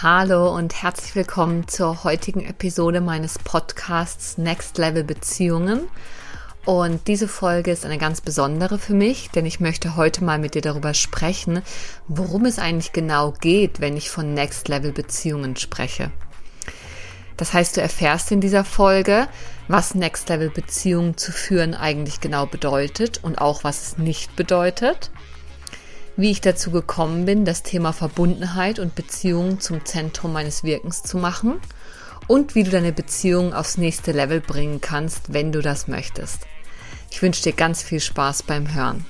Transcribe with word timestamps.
Hallo 0.00 0.54
und 0.54 0.80
herzlich 0.80 1.16
willkommen 1.16 1.66
zur 1.66 2.04
heutigen 2.04 2.44
Episode 2.46 3.00
meines 3.00 3.36
Podcasts 3.36 4.38
Next 4.38 4.78
Level 4.78 5.02
Beziehungen. 5.02 5.88
Und 6.64 7.08
diese 7.08 7.26
Folge 7.26 7.72
ist 7.72 7.84
eine 7.84 7.98
ganz 7.98 8.20
besondere 8.20 8.78
für 8.78 8.94
mich, 8.94 9.28
denn 9.30 9.44
ich 9.44 9.58
möchte 9.58 9.96
heute 9.96 10.22
mal 10.22 10.38
mit 10.38 10.54
dir 10.54 10.62
darüber 10.62 10.94
sprechen, 10.94 11.62
worum 12.06 12.44
es 12.44 12.60
eigentlich 12.60 12.92
genau 12.92 13.32
geht, 13.32 13.80
wenn 13.80 13.96
ich 13.96 14.08
von 14.08 14.34
Next 14.34 14.68
Level 14.68 14.92
Beziehungen 14.92 15.56
spreche. 15.56 16.12
Das 17.36 17.52
heißt, 17.52 17.76
du 17.76 17.80
erfährst 17.80 18.30
in 18.30 18.40
dieser 18.40 18.64
Folge, 18.64 19.26
was 19.66 19.96
Next 19.96 20.28
Level 20.28 20.50
Beziehungen 20.50 21.16
zu 21.16 21.32
führen 21.32 21.74
eigentlich 21.74 22.20
genau 22.20 22.46
bedeutet 22.46 23.18
und 23.24 23.40
auch 23.40 23.64
was 23.64 23.82
es 23.82 23.98
nicht 23.98 24.36
bedeutet 24.36 25.10
wie 26.18 26.32
ich 26.32 26.40
dazu 26.40 26.72
gekommen 26.72 27.26
bin, 27.26 27.44
das 27.44 27.62
Thema 27.62 27.92
Verbundenheit 27.92 28.80
und 28.80 28.96
Beziehungen 28.96 29.60
zum 29.60 29.84
Zentrum 29.84 30.32
meines 30.32 30.64
Wirkens 30.64 31.04
zu 31.04 31.16
machen 31.16 31.60
und 32.26 32.56
wie 32.56 32.64
du 32.64 32.70
deine 32.70 32.92
Beziehung 32.92 33.54
aufs 33.54 33.78
nächste 33.78 34.10
Level 34.10 34.40
bringen 34.40 34.80
kannst, 34.80 35.32
wenn 35.32 35.52
du 35.52 35.62
das 35.62 35.86
möchtest. 35.86 36.40
Ich 37.12 37.22
wünsche 37.22 37.44
dir 37.44 37.52
ganz 37.52 37.84
viel 37.84 38.00
Spaß 38.00 38.42
beim 38.42 38.74
Hören. 38.74 39.06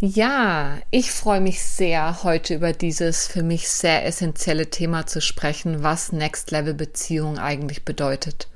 Ja, 0.00 0.78
ich 0.90 1.12
freue 1.12 1.40
mich 1.40 1.62
sehr, 1.62 2.24
heute 2.24 2.54
über 2.54 2.72
dieses 2.72 3.28
für 3.28 3.44
mich 3.44 3.68
sehr 3.68 4.04
essentielle 4.04 4.68
Thema 4.68 5.06
zu 5.06 5.20
sprechen, 5.20 5.84
was 5.84 6.10
Next 6.10 6.50
Level 6.50 6.74
Beziehung 6.74 7.38
eigentlich 7.38 7.84
bedeutet. 7.84 8.48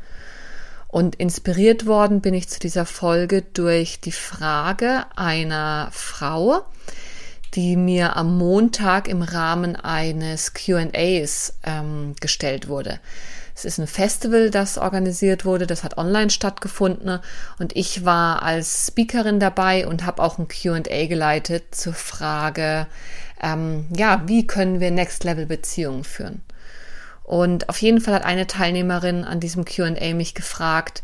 Und 0.97 1.17
inspiriert 1.17 1.85
worden 1.85 2.23
bin 2.23 2.33
ich 2.33 2.49
zu 2.49 2.59
dieser 2.59 2.87
Folge 2.87 3.43
durch 3.43 4.01
die 4.01 4.13
Frage 4.13 5.05
einer 5.15 5.91
Frau, 5.93 6.63
die 7.53 7.77
mir 7.77 8.17
am 8.17 8.39
Montag 8.39 9.07
im 9.07 9.21
Rahmen 9.21 9.77
eines 9.77 10.55
QAs 10.55 11.53
ähm, 11.65 12.15
gestellt 12.19 12.69
wurde. 12.69 12.99
Es 13.55 13.67
ist 13.67 13.77
ein 13.79 13.87
Festival, 13.87 14.49
das 14.49 14.79
organisiert 14.79 15.45
wurde, 15.45 15.67
das 15.67 15.85
hat 15.85 15.99
online 15.99 16.31
stattgefunden 16.31 17.21
und 17.59 17.77
ich 17.77 18.07
war 18.07 18.43
als 18.43 18.87
Speakerin 18.87 19.39
dabei 19.39 19.87
und 19.87 20.07
habe 20.07 20.23
auch 20.23 20.39
ein 20.39 20.49
QA 20.49 20.81
geleitet 21.09 21.75
zur 21.75 21.93
Frage, 21.93 22.87
ähm, 23.43 23.85
ja, 23.95 24.23
wie 24.25 24.47
können 24.47 24.81
wir 24.81 24.91
Next 24.91 25.25
Level 25.25 25.45
Beziehungen 25.45 26.05
führen? 26.05 26.41
Und 27.27 27.69
auf 27.69 27.83
jeden 27.83 28.01
Fall 28.01 28.15
hat 28.15 28.25
eine 28.25 28.47
Teilnehmerin 28.47 29.25
an 29.25 29.41
diesem 29.41 29.65
QA 29.65 30.15
mich 30.15 30.35
gefragt, 30.35 31.03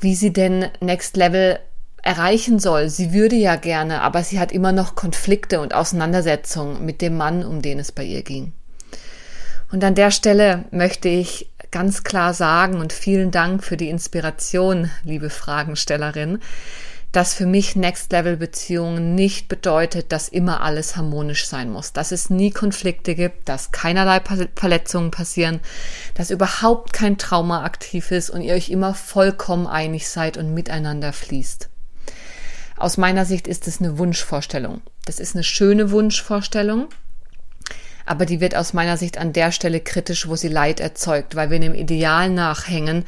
wie 0.00 0.16
sie 0.16 0.32
denn 0.32 0.66
Next 0.80 1.16
Level 1.16 1.60
erreichen 2.02 2.58
soll. 2.58 2.88
Sie 2.88 3.12
würde 3.12 3.36
ja 3.36 3.54
gerne, 3.54 4.00
aber 4.00 4.24
sie 4.24 4.40
hat 4.40 4.50
immer 4.50 4.72
noch 4.72 4.96
Konflikte 4.96 5.60
und 5.60 5.72
Auseinandersetzungen 5.72 6.84
mit 6.84 7.00
dem 7.00 7.16
Mann, 7.16 7.44
um 7.44 7.62
den 7.62 7.78
es 7.78 7.92
bei 7.92 8.02
ihr 8.02 8.24
ging. 8.24 8.52
Und 9.70 9.84
an 9.84 9.94
der 9.94 10.10
Stelle 10.10 10.64
möchte 10.72 11.08
ich 11.08 11.48
ganz 11.70 12.02
klar 12.02 12.34
sagen 12.34 12.80
und 12.80 12.92
vielen 12.92 13.30
Dank 13.30 13.62
für 13.62 13.76
die 13.76 13.88
Inspiration, 13.88 14.90
liebe 15.04 15.30
Fragenstellerin, 15.30 16.40
dass 17.12 17.34
für 17.34 17.44
mich 17.44 17.76
Next 17.76 18.10
Level 18.10 18.38
Beziehungen 18.38 19.14
nicht 19.14 19.48
bedeutet, 19.48 20.12
dass 20.12 20.28
immer 20.28 20.62
alles 20.62 20.96
harmonisch 20.96 21.46
sein 21.46 21.70
muss, 21.70 21.92
dass 21.92 22.10
es 22.10 22.30
nie 22.30 22.50
Konflikte 22.50 23.14
gibt, 23.14 23.50
dass 23.50 23.70
keinerlei 23.70 24.20
Verletzungen 24.56 25.10
passieren, 25.10 25.60
dass 26.14 26.30
überhaupt 26.30 26.94
kein 26.94 27.18
Trauma 27.18 27.64
aktiv 27.64 28.10
ist 28.10 28.30
und 28.30 28.40
ihr 28.40 28.54
euch 28.54 28.70
immer 28.70 28.94
vollkommen 28.94 29.66
einig 29.66 30.08
seid 30.08 30.38
und 30.38 30.54
miteinander 30.54 31.12
fließt. 31.12 31.68
Aus 32.78 32.96
meiner 32.96 33.26
Sicht 33.26 33.46
ist 33.46 33.68
es 33.68 33.80
eine 33.80 33.98
Wunschvorstellung. 33.98 34.80
Das 35.04 35.20
ist 35.20 35.34
eine 35.34 35.44
schöne 35.44 35.90
Wunschvorstellung, 35.90 36.88
aber 38.06 38.24
die 38.24 38.40
wird 38.40 38.56
aus 38.56 38.72
meiner 38.72 38.96
Sicht 38.96 39.18
an 39.18 39.34
der 39.34 39.52
Stelle 39.52 39.80
kritisch, 39.80 40.28
wo 40.28 40.36
sie 40.36 40.48
Leid 40.48 40.80
erzeugt, 40.80 41.36
weil 41.36 41.50
wir 41.50 41.60
dem 41.60 41.74
Ideal 41.74 42.30
nachhängen, 42.30 43.04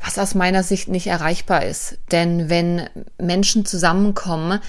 was 0.00 0.18
aus 0.18 0.34
meiner 0.34 0.62
Sicht 0.62 0.88
nicht 0.88 1.06
erreichbar 1.06 1.64
ist. 1.64 1.98
Denn 2.12 2.48
wenn 2.48 2.88
Menschen 3.18 3.66
zusammenkommen, 3.66 4.60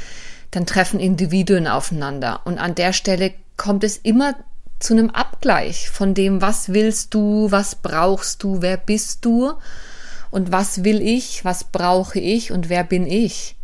dann 0.52 0.66
treffen 0.66 1.00
Individuen 1.00 1.68
aufeinander. 1.68 2.42
Und 2.46 2.58
an 2.58 2.76
der 2.76 2.94
Stelle 2.94 3.34
kommt 3.58 3.84
es 3.84 3.98
immer 3.98 4.36
zu 4.80 4.94
einem 4.94 5.10
Abgleich 5.10 5.90
von 5.90 6.14
dem, 6.14 6.42
was 6.42 6.70
willst 6.70 7.14
du, 7.14 7.52
was 7.52 7.76
brauchst 7.76 8.44
du, 8.44 8.62
wer 8.62 8.78
bist 8.78 9.26
du 9.26 9.54
und 10.32 10.52
was 10.52 10.84
will 10.84 11.02
ich, 11.02 11.44
was 11.44 11.66
brauche 11.66 12.20
ich 12.20 12.52
und 12.52 12.70
wer 12.70 12.84
bin 12.84 13.06
ich. 13.06 13.58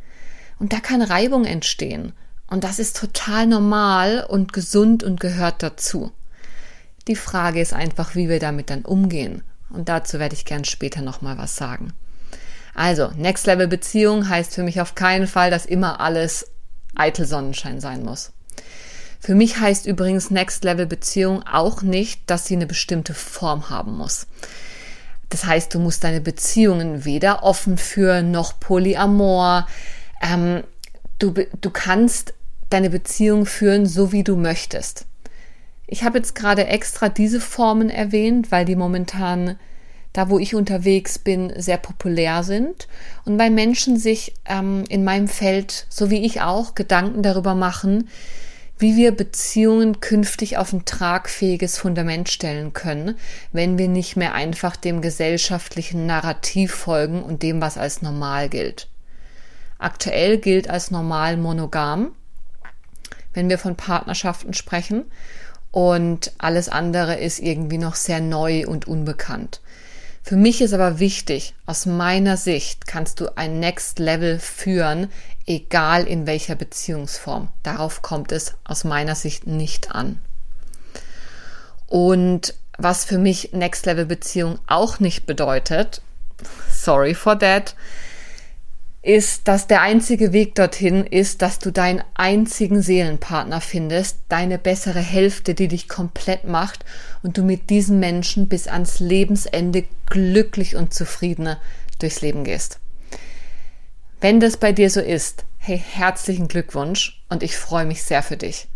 Und 0.60 0.74
da 0.74 0.80
kann 0.80 1.02
Reibung 1.02 1.46
entstehen. 1.46 2.14
Und 2.48 2.64
das 2.64 2.80
ist 2.80 2.98
total 2.98 3.48
normal 3.48 4.26
und 4.28 4.54
gesund 4.54 5.04
und 5.04 5.20
gehört 5.20 5.64
dazu. 5.64 6.12
Die 7.08 7.16
Frage 7.16 7.62
ist 7.62 7.74
einfach, 7.74 8.16
wie 8.16 8.30
wir 8.30 8.40
damit 8.40 8.70
dann 8.70 8.84
umgehen. 8.84 9.44
Und 9.76 9.90
dazu 9.90 10.20
werde 10.20 10.36
ich 10.36 10.46
gern 10.46 10.66
später 10.66 11.02
nochmal 11.02 11.38
was 11.38 11.56
sagen. 11.56 11.94
Also, 12.74 13.12
Next 13.16 13.46
Level 13.46 13.68
Beziehung 13.68 14.28
heißt 14.28 14.54
für 14.54 14.64
mich 14.64 14.82
auf 14.82 14.96
keinen 14.96 15.28
Fall, 15.28 15.52
dass 15.52 15.66
immer 15.66 16.00
alles 16.00 16.48
eitel 16.96 17.26
Sonnenschein 17.26 17.80
sein 17.80 18.04
muss. 18.04 18.32
Für 19.20 19.36
mich 19.36 19.58
heißt 19.60 19.86
übrigens 19.86 20.30
Next 20.30 20.64
Level 20.64 20.86
Beziehung 20.86 21.44
auch 21.48 21.82
nicht, 21.82 22.22
dass 22.28 22.46
sie 22.46 22.56
eine 22.56 22.68
bestimmte 22.68 23.14
Form 23.14 23.70
haben 23.70 23.98
muss. 23.98 24.28
Das 25.30 25.46
heißt, 25.46 25.74
du 25.74 25.80
musst 25.80 26.04
deine 26.04 26.22
Beziehungen 26.22 27.06
weder 27.06 27.44
offen 27.44 27.78
führen 27.78 28.32
noch 28.32 28.60
polyamor. 28.60 29.68
Ähm, 30.22 30.64
du, 31.18 31.34
du 31.34 31.70
kannst 31.72 32.34
deine 32.70 32.90
Beziehung 32.90 33.46
führen, 33.46 33.86
so 33.86 34.12
wie 34.12 34.24
du 34.24 34.36
möchtest. 34.36 35.06
Ich 35.88 36.04
habe 36.04 36.18
jetzt 36.18 36.36
gerade 36.36 36.68
extra 36.68 37.10
diese 37.10 37.40
Formen 37.40 37.90
erwähnt, 37.90 38.52
weil 38.52 38.66
die 38.66 38.76
momentan 38.76 39.58
da, 40.14 40.30
wo 40.30 40.40
ich 40.40 40.56
unterwegs 40.56 41.20
bin, 41.20 41.52
sehr 41.58 41.78
populär 41.78 42.44
sind 42.44 42.88
und 43.26 43.38
weil 43.38 43.50
Menschen 43.50 43.98
sich 43.98 44.34
ähm, 44.46 44.86
in 44.88 45.04
meinem 45.04 45.28
Feld, 45.28 45.88
so 45.90 46.10
wie 46.10 46.26
ich 46.26 46.42
auch, 46.42 46.74
Gedanken 46.74 47.22
darüber 47.22 47.54
machen, 47.54 48.08
wie 48.78 48.96
wir 48.96 49.12
Beziehungen 49.12 50.00
künftig 50.00 50.58
auf 50.58 50.72
ein 50.74 50.86
tragfähiges 50.86 51.78
Fundament 51.78 52.30
stellen 52.30 52.72
können, 52.74 53.16
wenn 53.52 53.78
wir 53.78 53.90
nicht 53.90 54.16
mehr 54.16 54.34
einfach 54.34 54.76
dem 54.76 55.02
gesellschaftlichen 55.02 56.06
Narrativ 56.06 56.74
folgen 56.74 57.22
und 57.22 57.44
dem, 57.44 57.62
was 57.62 57.78
als 57.78 58.02
normal 58.02 58.50
gilt. 58.50 58.88
Aktuell 59.80 60.38
gilt 60.38 60.70
als 60.70 60.92
normal 60.92 61.36
monogam, 61.36 62.14
wenn 63.34 63.50
wir 63.50 63.58
von 63.58 63.76
Partnerschaften 63.76 64.54
sprechen 64.54 65.06
und 65.76 66.32
alles 66.38 66.70
andere 66.70 67.16
ist 67.16 67.40
irgendwie 67.40 67.78
noch 67.78 67.96
sehr 67.96 68.22
neu 68.22 68.66
und 68.66 68.88
unbekannt. 68.88 69.60
Für 70.24 70.38
mich 70.38 70.62
ist 70.62 70.74
aber 70.74 71.00
wichtig, 71.00 71.54
aus 71.66 71.86
meiner 71.86 72.38
Sicht 72.38 72.88
kannst 72.88 73.20
du 73.20 73.38
ein 73.38 73.60
Next 73.60 74.00
Level 74.00 74.40
führen, 74.40 75.12
egal 75.46 76.08
in 76.08 76.28
welcher 76.28 76.56
Beziehungsform. 76.56 77.50
Darauf 77.62 78.02
kommt 78.02 78.32
es 78.32 78.54
aus 78.64 78.86
meiner 78.86 79.16
Sicht 79.16 79.48
nicht 79.48 79.92
an. 79.92 80.20
Und 81.88 82.56
was 82.78 83.04
für 83.04 83.18
mich 83.18 83.52
Next 83.52 83.86
Level 83.86 84.06
Beziehung 84.06 84.60
auch 84.68 85.02
nicht 85.02 85.26
bedeutet, 85.26 86.02
sorry 86.72 87.14
for 87.14 87.38
that, 87.38 87.76
ist, 89.06 89.48
dass 89.48 89.68
der 89.68 89.82
einzige 89.82 90.34
Weg 90.34 90.56
dorthin 90.56 91.06
ist, 91.06 91.44
dass 91.44 91.60
du 91.60 91.72
deinen 91.72 92.04
einzigen 92.16 92.82
Seelenpartner 92.82 93.62
findest, 93.62 94.18
deine 94.30 94.58
bessere 94.58 95.00
Hälfte, 95.00 95.54
die 95.54 95.68
dich 95.68 95.88
komplett 95.88 96.46
macht 96.46 96.84
und 97.22 97.38
du 97.38 97.44
mit 97.44 97.70
diesem 97.70 98.00
Menschen 98.00 98.48
bis 98.48 98.68
ans 98.68 99.00
Lebensende 99.00 99.84
glücklich 100.08 100.76
und 100.76 100.94
zufrieden 100.94 101.56
durchs 102.00 102.22
Leben 102.22 102.44
gehst. 102.44 102.80
Wenn 104.22 104.40
das 104.40 104.58
bei 104.58 104.72
dir 104.72 104.90
so 104.90 105.02
ist, 105.02 105.46
hey, 105.60 105.78
herzlichen 105.78 106.48
Glückwunsch 106.48 107.24
und 107.30 107.44
ich 107.44 107.56
freue 107.58 107.86
mich 107.86 108.02
sehr 108.02 108.24
für 108.24 108.38
dich. 108.38 108.68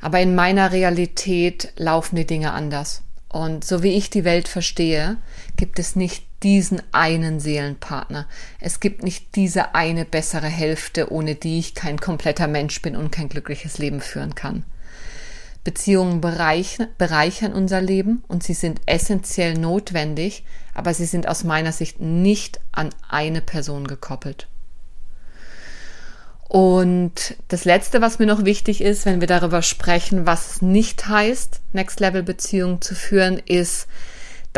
Aber 0.00 0.20
in 0.20 0.36
meiner 0.36 0.70
Realität 0.70 1.72
laufen 1.76 2.14
die 2.14 2.26
Dinge 2.26 2.52
anders. 2.52 3.02
Und 3.28 3.64
so 3.64 3.82
wie 3.82 3.96
ich 3.96 4.08
die 4.08 4.24
Welt 4.24 4.46
verstehe, 4.46 5.16
gibt 5.56 5.80
es 5.80 5.96
nicht 5.96 6.27
diesen 6.42 6.82
einen 6.92 7.40
Seelenpartner. 7.40 8.26
Es 8.60 8.80
gibt 8.80 9.02
nicht 9.02 9.34
diese 9.34 9.74
eine 9.74 10.04
bessere 10.04 10.46
Hälfte, 10.46 11.12
ohne 11.12 11.34
die 11.34 11.58
ich 11.58 11.74
kein 11.74 11.98
kompletter 11.98 12.46
Mensch 12.46 12.80
bin 12.82 12.96
und 12.96 13.10
kein 13.10 13.28
glückliches 13.28 13.78
Leben 13.78 14.00
führen 14.00 14.34
kann. 14.34 14.64
Beziehungen 15.64 16.20
bereichern, 16.20 16.88
bereichern 16.96 17.52
unser 17.52 17.80
Leben 17.80 18.22
und 18.28 18.42
sie 18.42 18.54
sind 18.54 18.80
essentiell 18.86 19.54
notwendig, 19.54 20.44
aber 20.74 20.94
sie 20.94 21.06
sind 21.06 21.28
aus 21.28 21.44
meiner 21.44 21.72
Sicht 21.72 22.00
nicht 22.00 22.60
an 22.72 22.90
eine 23.08 23.40
Person 23.40 23.86
gekoppelt. 23.86 24.48
Und 26.48 27.36
das 27.48 27.66
Letzte, 27.66 28.00
was 28.00 28.18
mir 28.18 28.24
noch 28.24 28.46
wichtig 28.46 28.80
ist, 28.80 29.04
wenn 29.04 29.20
wir 29.20 29.28
darüber 29.28 29.60
sprechen, 29.60 30.24
was 30.24 30.54
es 30.54 30.62
nicht 30.62 31.06
heißt, 31.06 31.60
Next-Level-Beziehungen 31.74 32.80
zu 32.80 32.94
führen, 32.94 33.38
ist, 33.44 33.86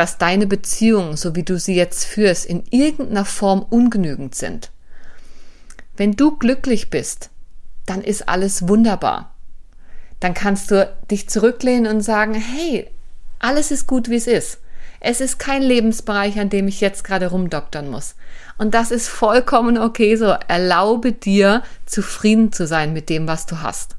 dass 0.00 0.17
deine 0.17 0.47
Beziehungen, 0.47 1.19
so 1.19 1.37
wie 1.37 1.43
du 1.43 1.58
sie 1.58 1.75
jetzt 1.75 2.06
führst, 2.06 2.47
in 2.47 2.64
irgendeiner 2.70 3.26
Form 3.26 3.61
ungenügend 3.69 4.35
sind. 4.35 4.70
Wenn 5.94 6.12
du 6.12 6.38
glücklich 6.38 6.88
bist, 6.88 7.29
dann 7.85 8.00
ist 8.00 8.26
alles 8.26 8.67
wunderbar. 8.67 9.35
Dann 10.19 10.32
kannst 10.32 10.70
du 10.70 10.91
dich 11.11 11.29
zurücklehnen 11.29 11.94
und 11.94 12.00
sagen, 12.00 12.32
hey, 12.32 12.88
alles 13.41 13.70
ist 13.70 13.87
gut, 13.87 14.08
wie 14.08 14.17
es 14.17 14.26
ist. 14.26 14.61
Es 15.00 15.20
ist 15.20 15.38
kein 15.38 15.61
Lebensbereich, 15.61 16.41
an 16.41 16.49
dem 16.49 16.67
ich 16.67 16.81
jetzt 16.81 17.05
gerade 17.05 17.26
rumdoktern 17.26 17.91
muss. 17.91 18.14
Und 18.56 18.73
das 18.73 18.93
ist 18.93 19.06
vollkommen 19.06 19.76
okay 19.76 20.17
so. 20.17 20.35
Erlaube 20.49 21.12
dir, 21.12 21.62
zufrieden 21.85 22.53
zu 22.53 22.67
sein 22.67 22.94
mit 22.94 23.11
dem, 23.11 23.29
was 23.29 23.44
du 23.44 23.61
hast. 23.61 23.96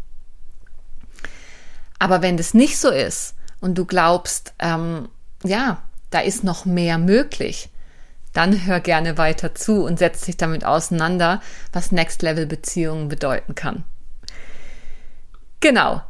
Aber 2.00 2.24
wenn 2.24 2.38
das 2.38 2.56
nicht 2.56 2.80
so 2.80 2.89
ist 2.89 3.36
und 3.59 3.77
du 3.77 3.86
glaubst, 3.86 4.56
ähm, 4.57 5.07
ja, 5.44 5.83
da 6.12 6.19
ist 6.19 6.44
noch 6.44 6.66
mehr 6.66 6.98
möglich, 6.98 7.69
dann 8.34 8.66
hör 8.66 8.80
gerne 8.80 9.18
weiter 9.18 9.56
zu 9.56 9.84
und 9.84 10.00
setz 10.00 10.22
dich 10.22 10.38
damit 10.38 10.63
auseinander, 10.63 11.42
was 11.74 11.92
Next 11.92 12.22
Level 12.22 12.46
Beziehungen 12.46 13.10
bedeuten 13.10 13.56
kann. 13.56 13.84
Genau. 15.60 16.02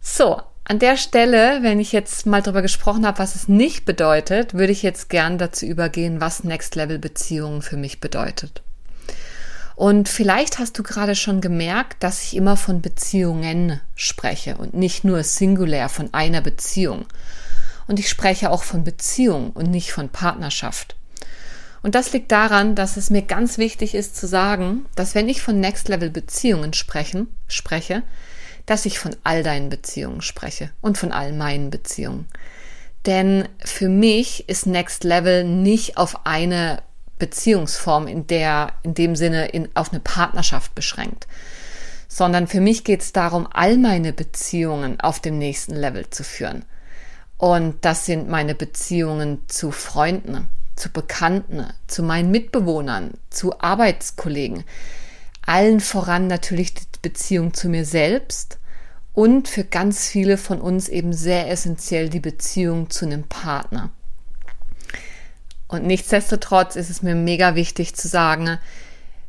So, 0.00 0.42
an 0.64 0.78
der 0.78 0.96
Stelle, 0.96 1.62
wenn 1.62 1.80
ich 1.80 1.92
jetzt 1.92 2.26
mal 2.26 2.42
darüber 2.42 2.62
gesprochen 2.62 3.06
habe, 3.06 3.18
was 3.18 3.34
es 3.34 3.48
nicht 3.48 3.84
bedeutet, 3.84 4.54
würde 4.54 4.72
ich 4.72 4.82
jetzt 4.82 5.08
gern 5.08 5.38
dazu 5.38 5.66
übergehen, 5.66 6.20
was 6.20 6.44
Next 6.44 6.76
Level 6.76 6.98
Beziehungen 6.98 7.62
für 7.62 7.76
mich 7.76 8.00
bedeutet. 8.00 8.62
Und 9.74 10.10
vielleicht 10.10 10.58
hast 10.58 10.78
du 10.78 10.82
gerade 10.82 11.14
schon 11.14 11.40
gemerkt, 11.40 12.02
dass 12.02 12.22
ich 12.22 12.36
immer 12.36 12.56
von 12.58 12.82
Beziehungen 12.82 13.80
spreche 13.94 14.58
und 14.58 14.74
nicht 14.74 15.04
nur 15.04 15.24
singulär 15.24 15.88
von 15.88 16.12
einer 16.12 16.42
Beziehung. 16.42 17.06
Und 17.90 17.98
ich 17.98 18.08
spreche 18.08 18.52
auch 18.52 18.62
von 18.62 18.84
Beziehung 18.84 19.50
und 19.50 19.68
nicht 19.68 19.90
von 19.90 20.10
Partnerschaft. 20.10 20.94
Und 21.82 21.96
das 21.96 22.12
liegt 22.12 22.30
daran, 22.30 22.76
dass 22.76 22.96
es 22.96 23.10
mir 23.10 23.22
ganz 23.22 23.58
wichtig 23.58 23.96
ist 23.96 24.16
zu 24.16 24.28
sagen, 24.28 24.86
dass 24.94 25.16
wenn 25.16 25.28
ich 25.28 25.42
von 25.42 25.58
Next 25.58 25.88
Level 25.88 26.08
Beziehungen 26.08 26.72
sprechen, 26.72 27.26
spreche, 27.48 28.04
dass 28.64 28.86
ich 28.86 29.00
von 29.00 29.16
all 29.24 29.42
deinen 29.42 29.70
Beziehungen 29.70 30.22
spreche 30.22 30.70
und 30.80 30.98
von 30.98 31.10
all 31.10 31.32
meinen 31.32 31.70
Beziehungen. 31.70 32.28
Denn 33.06 33.48
für 33.58 33.88
mich 33.88 34.48
ist 34.48 34.66
Next 34.66 35.02
Level 35.02 35.42
nicht 35.42 35.96
auf 35.96 36.24
eine 36.24 36.84
Beziehungsform 37.18 38.06
in 38.06 38.28
der, 38.28 38.72
in 38.84 38.94
dem 38.94 39.16
Sinne, 39.16 39.48
in, 39.48 39.68
auf 39.74 39.90
eine 39.90 39.98
Partnerschaft 39.98 40.76
beschränkt, 40.76 41.26
sondern 42.06 42.46
für 42.46 42.60
mich 42.60 42.84
geht 42.84 43.00
es 43.00 43.12
darum, 43.12 43.48
all 43.52 43.78
meine 43.78 44.12
Beziehungen 44.12 45.00
auf 45.00 45.18
dem 45.18 45.38
nächsten 45.38 45.74
Level 45.74 46.08
zu 46.08 46.22
führen. 46.22 46.64
Und 47.40 47.86
das 47.86 48.04
sind 48.04 48.28
meine 48.28 48.54
Beziehungen 48.54 49.40
zu 49.46 49.70
Freunden, 49.70 50.48
zu 50.76 50.90
Bekannten, 50.90 51.64
zu 51.86 52.02
meinen 52.02 52.30
Mitbewohnern, 52.30 53.12
zu 53.30 53.58
Arbeitskollegen. 53.60 54.62
Allen 55.46 55.80
voran 55.80 56.26
natürlich 56.26 56.74
die 56.74 56.84
Beziehung 57.00 57.54
zu 57.54 57.70
mir 57.70 57.86
selbst 57.86 58.58
und 59.14 59.48
für 59.48 59.64
ganz 59.64 60.06
viele 60.06 60.36
von 60.36 60.60
uns 60.60 60.90
eben 60.90 61.14
sehr 61.14 61.50
essentiell 61.50 62.10
die 62.10 62.20
Beziehung 62.20 62.90
zu 62.90 63.06
einem 63.06 63.22
Partner. 63.22 63.88
Und 65.66 65.86
nichtsdestotrotz 65.86 66.76
ist 66.76 66.90
es 66.90 67.00
mir 67.00 67.14
mega 67.14 67.54
wichtig 67.54 67.94
zu 67.94 68.06
sagen, 68.06 68.58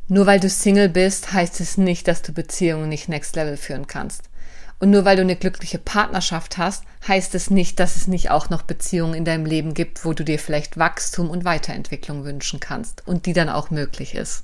nur 0.08 0.26
weil 0.26 0.38
du 0.38 0.50
Single 0.50 0.90
bist, 0.90 1.32
heißt 1.32 1.60
es 1.60 1.78
nicht, 1.78 2.06
dass 2.08 2.20
du 2.20 2.34
Beziehungen 2.34 2.90
nicht 2.90 3.08
Next 3.08 3.36
Level 3.36 3.56
führen 3.56 3.86
kannst. 3.86 4.28
Und 4.82 4.90
nur 4.90 5.04
weil 5.04 5.14
du 5.14 5.22
eine 5.22 5.36
glückliche 5.36 5.78
Partnerschaft 5.78 6.58
hast, 6.58 6.82
heißt 7.06 7.36
es 7.36 7.50
nicht, 7.50 7.78
dass 7.78 7.94
es 7.94 8.08
nicht 8.08 8.32
auch 8.32 8.50
noch 8.50 8.62
Beziehungen 8.62 9.14
in 9.14 9.24
deinem 9.24 9.46
Leben 9.46 9.74
gibt, 9.74 10.04
wo 10.04 10.12
du 10.12 10.24
dir 10.24 10.40
vielleicht 10.40 10.76
Wachstum 10.76 11.30
und 11.30 11.44
Weiterentwicklung 11.44 12.24
wünschen 12.24 12.58
kannst 12.58 13.06
und 13.06 13.26
die 13.26 13.32
dann 13.32 13.48
auch 13.48 13.70
möglich 13.70 14.16
ist. 14.16 14.42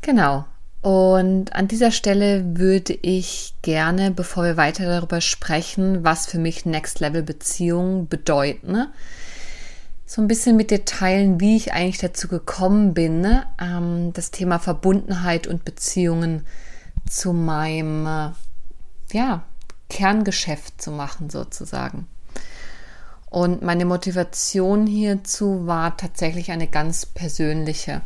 Genau. 0.00 0.44
Und 0.80 1.54
an 1.54 1.68
dieser 1.68 1.92
Stelle 1.92 2.58
würde 2.58 2.98
ich 3.00 3.54
gerne, 3.62 4.10
bevor 4.10 4.42
wir 4.42 4.56
weiter 4.56 4.86
darüber 4.86 5.20
sprechen, 5.20 6.02
was 6.02 6.26
für 6.26 6.40
mich 6.40 6.66
Next 6.66 6.98
Level 6.98 7.22
Beziehungen 7.22 8.08
bedeuten, 8.08 8.88
so 10.04 10.20
ein 10.20 10.26
bisschen 10.26 10.56
mit 10.56 10.72
dir 10.72 10.84
teilen, 10.84 11.38
wie 11.38 11.54
ich 11.54 11.74
eigentlich 11.74 11.98
dazu 11.98 12.26
gekommen 12.26 12.92
bin, 12.92 13.24
ähm, 13.60 14.12
das 14.14 14.32
Thema 14.32 14.58
Verbundenheit 14.58 15.46
und 15.46 15.64
Beziehungen 15.64 16.40
zu 16.40 16.71
meinem, 17.32 18.06
äh, 18.06 18.30
ja, 19.12 19.42
Kerngeschäft 19.88 20.80
zu 20.80 20.90
machen 20.90 21.28
sozusagen. 21.30 22.08
Und 23.28 23.62
meine 23.62 23.84
Motivation 23.84 24.86
hierzu 24.86 25.66
war 25.66 25.96
tatsächlich 25.96 26.50
eine 26.50 26.66
ganz 26.66 27.06
persönliche 27.06 28.02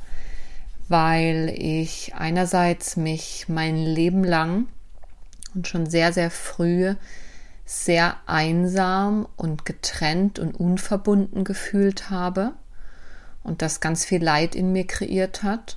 weil 0.89 1.53
ich 1.57 2.15
einerseits 2.15 2.97
mich 2.97 3.47
mein 3.49 3.77
Leben 3.77 4.23
lang 4.23 4.69
und 5.55 5.67
schon 5.67 5.87
sehr, 5.89 6.13
sehr 6.13 6.31
früh 6.31 6.95
sehr 7.69 8.17
einsam 8.27 9.27
und 9.35 9.65
getrennt 9.65 10.39
und 10.39 10.55
unverbunden 10.55 11.43
gefühlt 11.43 12.11
habe 12.11 12.53
und 13.43 13.61
das 13.61 13.81
ganz 13.81 14.05
viel 14.05 14.23
Leid 14.23 14.55
in 14.55 14.71
mir 14.71 14.87
kreiert 14.87 15.43
hat 15.43 15.77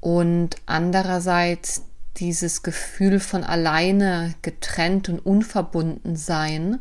und 0.00 0.56
andererseits 0.64 1.82
dieses 2.18 2.62
Gefühl 2.62 3.20
von 3.20 3.44
alleine 3.44 4.34
getrennt 4.42 5.08
und 5.08 5.18
unverbunden 5.18 6.16
sein, 6.16 6.78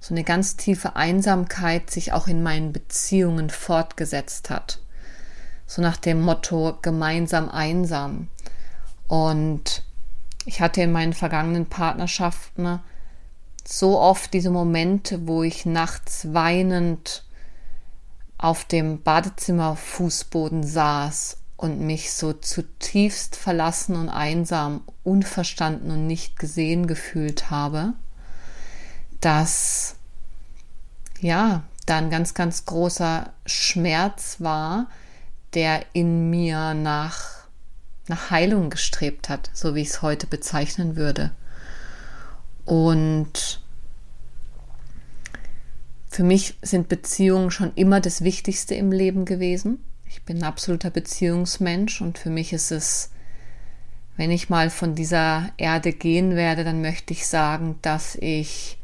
so 0.00 0.14
eine 0.14 0.24
ganz 0.24 0.56
tiefe 0.56 0.96
Einsamkeit 0.96 1.90
sich 1.90 2.12
auch 2.12 2.26
in 2.26 2.42
meinen 2.42 2.72
Beziehungen 2.72 3.50
fortgesetzt 3.50 4.50
hat 4.50 4.80
so 5.72 5.80
nach 5.80 5.96
dem 5.96 6.20
Motto 6.20 6.78
gemeinsam 6.82 7.48
einsam. 7.48 8.28
Und 9.08 9.84
ich 10.44 10.60
hatte 10.60 10.82
in 10.82 10.92
meinen 10.92 11.14
vergangenen 11.14 11.66
Partnerschaften 11.66 12.80
so 13.66 13.98
oft 13.98 14.34
diese 14.34 14.50
Momente, 14.50 15.26
wo 15.26 15.42
ich 15.42 15.64
nachts 15.64 16.34
weinend 16.34 17.24
auf 18.36 18.64
dem 18.64 19.02
Badezimmerfußboden 19.02 20.62
saß 20.62 21.38
und 21.62 21.78
mich 21.78 22.12
so 22.12 22.32
zutiefst 22.32 23.36
verlassen 23.36 23.94
und 23.94 24.08
einsam, 24.08 24.82
unverstanden 25.04 25.92
und 25.92 26.08
nicht 26.08 26.36
gesehen 26.36 26.88
gefühlt 26.88 27.50
habe, 27.50 27.92
dass 29.20 29.94
ja, 31.20 31.62
da 31.86 31.98
ein 31.98 32.10
ganz, 32.10 32.34
ganz 32.34 32.64
großer 32.64 33.32
Schmerz 33.46 34.40
war, 34.40 34.88
der 35.54 35.86
in 35.92 36.30
mir 36.30 36.74
nach, 36.74 37.46
nach 38.08 38.32
Heilung 38.32 38.68
gestrebt 38.68 39.28
hat, 39.28 39.48
so 39.54 39.76
wie 39.76 39.82
ich 39.82 39.90
es 39.90 40.02
heute 40.02 40.26
bezeichnen 40.26 40.96
würde. 40.96 41.30
Und 42.64 43.60
für 46.08 46.24
mich 46.24 46.58
sind 46.60 46.88
Beziehungen 46.88 47.52
schon 47.52 47.72
immer 47.76 48.00
das 48.00 48.22
Wichtigste 48.24 48.74
im 48.74 48.90
Leben 48.90 49.26
gewesen. 49.26 49.78
Ich 50.22 50.26
bin 50.26 50.38
ein 50.38 50.44
absoluter 50.44 50.90
Beziehungsmensch 50.90 52.00
und 52.00 52.16
für 52.16 52.30
mich 52.30 52.52
ist 52.52 52.70
es, 52.70 53.10
wenn 54.16 54.30
ich 54.30 54.48
mal 54.48 54.70
von 54.70 54.94
dieser 54.94 55.50
Erde 55.56 55.92
gehen 55.92 56.36
werde, 56.36 56.62
dann 56.62 56.80
möchte 56.80 57.12
ich 57.12 57.26
sagen, 57.26 57.80
dass 57.82 58.14
ich 58.14 58.78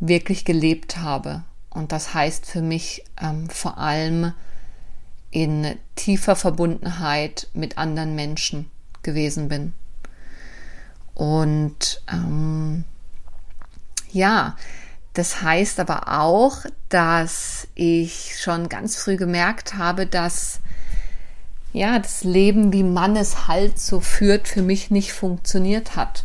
wirklich 0.00 0.44
gelebt 0.44 0.96
habe. 0.96 1.44
Und 1.68 1.92
das 1.92 2.12
heißt 2.12 2.44
für 2.44 2.60
mich 2.60 3.04
ähm, 3.22 3.48
vor 3.50 3.78
allem 3.78 4.32
in 5.30 5.76
tiefer 5.94 6.34
Verbundenheit 6.34 7.46
mit 7.54 7.78
anderen 7.78 8.16
Menschen 8.16 8.68
gewesen 9.04 9.48
bin. 9.48 9.74
Und 11.14 12.02
ähm, 12.12 12.82
ja, 14.10 14.56
das 15.14 15.42
heißt 15.42 15.80
aber 15.80 16.20
auch, 16.20 16.58
dass 16.88 17.68
ich 17.74 18.36
schon 18.38 18.68
ganz 18.68 18.96
früh 18.96 19.16
gemerkt 19.16 19.74
habe, 19.74 20.06
dass 20.06 20.60
ja, 21.72 21.98
das 21.98 22.24
Leben, 22.24 22.72
wie 22.72 22.82
man 22.82 23.16
es 23.16 23.46
halt 23.46 23.78
so 23.78 24.00
führt, 24.00 24.48
für 24.48 24.62
mich 24.62 24.90
nicht 24.90 25.12
funktioniert 25.12 25.94
hat. 25.94 26.24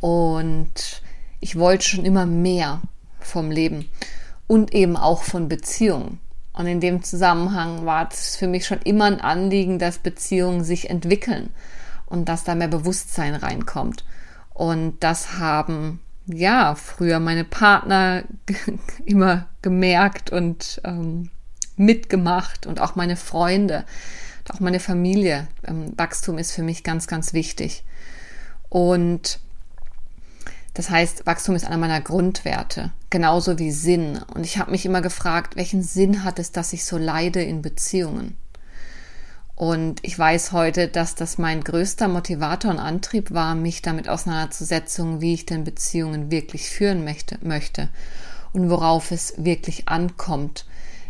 Und 0.00 1.02
ich 1.40 1.58
wollte 1.58 1.86
schon 1.86 2.04
immer 2.04 2.26
mehr 2.26 2.82
vom 3.20 3.50
Leben 3.50 3.88
und 4.46 4.74
eben 4.74 4.96
auch 4.96 5.22
von 5.22 5.48
Beziehungen. 5.48 6.20
Und 6.52 6.66
in 6.66 6.80
dem 6.80 7.02
Zusammenhang 7.02 7.86
war 7.86 8.08
es 8.10 8.36
für 8.36 8.48
mich 8.48 8.66
schon 8.66 8.80
immer 8.82 9.04
ein 9.04 9.20
Anliegen, 9.20 9.78
dass 9.78 9.98
Beziehungen 9.98 10.64
sich 10.64 10.90
entwickeln 10.90 11.50
und 12.06 12.28
dass 12.28 12.44
da 12.44 12.54
mehr 12.54 12.68
Bewusstsein 12.68 13.34
reinkommt. 13.34 14.04
Und 14.52 14.96
das 15.00 15.38
haben 15.38 16.00
ja 16.28 16.74
früher 16.74 17.20
meine 17.20 17.44
Partner 17.44 18.24
immer 19.04 19.46
gemerkt 19.62 20.30
und 20.30 20.80
ähm, 20.84 21.30
mitgemacht 21.76 22.66
und 22.66 22.80
auch 22.80 22.96
meine 22.96 23.16
Freunde, 23.16 23.84
auch 24.50 24.60
meine 24.60 24.80
Familie. 24.80 25.48
Ähm, 25.66 25.92
Wachstum 25.96 26.38
ist 26.38 26.52
für 26.52 26.62
mich 26.62 26.84
ganz, 26.84 27.06
ganz 27.06 27.32
wichtig. 27.32 27.84
Und 28.68 29.40
das 30.74 30.90
heißt, 30.90 31.26
Wachstum 31.26 31.56
ist 31.56 31.64
einer 31.64 31.76
meiner 31.76 32.00
Grundwerte, 32.00 32.92
genauso 33.10 33.58
wie 33.58 33.72
Sinn. 33.72 34.20
Und 34.34 34.44
ich 34.44 34.58
habe 34.58 34.70
mich 34.70 34.86
immer 34.86 35.00
gefragt, 35.00 35.56
welchen 35.56 35.82
Sinn 35.82 36.24
hat 36.24 36.38
es, 36.38 36.52
dass 36.52 36.72
ich 36.72 36.84
so 36.84 36.98
leide 36.98 37.42
in 37.42 37.62
Beziehungen? 37.62 38.36
Und 39.58 39.98
ich 40.04 40.16
weiß 40.16 40.52
heute, 40.52 40.86
dass 40.86 41.16
das 41.16 41.36
mein 41.36 41.64
größter 41.64 42.06
Motivator 42.06 42.70
und 42.70 42.78
Antrieb 42.78 43.32
war, 43.32 43.56
mich 43.56 43.82
damit 43.82 44.08
auseinanderzusetzen, 44.08 45.20
wie 45.20 45.34
ich 45.34 45.46
denn 45.46 45.64
Beziehungen 45.64 46.30
wirklich 46.30 46.70
führen 46.70 47.02
möchte, 47.02 47.38
möchte 47.42 47.88
und 48.52 48.70
worauf 48.70 49.10
es 49.10 49.34
wirklich 49.36 49.88
ankommt, 49.88 50.64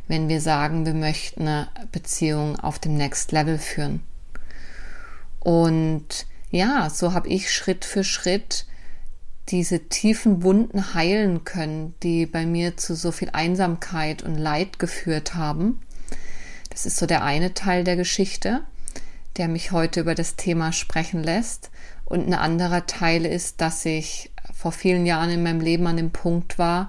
wenn 0.06 0.30
wir 0.30 0.40
sagen, 0.40 0.86
wir 0.86 0.94
möchten 0.94 1.42
eine 1.42 1.68
Beziehung 1.92 2.58
auf 2.58 2.78
dem 2.78 2.96
Next 2.96 3.32
Level 3.32 3.58
führen. 3.58 4.00
Und 5.40 6.24
ja, 6.50 6.88
so 6.88 7.12
habe 7.12 7.28
ich 7.28 7.52
Schritt 7.52 7.84
für 7.84 8.02
Schritt 8.02 8.64
diese 9.50 9.90
tiefen 9.90 10.42
Wunden 10.42 10.94
heilen 10.94 11.44
können, 11.44 11.94
die 12.02 12.24
bei 12.24 12.46
mir 12.46 12.78
zu 12.78 12.96
so 12.96 13.12
viel 13.12 13.28
Einsamkeit 13.30 14.22
und 14.22 14.36
Leid 14.36 14.78
geführt 14.78 15.34
haben. 15.34 15.82
Das 16.78 16.86
ist 16.86 16.98
so 16.98 17.06
der 17.06 17.24
eine 17.24 17.54
Teil 17.54 17.82
der 17.82 17.96
Geschichte, 17.96 18.60
der 19.36 19.48
mich 19.48 19.72
heute 19.72 19.98
über 19.98 20.14
das 20.14 20.36
Thema 20.36 20.70
sprechen 20.70 21.24
lässt. 21.24 21.72
Und 22.04 22.28
ein 22.28 22.34
anderer 22.34 22.86
Teil 22.86 23.26
ist, 23.26 23.60
dass 23.60 23.84
ich 23.84 24.30
vor 24.54 24.70
vielen 24.70 25.04
Jahren 25.04 25.30
in 25.30 25.42
meinem 25.42 25.60
Leben 25.60 25.88
an 25.88 25.96
dem 25.96 26.12
Punkt 26.12 26.56
war, 26.56 26.88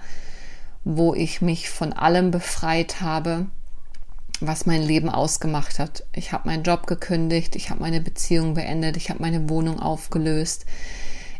wo 0.83 1.15
ich 1.15 1.41
mich 1.41 1.71
von 1.71 1.91
allem 1.91 2.29
befreit 2.29 3.01
habe, 3.01 3.47
was 4.39 4.67
mein 4.67 4.83
Leben 4.83 5.09
ausgemacht 5.09 5.79
hat. 5.79 6.03
Ich 6.13 6.33
habe 6.33 6.47
meinen 6.49 6.61
Job 6.61 6.85
gekündigt, 6.85 7.55
ich 7.55 7.71
habe 7.71 7.81
meine 7.81 7.99
Beziehung 7.99 8.53
beendet, 8.53 8.95
ich 8.95 9.09
habe 9.09 9.23
meine 9.23 9.49
Wohnung 9.49 9.79
aufgelöst, 9.79 10.67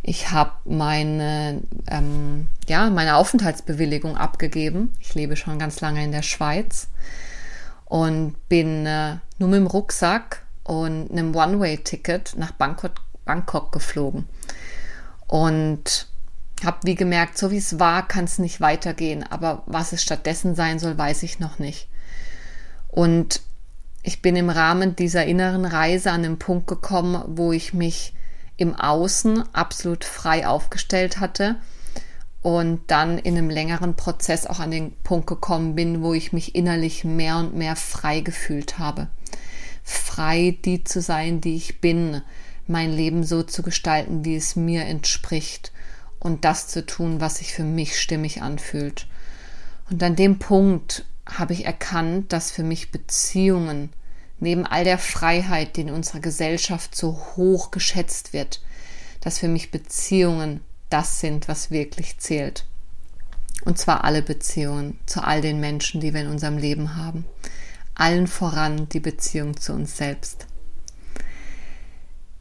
ich 0.02 0.32
habe 0.32 0.54
meine, 0.66 1.62
ähm, 1.86 2.48
ja, 2.68 2.90
meine 2.90 3.16
Aufenthaltsbewilligung 3.18 4.18
abgegeben. 4.18 4.96
Ich 5.00 5.14
lebe 5.14 5.36
schon 5.36 5.60
ganz 5.60 5.82
lange 5.82 6.04
in 6.04 6.12
der 6.12 6.24
Schweiz 6.24 6.88
und 7.90 8.36
bin 8.48 8.86
äh, 8.86 9.18
nur 9.40 9.50
mit 9.50 9.58
dem 9.58 9.68
Rucksack 9.68 10.44
und 10.64 11.12
einem 11.12 11.36
One-Way-Ticket 11.36 12.36
nach 12.38 12.52
Bangkok, 12.52 12.94
Bangkok 13.26 13.72
geflogen. 13.72 14.30
Und 15.28 16.08
habe 16.64 16.78
wie 16.84 16.96
gemerkt, 16.96 17.38
so 17.38 17.52
wie 17.52 17.58
es 17.58 17.80
war, 17.80 18.08
kann 18.08 18.26
es 18.26 18.38
nicht 18.38 18.62
weitergehen. 18.62 19.24
Aber 19.24 19.64
was 19.66 19.92
es 19.92 20.04
stattdessen 20.04 20.56
sein 20.56 20.80
soll, 20.80 20.98
weiß 20.98 21.24
ich 21.24 21.40
noch 21.40 21.58
nicht. 21.60 21.88
Und 22.88 23.42
ich 24.04 24.22
bin 24.22 24.36
im 24.36 24.50
Rahmen 24.50 24.96
dieser 24.96 25.26
inneren 25.26 25.66
Reise 25.66 26.12
an 26.12 26.24
den 26.24 26.38
Punkt 26.40 26.68
gekommen, 26.68 27.24
wo 27.28 27.52
ich 27.52 27.74
mich 27.74 28.14
im 28.58 28.76
Außen 28.76 29.44
absolut 29.54 30.04
frei 30.04 30.48
aufgestellt 30.48 31.20
hatte 31.20 31.56
und 32.42 32.82
dann 32.88 33.18
in 33.18 33.38
einem 33.38 33.50
längeren 33.50 33.96
Prozess 33.96 34.46
auch 34.46 34.60
an 34.60 34.72
den 34.72 34.94
Punkt 35.04 35.28
gekommen 35.28 35.76
bin, 35.76 36.02
wo 36.02 36.14
ich 36.14 36.32
mich 36.32 36.56
innerlich 36.56 37.04
mehr 37.04 37.38
und 37.38 37.56
mehr 37.56 37.76
frei 37.76 38.22
gefühlt 38.22 38.80
habe. 38.80 39.08
Frei, 39.84 40.58
die 40.64 40.84
zu 40.84 41.02
sein, 41.02 41.42
die 41.42 41.56
ich 41.56 41.82
bin, 41.82 42.22
mein 42.68 42.92
Leben 42.92 43.24
so 43.24 43.44
zu 43.44 43.64
gestalten, 43.64 44.24
wie 44.24 44.36
es 44.36 44.56
mir 44.56 44.86
entspricht 44.86 45.72
und 46.20 46.46
das 46.46 46.68
zu 46.68 46.86
tun, 46.86 47.20
was 47.20 47.38
sich 47.38 47.54
für 47.54 47.64
mich 47.64 48.00
stimmig 48.00 48.42
anfühlt. 48.42 49.08
Und 49.90 50.02
an 50.04 50.16
dem 50.16 50.38
Punkt 50.40 51.06
habe 51.26 51.54
ich 51.54 51.66
erkannt, 51.66 52.32
dass 52.32 52.52
für 52.52 52.64
mich 52.64 52.92
Beziehungen 52.92 53.92
neben 54.40 54.66
all 54.66 54.84
der 54.84 54.98
Freiheit, 54.98 55.76
die 55.76 55.82
in 55.82 55.90
unserer 55.90 56.20
Gesellschaft 56.20 56.96
so 56.96 57.20
hoch 57.36 57.72
geschätzt 57.72 58.34
wird, 58.34 58.62
dass 59.22 59.40
für 59.40 59.48
mich 59.48 59.72
Beziehungen 59.72 60.62
das 60.90 61.20
sind, 61.20 61.48
was 61.48 61.72
wirklich 61.72 62.18
zählt. 62.18 62.66
Und 63.66 63.78
zwar 63.78 64.04
alle 64.04 64.22
Beziehungen 64.22 65.00
zu 65.06 65.24
all 65.24 65.42
den 65.42 65.60
Menschen, 65.60 66.02
die 66.02 66.14
wir 66.14 66.22
in 66.22 66.28
unserem 66.28 66.58
Leben 66.58 66.96
haben. 66.96 67.26
Allen 67.96 68.28
voran 68.28 68.88
die 68.90 69.02
Beziehung 69.02 69.58
zu 69.58 69.74
uns 69.74 69.98
selbst. 69.98 70.48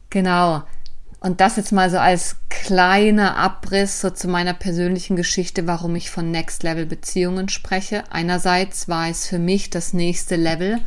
Genau. 0.09 0.63
Und 1.19 1.41
das 1.41 1.57
jetzt 1.57 1.73
mal 1.73 1.89
so 1.89 1.97
als 1.97 2.37
kleiner 2.49 3.35
Abriss 3.35 3.99
so 3.99 4.09
zu 4.09 4.29
meiner 4.29 4.53
persönlichen 4.53 5.17
Geschichte, 5.17 5.67
warum 5.67 5.95
ich 5.97 6.09
von 6.09 6.31
Next 6.31 6.63
Level 6.63 6.85
Beziehungen 6.85 7.49
spreche. 7.49 8.03
Einerseits 8.09 8.87
war 8.87 9.09
es 9.09 9.27
für 9.27 9.39
mich 9.39 9.69
das 9.69 9.91
nächste 9.91 10.37
Level, 10.37 10.79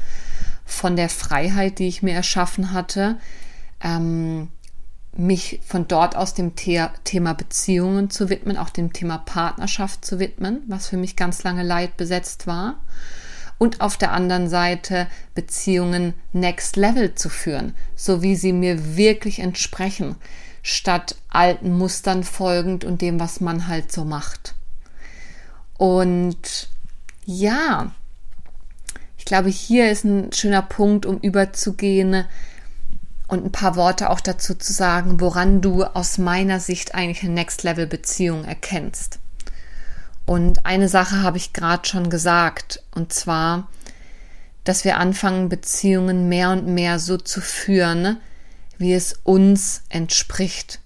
von 0.65 0.97
der 0.97 1.09
Freiheit, 1.09 1.79
die 1.79 1.89
ich 1.89 2.03
mir 2.03 2.15
erschaffen 2.15 2.73
hatte, 2.73 3.19
ähm, 3.83 4.49
mich 5.15 5.61
von 5.65 5.87
dort 5.89 6.17
aus 6.17 6.35
dem 6.35 6.53
The 6.59 6.87
Thema 7.05 7.35
Beziehungen 7.35 8.11
zu 8.11 8.31
widmen, 8.31 8.57
auch 8.57 8.71
dem 8.71 8.93
Thema 8.93 9.19
Partnerschaft 9.19 10.05
zu 10.05 10.19
widmen, 10.19 10.63
was 10.67 10.89
für 10.89 10.97
mich 10.97 11.17
ganz 11.17 11.43
lange 11.43 11.63
Leid 11.63 11.97
besetzt 11.97 12.47
war. 12.47 12.81
Und 13.59 13.81
auf 13.81 13.97
der 13.97 14.13
anderen 14.13 14.49
Seite 14.49 15.07
Beziehungen 15.35 16.15
next 16.33 16.77
level 16.77 17.15
zu 17.15 17.29
führen, 17.29 17.75
so 17.95 18.23
wie 18.23 18.35
sie 18.35 18.53
mir 18.53 18.97
wirklich 18.97 19.39
entsprechen, 19.39 20.17
statt 20.63 21.17
alten 21.29 21.77
Mustern 21.77 22.25
folgend 22.25 22.85
und 22.85 23.03
dem, 23.03 23.21
was 23.21 23.41
man 23.41 23.69
halt 23.69 23.93
so 23.93 24.05
macht. 24.05 24.55
Und 25.77 26.69
ja, 27.25 27.93
ich 29.19 29.25
glaube, 29.25 29.51
hier 29.51 29.91
ist 29.91 30.05
ein 30.05 30.33
schöner 30.33 30.63
Punkt, 30.63 31.07
um 31.07 31.19
überzugehen 31.19 32.25
und 33.33 33.47
ein 33.47 33.51
paar 33.51 33.77
Worte 33.77 34.11
auch 34.11 34.21
dazu 34.21 34.55
zu 34.55 34.75
sagen, 34.75 35.19
woran 35.19 35.63
du 35.63 35.85
aus 35.85 36.19
meiner 36.19 36.61
Sicht 36.61 36.95
eigentlich 36.95 37.23
eine 37.23 37.33
Next-Level-Beziehung 37.33 38.45
erkennst. 38.45 39.21
Und 40.27 40.67
eine 40.67 40.91
Sache 40.91 41.23
habe 41.23 41.39
ich 41.39 41.55
gerade 41.55 41.89
schon 41.89 42.11
gesagt, 42.11 42.83
und 42.95 43.11
zwar, 43.15 43.69
dass 44.65 44.85
wir 44.85 44.99
anfangen, 44.99 45.49
Beziehungen 45.49 46.29
mehr 46.29 46.51
und 46.51 46.67
mehr 46.67 46.99
so 46.99 47.17
zu 47.17 47.41
führen, 47.41 48.19
wie 48.77 48.93
es 48.93 49.19
uns 49.25 49.85
entspricht 49.89 50.81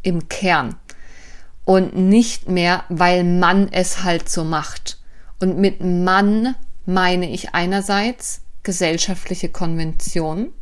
im 0.00 0.30
Kern. 0.30 0.76
Und 1.66 1.94
nicht 1.94 2.48
mehr, 2.48 2.84
weil 2.88 3.22
man 3.22 3.70
es 3.70 4.02
halt 4.02 4.30
so 4.30 4.44
macht. 4.44 4.98
Und 5.40 5.58
mit 5.58 5.82
Mann 5.82 6.54
meine 6.86 7.28
ich 7.28 7.52
einerseits 7.52 8.40
gesellschaftliche 8.62 9.50
Konventionen, 9.50 10.54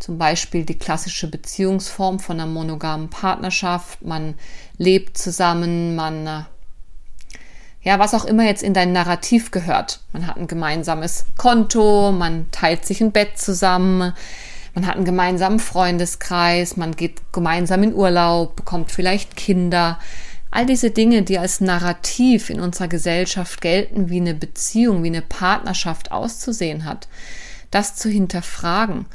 zum 0.00 0.16
Beispiel 0.16 0.64
die 0.64 0.78
klassische 0.78 1.28
Beziehungsform 1.28 2.18
von 2.18 2.40
einer 2.40 2.50
monogamen 2.50 3.10
Partnerschaft, 3.10 4.02
man 4.02 4.34
lebt 4.78 5.16
zusammen, 5.16 5.94
man, 5.94 6.26
äh, 6.26 6.42
ja, 7.82 7.98
was 7.98 8.14
auch 8.14 8.24
immer 8.24 8.44
jetzt 8.44 8.62
in 8.62 8.74
dein 8.74 8.92
Narrativ 8.92 9.50
gehört. 9.50 10.00
Man 10.12 10.26
hat 10.26 10.38
ein 10.38 10.46
gemeinsames 10.46 11.26
Konto, 11.36 12.12
man 12.12 12.50
teilt 12.50 12.86
sich 12.86 13.02
ein 13.02 13.12
Bett 13.12 13.38
zusammen, 13.38 14.14
man 14.74 14.86
hat 14.86 14.96
einen 14.96 15.04
gemeinsamen 15.04 15.58
Freundeskreis, 15.58 16.76
man 16.76 16.96
geht 16.96 17.20
gemeinsam 17.32 17.82
in 17.82 17.94
Urlaub, 17.94 18.56
bekommt 18.56 18.90
vielleicht 18.90 19.36
Kinder. 19.36 19.98
All 20.50 20.64
diese 20.64 20.90
Dinge, 20.90 21.22
die 21.22 21.38
als 21.38 21.60
Narrativ 21.60 22.48
in 22.48 22.60
unserer 22.60 22.88
Gesellschaft 22.88 23.60
gelten, 23.60 24.08
wie 24.08 24.20
eine 24.20 24.34
Beziehung, 24.34 25.02
wie 25.02 25.08
eine 25.08 25.22
Partnerschaft 25.22 26.10
auszusehen 26.10 26.86
hat, 26.86 27.06
das 27.70 27.96
zu 27.96 28.08
hinterfragen. 28.08 29.06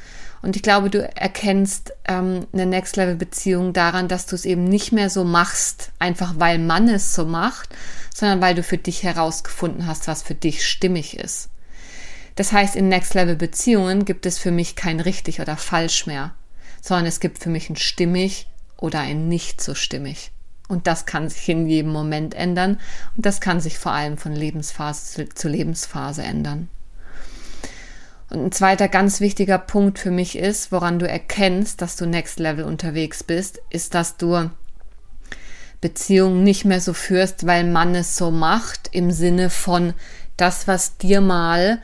Und 0.46 0.56
ich 0.56 0.62
glaube, 0.62 0.92
du 0.92 1.02
erkennst 1.18 1.92
ähm, 2.08 2.46
eine 2.54 2.68
Next-Level-Beziehung 2.68 3.74
daran, 3.74 4.08
dass 4.08 4.28
du 4.28 4.36
es 4.36 4.46
eben 4.46 4.64
nicht 4.64 4.92
mehr 4.92 5.10
so 5.10 5.24
machst, 5.24 5.90
einfach 5.98 6.36
weil 6.38 6.60
man 6.60 6.88
es 6.88 7.16
so 7.16 7.26
macht, 7.26 7.70
sondern 8.14 8.42
weil 8.42 8.54
du 8.54 8.62
für 8.62 8.78
dich 8.78 9.02
herausgefunden 9.02 9.88
hast, 9.88 10.08
was 10.08 10.22
für 10.22 10.36
dich 10.36 10.64
stimmig 10.64 11.18
ist. 11.18 11.50
Das 12.36 12.52
heißt, 12.52 12.76
in 12.76 12.90
Next-Level-Beziehungen 12.90 14.06
gibt 14.06 14.28
es 14.28 14.38
für 14.38 14.52
mich 14.52 14.76
kein 14.76 15.00
richtig 15.00 15.42
oder 15.42 15.58
falsch 15.58 16.06
mehr, 16.06 16.36
sondern 16.80 17.08
es 17.08 17.20
gibt 17.20 17.40
für 17.40 17.50
mich 17.50 17.72
ein 17.72 17.76
stimmig 17.76 18.46
oder 18.78 19.00
ein 19.00 19.28
nicht 19.28 19.62
so 19.62 19.74
stimmig. 19.74 20.30
Und 20.68 20.86
das 20.86 21.08
kann 21.08 21.28
sich 21.28 21.50
in 21.50 21.66
jedem 21.66 21.92
Moment 21.92 22.36
ändern 22.36 22.80
und 23.18 23.26
das 23.26 23.42
kann 23.42 23.62
sich 23.62 23.80
vor 23.80 23.94
allem 23.94 24.20
von 24.20 24.34
Lebensphase 24.34 25.28
zu 25.28 25.48
Lebensphase 25.48 26.22
ändern. 26.22 26.70
Und 28.30 28.46
ein 28.46 28.52
zweiter 28.52 28.88
ganz 28.88 29.20
wichtiger 29.20 29.58
Punkt 29.58 30.00
für 30.00 30.12
mich 30.12 30.38
ist, 30.38 30.72
woran 30.72 31.00
du 31.00 31.08
erkennst, 31.08 31.82
dass 31.82 31.96
du 31.96 32.06
Next 32.06 32.40
Level 32.40 32.66
unterwegs 32.66 33.24
bist, 33.24 33.62
ist, 33.70 33.94
dass 33.94 34.18
du 34.18 34.50
Beziehungen 35.82 36.44
nicht 36.44 36.66
mehr 36.66 36.82
so 36.82 36.94
führst, 36.94 37.46
weil 37.46 37.64
man 37.64 37.94
es 37.94 38.18
so 38.18 38.32
macht, 38.32 38.90
im 38.92 39.12
Sinne 39.12 39.50
von 39.50 39.94
das, 40.38 40.68
was 40.68 40.98
dir 40.98 41.22
mal 41.22 41.80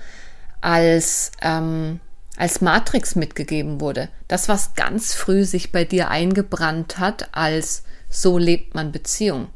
als, 0.62 1.32
ähm, 1.42 2.00
als 2.38 2.62
Matrix 2.62 3.16
mitgegeben 3.16 3.80
wurde. 3.80 4.10
Das, 4.28 4.50
was 4.50 4.74
ganz 4.74 5.14
früh 5.14 5.44
sich 5.44 5.72
bei 5.72 5.84
dir 5.86 6.10
eingebrannt 6.10 6.98
hat 6.98 7.30
als 7.34 7.84
So 8.10 8.38
lebt 8.38 8.76
man 8.76 8.92
Beziehung. 8.92 9.48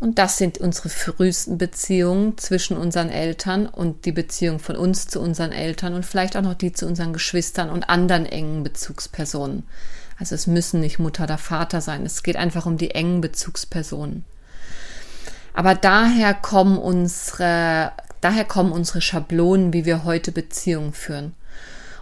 Und 0.00 0.18
das 0.18 0.36
sind 0.36 0.58
unsere 0.58 0.88
frühesten 0.88 1.58
Beziehungen 1.58 2.38
zwischen 2.38 2.76
unseren 2.76 3.10
Eltern 3.10 3.66
und 3.66 4.04
die 4.04 4.12
Beziehung 4.12 4.60
von 4.60 4.76
uns 4.76 5.08
zu 5.08 5.20
unseren 5.20 5.50
Eltern 5.50 5.94
und 5.94 6.06
vielleicht 6.06 6.36
auch 6.36 6.42
noch 6.42 6.54
die 6.54 6.72
zu 6.72 6.86
unseren 6.86 7.12
Geschwistern 7.12 7.68
und 7.68 7.90
anderen 7.90 8.24
engen 8.24 8.62
Bezugspersonen. 8.62 9.64
Also 10.18 10.36
es 10.36 10.46
müssen 10.46 10.80
nicht 10.80 11.00
Mutter 11.00 11.24
oder 11.24 11.38
Vater 11.38 11.80
sein. 11.80 12.06
Es 12.06 12.22
geht 12.22 12.36
einfach 12.36 12.66
um 12.66 12.76
die 12.76 12.92
engen 12.92 13.20
Bezugspersonen. 13.20 14.24
Aber 15.52 15.74
daher 15.74 16.34
kommen 16.34 16.78
unsere, 16.78 17.90
daher 18.20 18.44
kommen 18.44 18.70
unsere 18.70 19.00
Schablonen, 19.00 19.72
wie 19.72 19.84
wir 19.84 20.04
heute 20.04 20.30
Beziehungen 20.30 20.92
führen. 20.92 21.34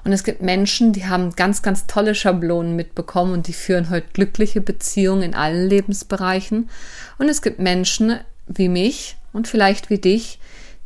Und 0.07 0.13
es 0.13 0.23
gibt 0.23 0.41
Menschen, 0.41 0.93
die 0.93 1.07
haben 1.09 1.35
ganz, 1.35 1.63
ganz 1.63 1.89
tolle 1.89 2.15
Schablonen 2.15 2.77
mitbekommen 2.77 3.33
und 3.33 3.49
die 3.49 3.53
führen 3.53 3.91
heute 3.91 4.07
glückliche 4.13 4.61
Beziehungen 4.61 5.23
in 5.23 5.35
allen 5.35 5.69
Lebensbereichen. 5.69 6.71
Und 7.19 7.29
es 7.29 7.43
gibt 7.43 7.59
Menschen 7.59 8.21
wie 8.47 8.69
mich 8.69 9.17
und 9.33 9.49
vielleicht 9.49 9.91
wie 9.91 9.99
dich, 9.99 10.39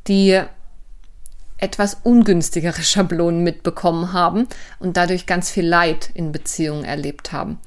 die 0.07 0.41
etwas 1.59 1.99
ungünstigere 2.03 2.81
Schablonen 2.83 3.45
mitbekommen 3.45 4.15
haben 4.15 4.49
und 4.79 4.97
dadurch 4.97 5.27
ganz 5.27 5.51
viel 5.51 5.67
Leid 5.67 6.09
in 6.15 6.33
Beziehungen 6.33 6.87
erlebt 6.87 7.31
haben. 7.31 7.59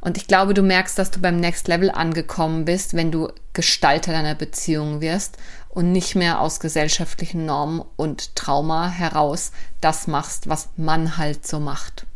Und 0.00 0.16
ich 0.16 0.26
glaube, 0.26 0.54
du 0.54 0.62
merkst, 0.62 0.98
dass 0.98 1.10
du 1.10 1.20
beim 1.20 1.36
Next 1.36 1.68
Level 1.68 1.90
angekommen 1.90 2.64
bist, 2.64 2.94
wenn 2.94 3.12
du 3.12 3.28
Gestalter 3.52 4.12
deiner 4.12 4.34
Beziehung 4.34 5.02
wirst 5.02 5.36
und 5.76 5.92
nicht 5.92 6.14
mehr 6.14 6.40
aus 6.40 6.58
gesellschaftlichen 6.58 7.44
Normen 7.44 7.84
und 7.96 8.34
Trauma 8.34 8.88
heraus 8.88 9.52
das 9.82 10.06
machst, 10.06 10.48
was 10.48 10.70
man 10.78 11.18
halt 11.18 11.46
so 11.46 11.60
macht. 11.60 12.06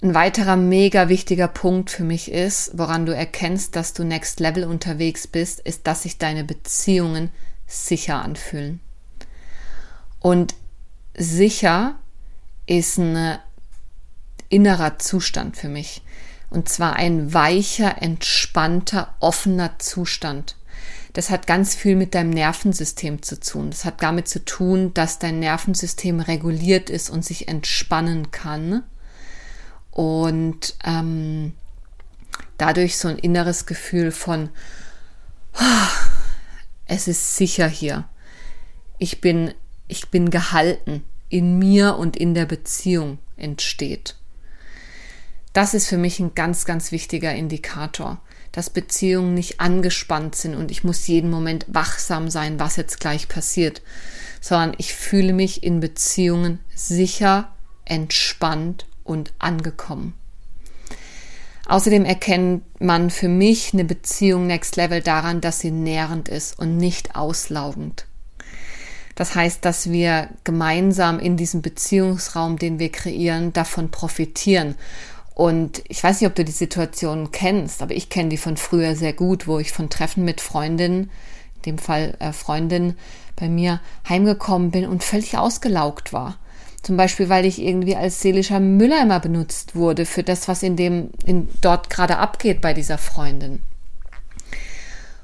Ein 0.00 0.14
weiterer 0.14 0.54
mega 0.54 1.08
wichtiger 1.08 1.48
Punkt 1.48 1.90
für 1.90 2.04
mich 2.04 2.30
ist, 2.30 2.78
woran 2.78 3.04
du 3.04 3.12
erkennst, 3.12 3.74
dass 3.74 3.92
du 3.94 4.04
Next 4.04 4.38
Level 4.38 4.62
unterwegs 4.62 5.26
bist, 5.26 5.58
ist, 5.58 5.88
dass 5.88 6.04
sich 6.04 6.18
deine 6.18 6.44
Beziehungen 6.44 7.32
sicher 7.66 8.22
anfühlen. 8.22 8.78
Und 10.20 10.54
sicher 11.16 11.96
ist 12.66 12.96
ein 12.96 13.40
innerer 14.48 15.00
Zustand 15.00 15.56
für 15.56 15.68
mich. 15.68 16.02
Und 16.48 16.68
zwar 16.68 16.94
ein 16.94 17.34
weicher, 17.34 18.00
entspannter, 18.00 19.16
offener 19.18 19.80
Zustand 19.80 20.54
das 21.12 21.30
hat 21.30 21.46
ganz 21.46 21.74
viel 21.74 21.96
mit 21.96 22.14
deinem 22.14 22.30
Nervensystem 22.30 23.22
zu 23.22 23.38
tun. 23.40 23.70
Das 23.70 23.84
hat 23.84 24.02
damit 24.02 24.28
zu 24.28 24.44
tun, 24.44 24.94
dass 24.94 25.18
dein 25.18 25.40
Nervensystem 25.40 26.20
reguliert 26.20 26.88
ist 26.88 27.10
und 27.10 27.24
sich 27.24 27.48
entspannen 27.48 28.30
kann. 28.30 28.84
Und 29.90 30.76
ähm, 30.84 31.52
dadurch 32.58 32.96
so 32.96 33.08
ein 33.08 33.18
inneres 33.18 33.66
Gefühl 33.66 34.12
von, 34.12 34.50
oh, 35.54 35.88
es 36.86 37.08
ist 37.08 37.36
sicher 37.36 37.66
hier. 37.66 38.08
Ich 38.98 39.20
bin, 39.20 39.52
ich 39.88 40.10
bin 40.10 40.30
gehalten 40.30 41.02
in 41.28 41.58
mir 41.58 41.96
und 41.96 42.16
in 42.16 42.34
der 42.34 42.46
Beziehung 42.46 43.18
entsteht. 43.36 44.16
Das 45.52 45.74
ist 45.74 45.88
für 45.88 45.98
mich 45.98 46.20
ein 46.20 46.34
ganz, 46.34 46.64
ganz 46.64 46.92
wichtiger 46.92 47.34
Indikator 47.34 48.20
dass 48.52 48.70
Beziehungen 48.70 49.34
nicht 49.34 49.60
angespannt 49.60 50.34
sind 50.34 50.54
und 50.54 50.70
ich 50.70 50.84
muss 50.84 51.06
jeden 51.06 51.30
Moment 51.30 51.66
wachsam 51.68 52.30
sein, 52.30 52.58
was 52.58 52.76
jetzt 52.76 53.00
gleich 53.00 53.28
passiert, 53.28 53.82
sondern 54.40 54.74
ich 54.78 54.94
fühle 54.94 55.32
mich 55.32 55.62
in 55.62 55.80
Beziehungen 55.80 56.58
sicher, 56.74 57.52
entspannt 57.84 58.86
und 59.04 59.32
angekommen. 59.38 60.14
Außerdem 61.66 62.04
erkennt 62.04 62.64
man 62.80 63.10
für 63.10 63.28
mich 63.28 63.72
eine 63.72 63.84
Beziehung 63.84 64.48
Next 64.48 64.74
Level 64.74 65.02
daran, 65.02 65.40
dass 65.40 65.60
sie 65.60 65.70
nährend 65.70 66.28
ist 66.28 66.58
und 66.58 66.76
nicht 66.76 67.14
auslaugend. 67.14 68.06
Das 69.14 69.34
heißt, 69.34 69.64
dass 69.64 69.90
wir 69.90 70.30
gemeinsam 70.44 71.18
in 71.18 71.36
diesem 71.36 71.62
Beziehungsraum, 71.62 72.58
den 72.58 72.78
wir 72.78 72.90
kreieren, 72.90 73.52
davon 73.52 73.90
profitieren 73.90 74.76
und 75.34 75.82
ich 75.88 76.02
weiß 76.02 76.20
nicht, 76.20 76.28
ob 76.28 76.34
du 76.34 76.44
die 76.44 76.52
Situation 76.52 77.30
kennst, 77.30 77.82
aber 77.82 77.94
ich 77.94 78.08
kenne 78.08 78.28
die 78.28 78.36
von 78.36 78.56
früher 78.56 78.94
sehr 78.96 79.12
gut, 79.12 79.46
wo 79.46 79.58
ich 79.58 79.72
von 79.72 79.88
Treffen 79.88 80.24
mit 80.24 80.40
Freundinnen, 80.40 81.10
in 81.56 81.62
dem 81.62 81.78
Fall 81.78 82.16
äh, 82.18 82.32
Freundin 82.32 82.94
bei 83.36 83.48
mir, 83.48 83.80
heimgekommen 84.08 84.70
bin 84.70 84.86
und 84.86 85.04
völlig 85.04 85.38
ausgelaugt 85.38 86.12
war. 86.12 86.36
Zum 86.82 86.96
Beispiel, 86.96 87.28
weil 87.28 87.44
ich 87.44 87.60
irgendwie 87.60 87.96
als 87.96 88.20
seelischer 88.20 88.60
Müller 88.60 89.02
immer 89.02 89.20
benutzt 89.20 89.74
wurde 89.74 90.06
für 90.06 90.22
das, 90.22 90.48
was 90.48 90.62
in 90.62 90.76
dem, 90.76 91.10
in, 91.24 91.48
dort 91.60 91.90
gerade 91.90 92.18
abgeht 92.18 92.60
bei 92.60 92.74
dieser 92.74 92.98
Freundin. 92.98 93.62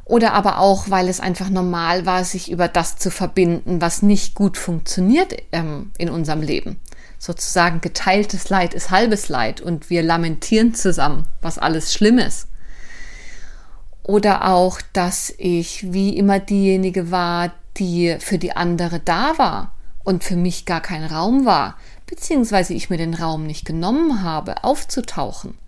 Oder 0.04 0.34
aber 0.34 0.60
auch, 0.60 0.88
weil 0.88 1.08
es 1.08 1.18
einfach 1.18 1.50
normal 1.50 2.06
war, 2.06 2.24
sich 2.24 2.50
über 2.50 2.68
das 2.68 2.96
zu 2.96 3.10
verbinden, 3.10 3.80
was 3.80 4.02
nicht 4.02 4.34
gut 4.34 4.56
funktioniert 4.56 5.34
ähm, 5.50 5.90
in 5.98 6.10
unserem 6.10 6.42
Leben 6.42 6.78
sozusagen 7.18 7.80
geteiltes 7.80 8.48
Leid 8.48 8.74
ist 8.74 8.90
halbes 8.90 9.28
Leid 9.28 9.60
und 9.60 9.90
wir 9.90 10.02
lamentieren 10.02 10.74
zusammen, 10.74 11.26
was 11.40 11.58
alles 11.58 11.92
schlimm 11.92 12.18
ist. 12.18 12.48
Oder 14.02 14.48
auch, 14.48 14.80
dass 14.92 15.34
ich 15.36 15.92
wie 15.92 16.16
immer 16.16 16.38
diejenige 16.38 17.10
war, 17.10 17.52
die 17.76 18.16
für 18.20 18.38
die 18.38 18.54
andere 18.54 19.00
da 19.00 19.36
war 19.38 19.72
und 20.04 20.22
für 20.22 20.36
mich 20.36 20.64
gar 20.64 20.80
kein 20.80 21.04
Raum 21.04 21.44
war, 21.44 21.76
beziehungsweise 22.06 22.72
ich 22.72 22.88
mir 22.88 22.98
den 22.98 23.14
Raum 23.14 23.46
nicht 23.46 23.64
genommen 23.64 24.22
habe, 24.22 24.62
aufzutauchen. 24.62 25.58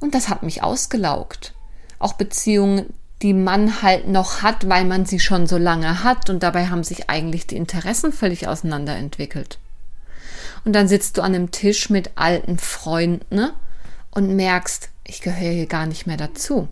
Und 0.00 0.14
das 0.14 0.28
hat 0.28 0.42
mich 0.42 0.62
ausgelaugt. 0.62 1.54
Auch 1.98 2.14
Beziehungen, 2.14 2.92
die 3.22 3.32
man 3.32 3.80
halt 3.82 4.08
noch 4.08 4.42
hat, 4.42 4.68
weil 4.68 4.84
man 4.84 5.06
sie 5.06 5.20
schon 5.20 5.46
so 5.46 5.56
lange 5.56 6.02
hat 6.02 6.28
und 6.28 6.42
dabei 6.42 6.66
haben 6.66 6.84
sich 6.84 7.08
eigentlich 7.08 7.46
die 7.46 7.56
Interessen 7.56 8.12
völlig 8.12 8.48
auseinanderentwickelt. 8.48 9.58
Und 10.66 10.72
dann 10.72 10.88
sitzt 10.88 11.16
du 11.16 11.22
an 11.22 11.32
einem 11.32 11.52
Tisch 11.52 11.90
mit 11.90 12.10
alten 12.16 12.58
Freunden 12.58 13.36
ne? 13.36 13.52
und 14.10 14.34
merkst, 14.34 14.90
ich 15.04 15.20
gehöre 15.20 15.52
hier 15.52 15.66
gar 15.66 15.86
nicht 15.86 16.08
mehr 16.08 16.16
dazu. 16.16 16.66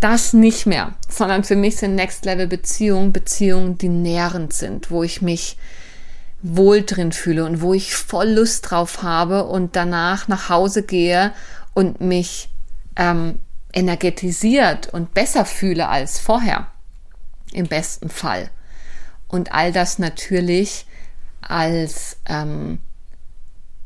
Das 0.00 0.32
nicht 0.32 0.66
mehr, 0.66 0.94
sondern 1.08 1.44
für 1.44 1.54
mich 1.54 1.76
sind 1.76 1.94
Next 1.94 2.24
Level 2.24 2.48
Beziehungen 2.48 3.12
Beziehungen, 3.12 3.78
die 3.78 3.88
nährend 3.88 4.52
sind, 4.52 4.90
wo 4.90 5.04
ich 5.04 5.22
mich 5.22 5.58
wohl 6.42 6.82
drin 6.82 7.12
fühle 7.12 7.44
und 7.44 7.62
wo 7.62 7.72
ich 7.72 7.94
voll 7.94 8.30
Lust 8.30 8.68
drauf 8.68 9.04
habe 9.04 9.44
und 9.44 9.76
danach 9.76 10.26
nach 10.26 10.48
Hause 10.48 10.82
gehe 10.82 11.32
und 11.72 12.00
mich 12.00 12.48
ähm, 12.96 13.38
energetisiert 13.72 14.92
und 14.92 15.14
besser 15.14 15.44
fühle 15.44 15.88
als 15.88 16.18
vorher. 16.18 16.66
Im 17.52 17.68
besten 17.68 18.08
Fall. 18.08 18.50
Und 19.28 19.52
all 19.52 19.70
das 19.70 20.00
natürlich 20.00 20.86
als 21.40 22.18
ähm, 22.26 22.78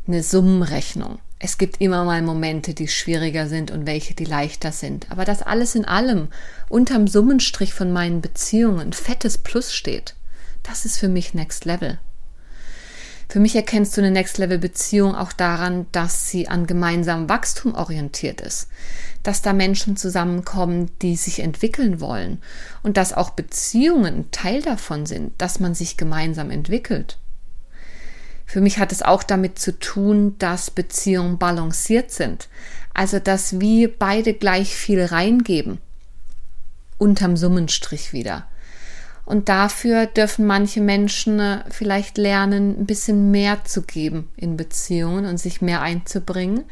eine 0.07 0.23
Summenrechnung. 0.23 1.19
Es 1.39 1.59
gibt 1.59 1.81
immer 1.81 2.05
mal 2.05 2.23
Momente, 2.23 2.73
die 2.73 2.89
schwieriger 2.89 3.49
sind 3.49 3.71
und 3.71 3.87
welche, 3.87 4.15
die 4.15 4.25
leichter 4.25 4.73
sind. 4.73 5.11
Aber 5.11 5.25
dass 5.25 5.43
alles 5.43 5.75
in 5.75 5.85
allem 5.85 6.29
unterm 6.69 7.07
Summenstrich 7.07 7.75
von 7.75 7.93
meinen 7.93 8.21
Beziehungen 8.21 8.81
ein 8.81 8.93
fettes 8.93 9.39
Plus 9.39 9.75
steht, 9.75 10.15
das 10.63 10.85
ist 10.85 10.99
für 10.99 11.09
mich 11.09 11.35
Next 11.35 11.65
Level. 11.67 11.99
Für 13.29 13.41
mich 13.41 13.57
erkennst 13.57 13.97
du 13.97 14.01
eine 14.01 14.11
Next 14.11 14.39
Level 14.39 14.59
Beziehung 14.59 15.15
auch 15.15 15.33
daran, 15.33 15.87
dass 15.93 16.29
sie 16.29 16.49
an 16.49 16.67
gemeinsamem 16.67 17.29
Wachstum 17.29 17.75
orientiert 17.75 18.41
ist, 18.41 18.69
dass 19.23 19.43
da 19.43 19.53
Menschen 19.53 19.97
zusammenkommen, 19.97 20.91
die 21.03 21.17
sich 21.17 21.41
entwickeln 21.41 22.01
wollen 22.01 22.41
und 22.83 22.97
dass 22.97 23.13
auch 23.13 23.31
Beziehungen 23.31 24.31
Teil 24.31 24.63
davon 24.63 25.07
sind, 25.07 25.33
dass 25.39 25.59
man 25.61 25.75
sich 25.75 25.97
gemeinsam 25.97 26.51
entwickelt. 26.51 27.19
Für 28.47 28.61
mich 28.61 28.79
hat 28.79 28.93
es 28.93 29.03
auch 29.03 29.23
damit 29.23 29.59
zu 29.59 29.79
tun, 29.79 30.37
dass 30.39 30.71
Beziehungen 30.71 31.39
balanciert 31.39 32.11
sind. 32.11 32.49
Also, 32.93 33.19
dass 33.19 33.61
wir 33.61 33.97
beide 33.97 34.35
gleich 34.35 34.77
viel 34.77 35.05
reingeben. 35.05 35.79
Unterm 36.99 37.37
Summenstrich 37.37 38.13
wieder. 38.13 38.47
Und 39.25 39.49
dafür 39.49 40.07
dürfen 40.07 40.47
manche 40.47 40.81
Menschen 40.81 41.41
äh, 41.41 41.65
vielleicht 41.71 42.19
lernen, 42.19 42.79
ein 42.79 42.87
bisschen 42.87 43.31
mehr 43.31 43.65
zu 43.65 43.83
geben 43.83 44.29
in 44.37 44.57
Beziehungen 44.57 45.25
und 45.25 45.39
sich 45.39 45.63
mehr 45.63 45.81
einzubringen 45.81 46.65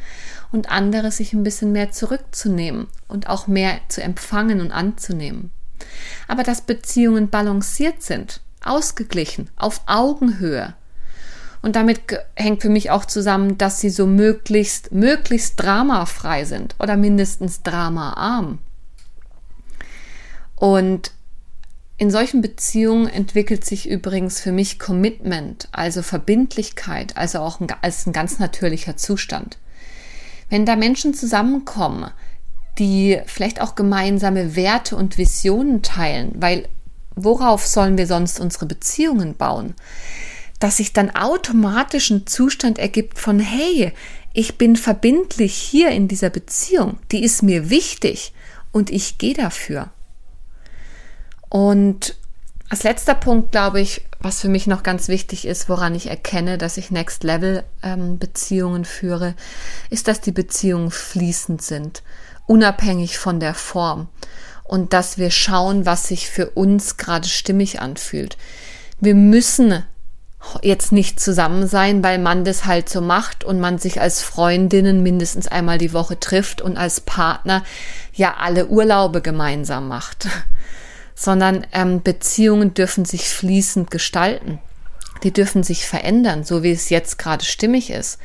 und 0.52 0.70
andere 0.70 1.10
sich 1.10 1.32
ein 1.32 1.44
bisschen 1.44 1.72
mehr 1.72 1.92
zurückzunehmen 1.92 2.88
und 3.08 3.26
auch 3.26 3.46
mehr 3.46 3.80
zu 3.88 4.02
empfangen 4.02 4.60
und 4.60 4.70
anzunehmen. 4.70 5.50
Aber 6.28 6.42
dass 6.42 6.60
Beziehungen 6.60 7.30
balanciert 7.30 8.02
sind, 8.02 8.42
ausgeglichen, 8.62 9.48
auf 9.56 9.80
Augenhöhe, 9.86 10.74
und 11.62 11.76
damit 11.76 12.00
hängt 12.34 12.60
für 12.60 12.68
mich 12.68 12.90
auch 12.90 13.04
zusammen, 13.04 13.56
dass 13.56 13.80
sie 13.80 13.90
so 13.90 14.06
möglichst, 14.06 14.92
möglichst 14.92 15.60
dramafrei 15.60 16.44
sind 16.44 16.74
oder 16.80 16.96
mindestens 16.96 17.62
dramaarm. 17.62 18.58
Und 20.56 21.12
in 21.98 22.10
solchen 22.10 22.40
Beziehungen 22.40 23.06
entwickelt 23.06 23.64
sich 23.64 23.88
übrigens 23.88 24.40
für 24.40 24.50
mich 24.50 24.80
Commitment, 24.80 25.68
also 25.70 26.02
Verbindlichkeit, 26.02 27.16
also 27.16 27.38
auch 27.38 27.60
ein, 27.60 27.68
als 27.80 28.06
ein 28.06 28.12
ganz 28.12 28.40
natürlicher 28.40 28.96
Zustand. 28.96 29.58
Wenn 30.50 30.66
da 30.66 30.74
Menschen 30.74 31.14
zusammenkommen, 31.14 32.10
die 32.78 33.20
vielleicht 33.26 33.60
auch 33.60 33.76
gemeinsame 33.76 34.56
Werte 34.56 34.96
und 34.96 35.16
Visionen 35.16 35.82
teilen, 35.82 36.32
weil 36.34 36.68
worauf 37.14 37.64
sollen 37.66 37.96
wir 37.98 38.08
sonst 38.08 38.40
unsere 38.40 38.66
Beziehungen 38.66 39.36
bauen? 39.36 39.74
Dass 40.62 40.76
sich 40.76 40.92
dann 40.92 41.10
automatisch 41.10 42.10
ein 42.10 42.24
Zustand 42.28 42.78
ergibt 42.78 43.18
von, 43.18 43.40
hey, 43.40 43.92
ich 44.32 44.58
bin 44.58 44.76
verbindlich 44.76 45.54
hier 45.54 45.90
in 45.90 46.06
dieser 46.06 46.30
Beziehung, 46.30 47.00
die 47.10 47.24
ist 47.24 47.42
mir 47.42 47.68
wichtig 47.68 48.32
und 48.70 48.88
ich 48.88 49.18
gehe 49.18 49.34
dafür. 49.34 49.90
Und 51.48 52.16
als 52.68 52.84
letzter 52.84 53.14
Punkt, 53.14 53.50
glaube 53.50 53.80
ich, 53.80 54.02
was 54.20 54.40
für 54.40 54.48
mich 54.48 54.68
noch 54.68 54.84
ganz 54.84 55.08
wichtig 55.08 55.46
ist, 55.46 55.68
woran 55.68 55.96
ich 55.96 56.08
erkenne, 56.08 56.58
dass 56.58 56.76
ich 56.76 56.92
Next 56.92 57.24
Level 57.24 57.64
ähm, 57.82 58.20
Beziehungen 58.20 58.84
führe, 58.84 59.34
ist, 59.90 60.06
dass 60.06 60.20
die 60.20 60.30
Beziehungen 60.30 60.92
fließend 60.92 61.60
sind, 61.60 62.04
unabhängig 62.46 63.18
von 63.18 63.40
der 63.40 63.54
Form 63.54 64.08
und 64.62 64.92
dass 64.92 65.18
wir 65.18 65.32
schauen, 65.32 65.86
was 65.86 66.06
sich 66.06 66.30
für 66.30 66.50
uns 66.50 66.98
gerade 66.98 67.28
stimmig 67.28 67.80
anfühlt. 67.80 68.38
Wir 69.00 69.16
müssen 69.16 69.84
jetzt 70.62 70.92
nicht 70.92 71.20
zusammen 71.20 71.66
sein, 71.66 72.02
weil 72.02 72.18
man 72.18 72.44
das 72.44 72.64
halt 72.64 72.88
so 72.88 73.00
macht 73.00 73.44
und 73.44 73.60
man 73.60 73.78
sich 73.78 74.00
als 74.00 74.22
Freundinnen 74.22 75.02
mindestens 75.02 75.48
einmal 75.48 75.78
die 75.78 75.92
Woche 75.92 76.18
trifft 76.18 76.60
und 76.60 76.76
als 76.76 77.00
Partner 77.00 77.62
ja 78.12 78.34
alle 78.38 78.66
Urlaube 78.66 79.22
gemeinsam 79.22 79.88
macht 79.88 80.28
sondern 81.22 81.66
ähm, 81.72 82.02
Beziehungen 82.02 82.74
dürfen 82.74 83.04
sich 83.04 83.28
fließend 83.28 83.90
gestalten. 83.90 84.58
Die 85.22 85.32
dürfen 85.32 85.62
sich 85.62 85.86
verändern, 85.86 86.42
so 86.42 86.64
wie 86.64 86.72
es 86.72 86.90
jetzt 86.90 87.16
gerade 87.16 87.44
stimmig 87.44 87.90
ist. 87.90 88.18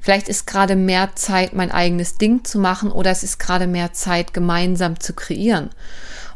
Vielleicht 0.00 0.28
ist 0.28 0.46
gerade 0.46 0.76
mehr 0.76 1.16
Zeit, 1.16 1.52
mein 1.52 1.72
eigenes 1.72 2.16
Ding 2.16 2.44
zu 2.44 2.60
machen 2.60 2.92
oder 2.92 3.10
es 3.10 3.24
ist 3.24 3.40
gerade 3.40 3.66
mehr 3.66 3.92
Zeit, 3.92 4.32
gemeinsam 4.32 5.00
zu 5.00 5.14
kreieren. 5.14 5.70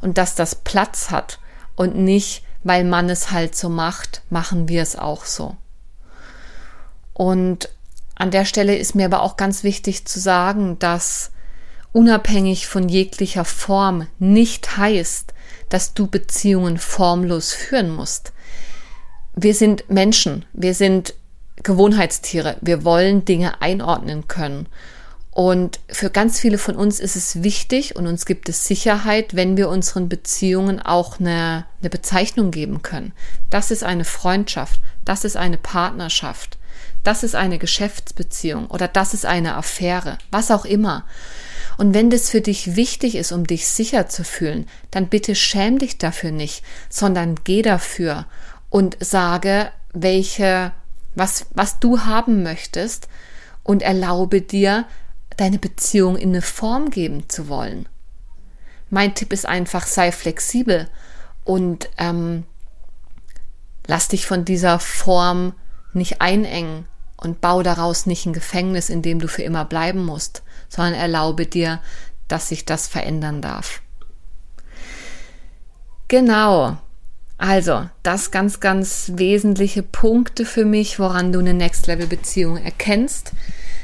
Und 0.01 0.19
dass 0.19 0.35
das 0.35 0.57
Platz 0.57 1.11
hat 1.11 1.39
und 1.77 1.95
nicht, 1.95 2.43
weil 2.65 2.85
man 2.85 3.09
es 3.09 3.31
halt 3.31 3.55
so 3.55 3.69
macht, 3.69 4.23
machen 4.31 4.69
wir 4.69 4.83
es 4.83 4.97
auch 4.97 5.25
so. 5.25 5.57
Und 7.13 7.69
an 8.15 8.31
der 8.31 8.45
Stelle 8.45 8.77
ist 8.77 8.95
mir 8.95 9.07
aber 9.07 9.23
auch 9.23 9.37
ganz 9.37 9.63
wichtig 9.63 10.05
zu 10.07 10.21
sagen, 10.21 10.79
dass 10.79 11.31
unabhängig 11.93 12.67
von 12.67 12.89
jeglicher 12.89 13.45
Form 13.45 14.07
nicht 14.19 14.77
heißt, 14.77 15.35
dass 15.69 15.95
du 15.95 16.07
Beziehungen 16.07 16.79
formlos 16.79 17.53
führen 17.53 17.91
musst. 17.91 18.33
Wir 19.35 19.55
sind 19.55 19.89
Menschen, 19.89 20.45
wir 20.53 20.75
sind 20.75 21.15
Gewohnheitstiere, 21.63 22.57
wir 22.61 22.85
wollen 22.85 23.25
Dinge 23.25 23.61
einordnen 23.63 24.29
können. 24.29 24.67
Und 25.39 25.79
für 25.89 26.11
ganz 26.11 26.41
viele 26.41 26.59
von 26.59 26.75
uns 26.75 26.99
ist 26.99 27.15
es 27.15 27.45
wichtig 27.45 27.95
und 27.95 28.09
uns 28.09 28.27
gibt 28.27 28.49
es 28.49 28.65
Sicherheit, 28.65 29.37
wenn 29.37 29.57
wir 29.57 29.69
unseren 29.69 30.09
Beziehungen 30.09 30.81
auch 30.81 31.21
eine, 31.21 31.65
eine 31.81 31.91
Bezeichnung 31.91 32.51
geben 32.51 32.83
können. 32.83 33.13
Das 33.49 33.71
ist 33.71 33.85
eine 33.85 34.05
Freundschaft, 34.05 34.81
das 35.05 35.25
ist 35.25 35.37
eine 35.37 35.57
Partnerschaft, 35.57 36.59
das 37.05 37.23
ist 37.23 37.37
eine 37.37 37.59
Geschäftsbeziehung 37.59 38.67
oder 38.67 38.89
das 38.89 39.15
ist 39.15 39.27
eine 39.27 39.55
Affäre, 39.55 40.19
was 40.33 40.51
auch 40.51 40.65
immer. 40.65 41.05
Und 41.77 41.95
wenn 41.95 42.11
das 42.11 42.31
für 42.31 42.41
dich 42.41 42.75
wichtig 42.75 43.15
ist, 43.15 43.31
um 43.31 43.47
dich 43.47 43.69
sicher 43.69 44.09
zu 44.09 44.25
fühlen, 44.25 44.67
dann 44.91 45.07
bitte 45.07 45.37
schäm 45.37 45.79
dich 45.79 45.99
dafür 45.99 46.33
nicht, 46.33 46.65
sondern 46.89 47.37
geh 47.45 47.63
dafür 47.63 48.27
und 48.71 48.97
sage, 48.99 49.71
welche, 49.93 50.73
was, 51.15 51.47
was 51.55 51.79
du 51.79 52.01
haben 52.01 52.43
möchtest 52.43 53.07
und 53.63 53.83
erlaube 53.83 54.41
dir, 54.41 54.85
deine 55.39 55.59
Beziehung 55.59 56.17
in 56.17 56.31
eine 56.31 56.43
Form 56.43 56.91
geben 56.91 57.29
zu 57.29 57.49
wollen. 57.49 57.89
Mein 58.91 59.15
Tipp 59.15 59.33
ist 59.33 59.47
einfach, 59.47 59.87
sei 59.87 60.13
flexibel 60.13 60.89
und 61.45 61.89
ähm, 61.97 62.45
lass 63.87 64.09
dich 64.09 64.27
von 64.27 64.45
dieser 64.45 64.79
Form 64.79 65.55
nicht 65.93 66.21
einengen 66.21 66.87
und 67.17 67.41
bau 67.41 67.63
daraus 67.63 68.07
nicht 68.07 68.27
ein 68.27 68.33
Gefängnis, 68.33 68.91
in 68.91 69.03
dem 69.03 69.21
du 69.21 69.29
für 69.29 69.43
immer 69.43 69.65
bleiben 69.65 70.05
musst, 70.05 70.43
sondern 70.69 70.95
erlaube 70.95 71.47
dir, 71.47 71.81
dass 72.29 72.49
sich 72.49 72.65
das 72.65 72.87
verändern 72.87 73.41
darf. 73.41 73.81
Genau. 76.09 76.79
Also, 77.37 77.89
das 78.03 78.31
ganz, 78.31 78.59
ganz 78.59 79.13
wesentliche 79.15 79.83
Punkte 79.83 80.45
für 80.45 80.65
mich, 80.65 80.99
woran 80.99 81.33
du 81.33 81.39
eine 81.39 81.55
Next-Level-Beziehung 81.55 82.57
erkennst, 82.57 83.33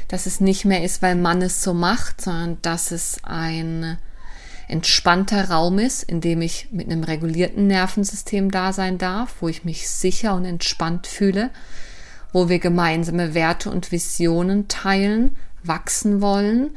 dass 0.07 0.25
es 0.25 0.39
nicht 0.39 0.65
mehr 0.65 0.83
ist, 0.83 1.01
weil 1.01 1.15
man 1.15 1.41
es 1.41 1.63
so 1.63 1.73
macht, 1.73 2.21
sondern 2.21 2.57
dass 2.61 2.91
es 2.91 3.19
ein 3.23 3.97
entspannter 4.67 5.49
Raum 5.49 5.79
ist, 5.79 6.03
in 6.03 6.21
dem 6.21 6.41
ich 6.41 6.69
mit 6.71 6.87
einem 6.87 7.03
regulierten 7.03 7.67
Nervensystem 7.67 8.51
da 8.51 8.73
sein 8.73 8.97
darf, 8.97 9.35
wo 9.39 9.47
ich 9.47 9.63
mich 9.63 9.89
sicher 9.89 10.35
und 10.35 10.45
entspannt 10.45 11.07
fühle, 11.07 11.51
wo 12.33 12.49
wir 12.49 12.59
gemeinsame 12.59 13.33
Werte 13.33 13.69
und 13.69 13.91
Visionen 13.91 14.67
teilen, 14.67 15.37
wachsen 15.63 16.21
wollen, 16.21 16.71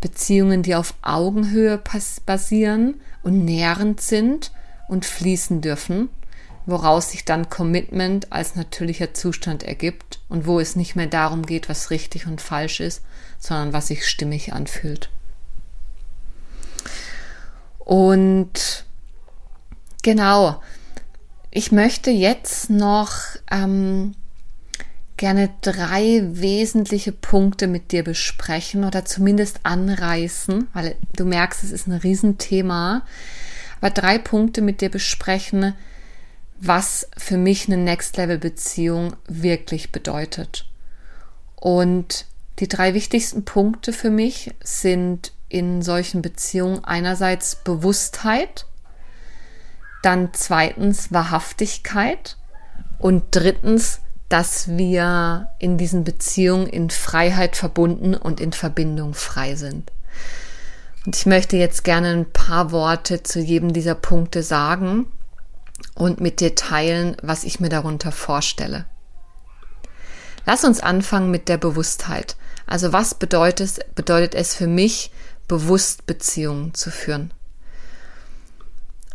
Beziehungen, 0.00 0.62
die 0.62 0.74
auf 0.74 0.94
Augenhöhe 1.02 1.80
basieren 2.24 3.00
und 3.22 3.44
nährend 3.44 4.00
sind 4.00 4.52
und 4.88 5.04
fließen 5.04 5.60
dürfen, 5.60 6.08
woraus 6.70 7.10
sich 7.10 7.24
dann 7.24 7.50
Commitment 7.50 8.32
als 8.32 8.54
natürlicher 8.56 9.14
Zustand 9.14 9.62
ergibt 9.62 10.20
und 10.28 10.46
wo 10.46 10.60
es 10.60 10.76
nicht 10.76 10.96
mehr 10.96 11.06
darum 11.06 11.44
geht, 11.44 11.68
was 11.68 11.90
richtig 11.90 12.26
und 12.26 12.40
falsch 12.40 12.80
ist, 12.80 13.02
sondern 13.38 13.72
was 13.72 13.88
sich 13.88 14.06
stimmig 14.06 14.52
anfühlt. 14.52 15.10
Und 17.78 18.84
genau, 20.02 20.62
ich 21.50 21.72
möchte 21.72 22.10
jetzt 22.10 22.70
noch 22.70 23.12
ähm, 23.50 24.14
gerne 25.16 25.50
drei 25.60 26.22
wesentliche 26.24 27.12
Punkte 27.12 27.66
mit 27.66 27.92
dir 27.92 28.04
besprechen 28.04 28.84
oder 28.84 29.04
zumindest 29.04 29.60
anreißen, 29.64 30.68
weil 30.72 30.94
du 31.16 31.24
merkst, 31.24 31.64
es 31.64 31.72
ist 31.72 31.88
ein 31.88 31.92
Riesenthema, 31.92 33.02
aber 33.80 33.90
drei 33.90 34.18
Punkte 34.18 34.62
mit 34.62 34.80
dir 34.80 34.90
besprechen, 34.90 35.74
was 36.60 37.08
für 37.16 37.38
mich 37.38 37.66
eine 37.66 37.78
Next-Level-Beziehung 37.78 39.16
wirklich 39.26 39.92
bedeutet. 39.92 40.66
Und 41.56 42.26
die 42.58 42.68
drei 42.68 42.94
wichtigsten 42.94 43.44
Punkte 43.44 43.92
für 43.92 44.10
mich 44.10 44.54
sind 44.62 45.32
in 45.48 45.82
solchen 45.82 46.22
Beziehungen 46.22 46.84
einerseits 46.84 47.56
Bewusstheit, 47.56 48.66
dann 50.02 50.30
zweitens 50.32 51.12
Wahrhaftigkeit 51.12 52.36
und 52.98 53.24
drittens 53.30 54.00
dass 54.30 54.68
wir 54.68 55.48
in 55.58 55.76
diesen 55.76 56.04
Beziehungen 56.04 56.68
in 56.68 56.88
Freiheit 56.88 57.56
verbunden 57.56 58.14
und 58.14 58.40
in 58.40 58.52
Verbindung 58.52 59.12
frei 59.12 59.56
sind. 59.56 59.90
Und 61.04 61.16
ich 61.16 61.26
möchte 61.26 61.56
jetzt 61.56 61.82
gerne 61.82 62.12
ein 62.12 62.30
paar 62.30 62.70
Worte 62.70 63.24
zu 63.24 63.40
jedem 63.40 63.72
dieser 63.72 63.96
Punkte 63.96 64.44
sagen 64.44 65.06
und 65.94 66.20
mit 66.20 66.40
dir 66.40 66.54
teilen, 66.54 67.16
was 67.22 67.44
ich 67.44 67.60
mir 67.60 67.68
darunter 67.68 68.12
vorstelle. 68.12 68.86
Lass 70.46 70.64
uns 70.64 70.80
anfangen 70.80 71.30
mit 71.30 71.48
der 71.48 71.58
Bewusstheit. 71.58 72.36
Also 72.66 72.92
was 72.92 73.14
bedeutet, 73.14 73.94
bedeutet 73.94 74.34
es 74.34 74.54
für 74.54 74.66
mich, 74.66 75.10
bewusst 75.48 76.06
Beziehungen 76.06 76.74
zu 76.74 76.90
führen? 76.90 77.32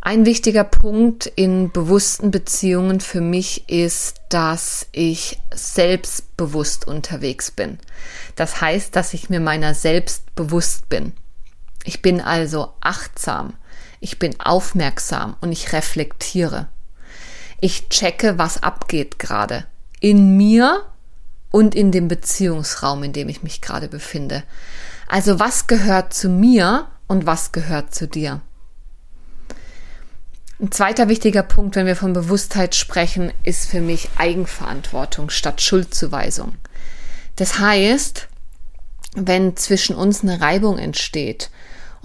Ein 0.06 0.24
wichtiger 0.24 0.62
Punkt 0.62 1.26
in 1.26 1.72
bewussten 1.72 2.30
Beziehungen 2.30 3.00
für 3.00 3.20
mich 3.20 3.68
ist, 3.68 4.20
dass 4.28 4.86
ich 4.92 5.40
selbstbewusst 5.52 6.86
unterwegs 6.86 7.50
bin. 7.50 7.78
Das 8.36 8.60
heißt, 8.60 8.94
dass 8.94 9.14
ich 9.14 9.30
mir 9.30 9.40
meiner 9.40 9.74
selbst 9.74 10.32
bewusst 10.36 10.88
bin. 10.88 11.12
Ich 11.82 12.02
bin 12.02 12.20
also 12.20 12.72
achtsam, 12.80 13.54
ich 14.06 14.20
bin 14.20 14.38
aufmerksam 14.38 15.34
und 15.40 15.50
ich 15.50 15.72
reflektiere. 15.72 16.68
Ich 17.60 17.88
checke, 17.88 18.38
was 18.38 18.62
abgeht 18.62 19.18
gerade 19.18 19.66
in 19.98 20.36
mir 20.36 20.84
und 21.50 21.74
in 21.74 21.90
dem 21.90 22.06
Beziehungsraum, 22.06 23.02
in 23.02 23.12
dem 23.12 23.28
ich 23.28 23.42
mich 23.42 23.60
gerade 23.60 23.88
befinde. 23.88 24.44
Also 25.08 25.40
was 25.40 25.66
gehört 25.66 26.14
zu 26.14 26.28
mir 26.28 26.86
und 27.08 27.26
was 27.26 27.50
gehört 27.50 27.96
zu 27.96 28.06
dir? 28.06 28.42
Ein 30.60 30.70
zweiter 30.70 31.08
wichtiger 31.08 31.42
Punkt, 31.42 31.74
wenn 31.74 31.86
wir 31.86 31.96
von 31.96 32.12
Bewusstheit 32.12 32.76
sprechen, 32.76 33.32
ist 33.42 33.68
für 33.68 33.80
mich 33.80 34.08
Eigenverantwortung 34.16 35.30
statt 35.30 35.60
Schuldzuweisung. 35.60 36.54
Das 37.34 37.58
heißt, 37.58 38.28
wenn 39.16 39.56
zwischen 39.56 39.96
uns 39.96 40.22
eine 40.22 40.40
Reibung 40.40 40.78
entsteht 40.78 41.50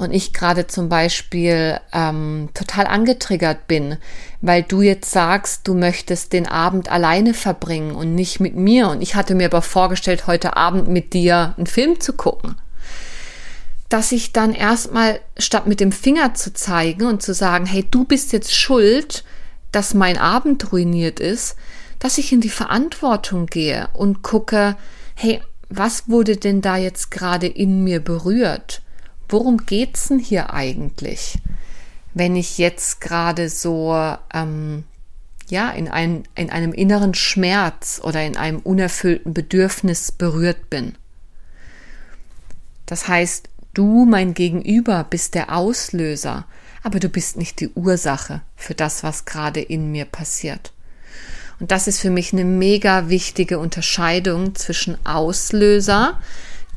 und 0.01 0.11
ich 0.11 0.33
gerade 0.33 0.67
zum 0.67 0.89
Beispiel 0.89 1.79
ähm, 1.93 2.49
total 2.53 2.87
angetriggert 2.87 3.67
bin, 3.67 3.97
weil 4.41 4.63
du 4.63 4.81
jetzt 4.81 5.11
sagst, 5.11 5.67
du 5.67 5.73
möchtest 5.73 6.33
den 6.33 6.47
Abend 6.47 6.91
alleine 6.91 7.33
verbringen 7.33 7.95
und 7.95 8.15
nicht 8.15 8.39
mit 8.39 8.55
mir 8.55 8.89
und 8.89 9.01
ich 9.01 9.15
hatte 9.15 9.35
mir 9.35 9.45
aber 9.45 9.61
vorgestellt, 9.61 10.27
heute 10.27 10.57
Abend 10.57 10.87
mit 10.87 11.13
dir 11.13 11.53
einen 11.57 11.67
Film 11.67 11.99
zu 11.99 12.13
gucken, 12.13 12.55
dass 13.89 14.11
ich 14.11 14.31
dann 14.31 14.53
erstmal, 14.53 15.19
statt 15.37 15.67
mit 15.67 15.79
dem 15.79 15.91
Finger 15.91 16.33
zu 16.33 16.53
zeigen 16.53 17.05
und 17.05 17.21
zu 17.21 17.33
sagen, 17.33 17.65
hey, 17.65 17.85
du 17.89 18.05
bist 18.05 18.31
jetzt 18.31 18.55
schuld, 18.55 19.23
dass 19.71 19.93
mein 19.93 20.17
Abend 20.17 20.71
ruiniert 20.71 21.19
ist, 21.19 21.55
dass 21.99 22.17
ich 22.17 22.31
in 22.31 22.41
die 22.41 22.49
Verantwortung 22.49 23.45
gehe 23.45 23.89
und 23.93 24.23
gucke, 24.23 24.75
hey, 25.15 25.41
was 25.69 26.09
wurde 26.09 26.35
denn 26.35 26.61
da 26.61 26.77
jetzt 26.77 27.11
gerade 27.11 27.47
in 27.47 27.83
mir 27.83 27.99
berührt? 27.99 28.80
Worum 29.31 29.65
geht's 29.65 30.09
denn 30.09 30.19
hier 30.19 30.53
eigentlich? 30.53 31.39
Wenn 32.13 32.35
ich 32.35 32.57
jetzt 32.57 32.99
gerade 32.99 33.49
so 33.49 33.95
ähm, 34.33 34.83
ja 35.49 35.69
in, 35.71 35.87
ein, 35.87 36.23
in 36.35 36.49
einem 36.49 36.73
inneren 36.73 37.13
Schmerz 37.13 38.01
oder 38.03 38.23
in 38.25 38.35
einem 38.37 38.59
unerfüllten 38.59 39.33
Bedürfnis 39.33 40.11
berührt 40.11 40.69
bin. 40.69 40.95
Das 42.85 43.07
heißt, 43.07 43.47
du, 43.73 44.05
mein 44.05 44.33
Gegenüber, 44.33 45.05
bist 45.09 45.35
der 45.35 45.55
Auslöser, 45.55 46.45
aber 46.83 46.99
du 46.99 47.09
bist 47.09 47.37
nicht 47.37 47.59
die 47.59 47.69
Ursache 47.69 48.41
für 48.55 48.73
das, 48.73 49.03
was 49.03 49.25
gerade 49.25 49.61
in 49.61 49.91
mir 49.91 50.05
passiert. 50.05 50.73
Und 51.59 51.71
das 51.71 51.87
ist 51.87 51.99
für 51.99 52.09
mich 52.09 52.33
eine 52.33 52.43
mega 52.43 53.09
wichtige 53.09 53.59
Unterscheidung 53.59 54.55
zwischen 54.55 54.97
Auslöser, 55.05 56.19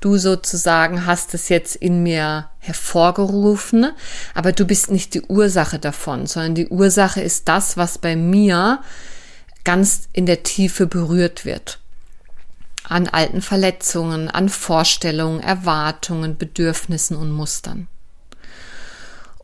du 0.04 0.18
sozusagen 0.18 1.06
hast 1.06 1.32
es 1.32 1.48
jetzt 1.48 1.76
in 1.76 2.02
mir 2.02 2.50
hervorgerufen, 2.58 3.90
aber 4.34 4.52
du 4.52 4.66
bist 4.66 4.90
nicht 4.90 5.14
die 5.14 5.22
Ursache 5.22 5.78
davon, 5.78 6.26
sondern 6.26 6.54
die 6.54 6.68
Ursache 6.68 7.22
ist 7.22 7.48
das, 7.48 7.78
was 7.78 7.96
bei 7.96 8.14
mir 8.14 8.82
ganz 9.64 10.08
in 10.12 10.26
der 10.26 10.42
Tiefe 10.42 10.86
berührt 10.86 11.46
wird. 11.46 11.80
An 12.86 13.08
alten 13.08 13.40
Verletzungen, 13.40 14.28
an 14.28 14.50
Vorstellungen, 14.50 15.40
Erwartungen, 15.40 16.36
Bedürfnissen 16.36 17.16
und 17.16 17.30
Mustern. 17.30 17.88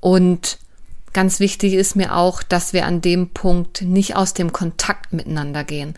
Und 0.01 0.59
Ganz 1.12 1.40
wichtig 1.40 1.75
ist 1.75 1.96
mir 1.96 2.14
auch, 2.14 2.42
dass 2.42 2.73
wir 2.73 2.87
an 2.87 3.01
dem 3.01 3.31
Punkt 3.31 3.83
nicht 3.83 4.14
aus 4.14 4.33
dem 4.33 4.53
Kontakt 4.53 5.12
miteinander 5.12 5.64
gehen. 5.64 5.94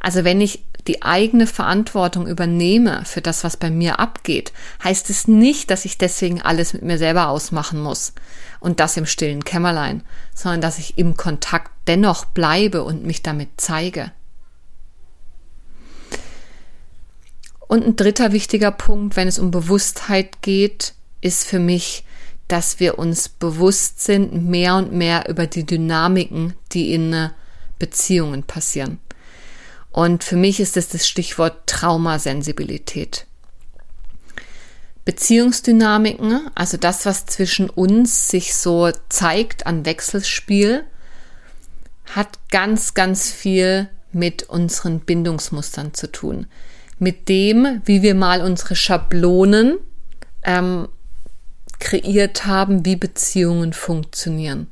Also 0.00 0.24
wenn 0.24 0.40
ich 0.40 0.64
die 0.86 1.02
eigene 1.02 1.46
Verantwortung 1.46 2.26
übernehme 2.26 3.04
für 3.04 3.20
das, 3.20 3.44
was 3.44 3.56
bei 3.56 3.70
mir 3.70 3.98
abgeht, 3.98 4.52
heißt 4.82 5.08
es 5.10 5.28
nicht, 5.28 5.70
dass 5.70 5.84
ich 5.84 5.98
deswegen 5.98 6.42
alles 6.42 6.72
mit 6.72 6.82
mir 6.82 6.98
selber 6.98 7.28
ausmachen 7.28 7.80
muss 7.82 8.12
und 8.60 8.80
das 8.80 8.96
im 8.96 9.06
stillen 9.06 9.44
Kämmerlein, 9.44 10.02
sondern 10.34 10.60
dass 10.60 10.78
ich 10.78 10.98
im 10.98 11.16
Kontakt 11.16 11.70
dennoch 11.86 12.26
bleibe 12.26 12.84
und 12.84 13.04
mich 13.04 13.22
damit 13.22 13.48
zeige. 13.56 14.12
Und 17.66 17.84
ein 17.84 17.96
dritter 17.96 18.32
wichtiger 18.32 18.70
Punkt, 18.70 19.16
wenn 19.16 19.28
es 19.28 19.38
um 19.38 19.50
Bewusstheit 19.50 20.42
geht, 20.42 20.94
ist 21.22 21.46
für 21.46 21.58
mich, 21.58 22.04
dass 22.48 22.80
wir 22.80 22.98
uns 22.98 23.28
bewusst 23.28 24.02
sind, 24.02 24.48
mehr 24.48 24.76
und 24.76 24.92
mehr 24.92 25.28
über 25.28 25.46
die 25.46 25.64
Dynamiken, 25.64 26.54
die 26.72 26.92
in 26.92 27.12
äh, 27.12 27.30
Beziehungen 27.78 28.42
passieren. 28.42 28.98
Und 29.90 30.24
für 30.24 30.36
mich 30.36 30.60
ist 30.60 30.76
es 30.76 30.88
das 30.88 31.06
Stichwort 31.06 31.66
Traumasensibilität. 31.66 33.26
Beziehungsdynamiken, 35.04 36.50
also 36.54 36.76
das, 36.76 37.04
was 37.04 37.26
zwischen 37.26 37.68
uns 37.68 38.28
sich 38.28 38.54
so 38.54 38.90
zeigt 39.08 39.66
an 39.66 39.84
Wechselspiel, 39.84 40.84
hat 42.06 42.38
ganz, 42.50 42.94
ganz 42.94 43.30
viel 43.30 43.88
mit 44.12 44.44
unseren 44.44 45.00
Bindungsmustern 45.00 45.94
zu 45.94 46.10
tun. 46.10 46.46
Mit 46.98 47.28
dem, 47.28 47.82
wie 47.84 48.02
wir 48.02 48.14
mal 48.14 48.40
unsere 48.40 48.76
Schablonen 48.76 49.78
ähm, 50.42 50.88
kreiert 51.84 52.46
haben, 52.46 52.84
wie 52.84 52.96
Beziehungen 52.96 53.74
funktionieren. 53.74 54.68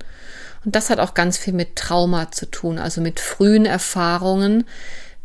Und 0.65 0.75
das 0.75 0.91
hat 0.91 0.99
auch 0.99 1.15
ganz 1.15 1.37
viel 1.37 1.53
mit 1.53 1.77
Trauma 1.77 2.33
zu 2.33 2.51
tun, 2.51 2.79
also 2.79 3.01
mit 3.01 3.21
frühen 3.21 3.67
Erfahrungen, 3.67 4.65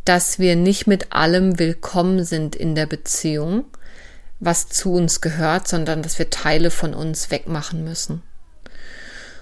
dass 0.03 0.37
wir 0.37 0.55
nicht 0.55 0.85
mit 0.85 1.13
allem 1.13 1.59
willkommen 1.59 2.23
sind 2.25 2.55
in 2.55 2.75
der 2.75 2.87
Beziehung, 2.87 3.65
was 4.39 4.67
zu 4.67 4.93
uns 4.93 5.21
gehört, 5.21 5.67
sondern 5.67 6.01
dass 6.01 6.19
wir 6.19 6.29
Teile 6.29 6.71
von 6.71 6.93
uns 6.93 7.31
wegmachen 7.31 7.83
müssen. 7.83 8.21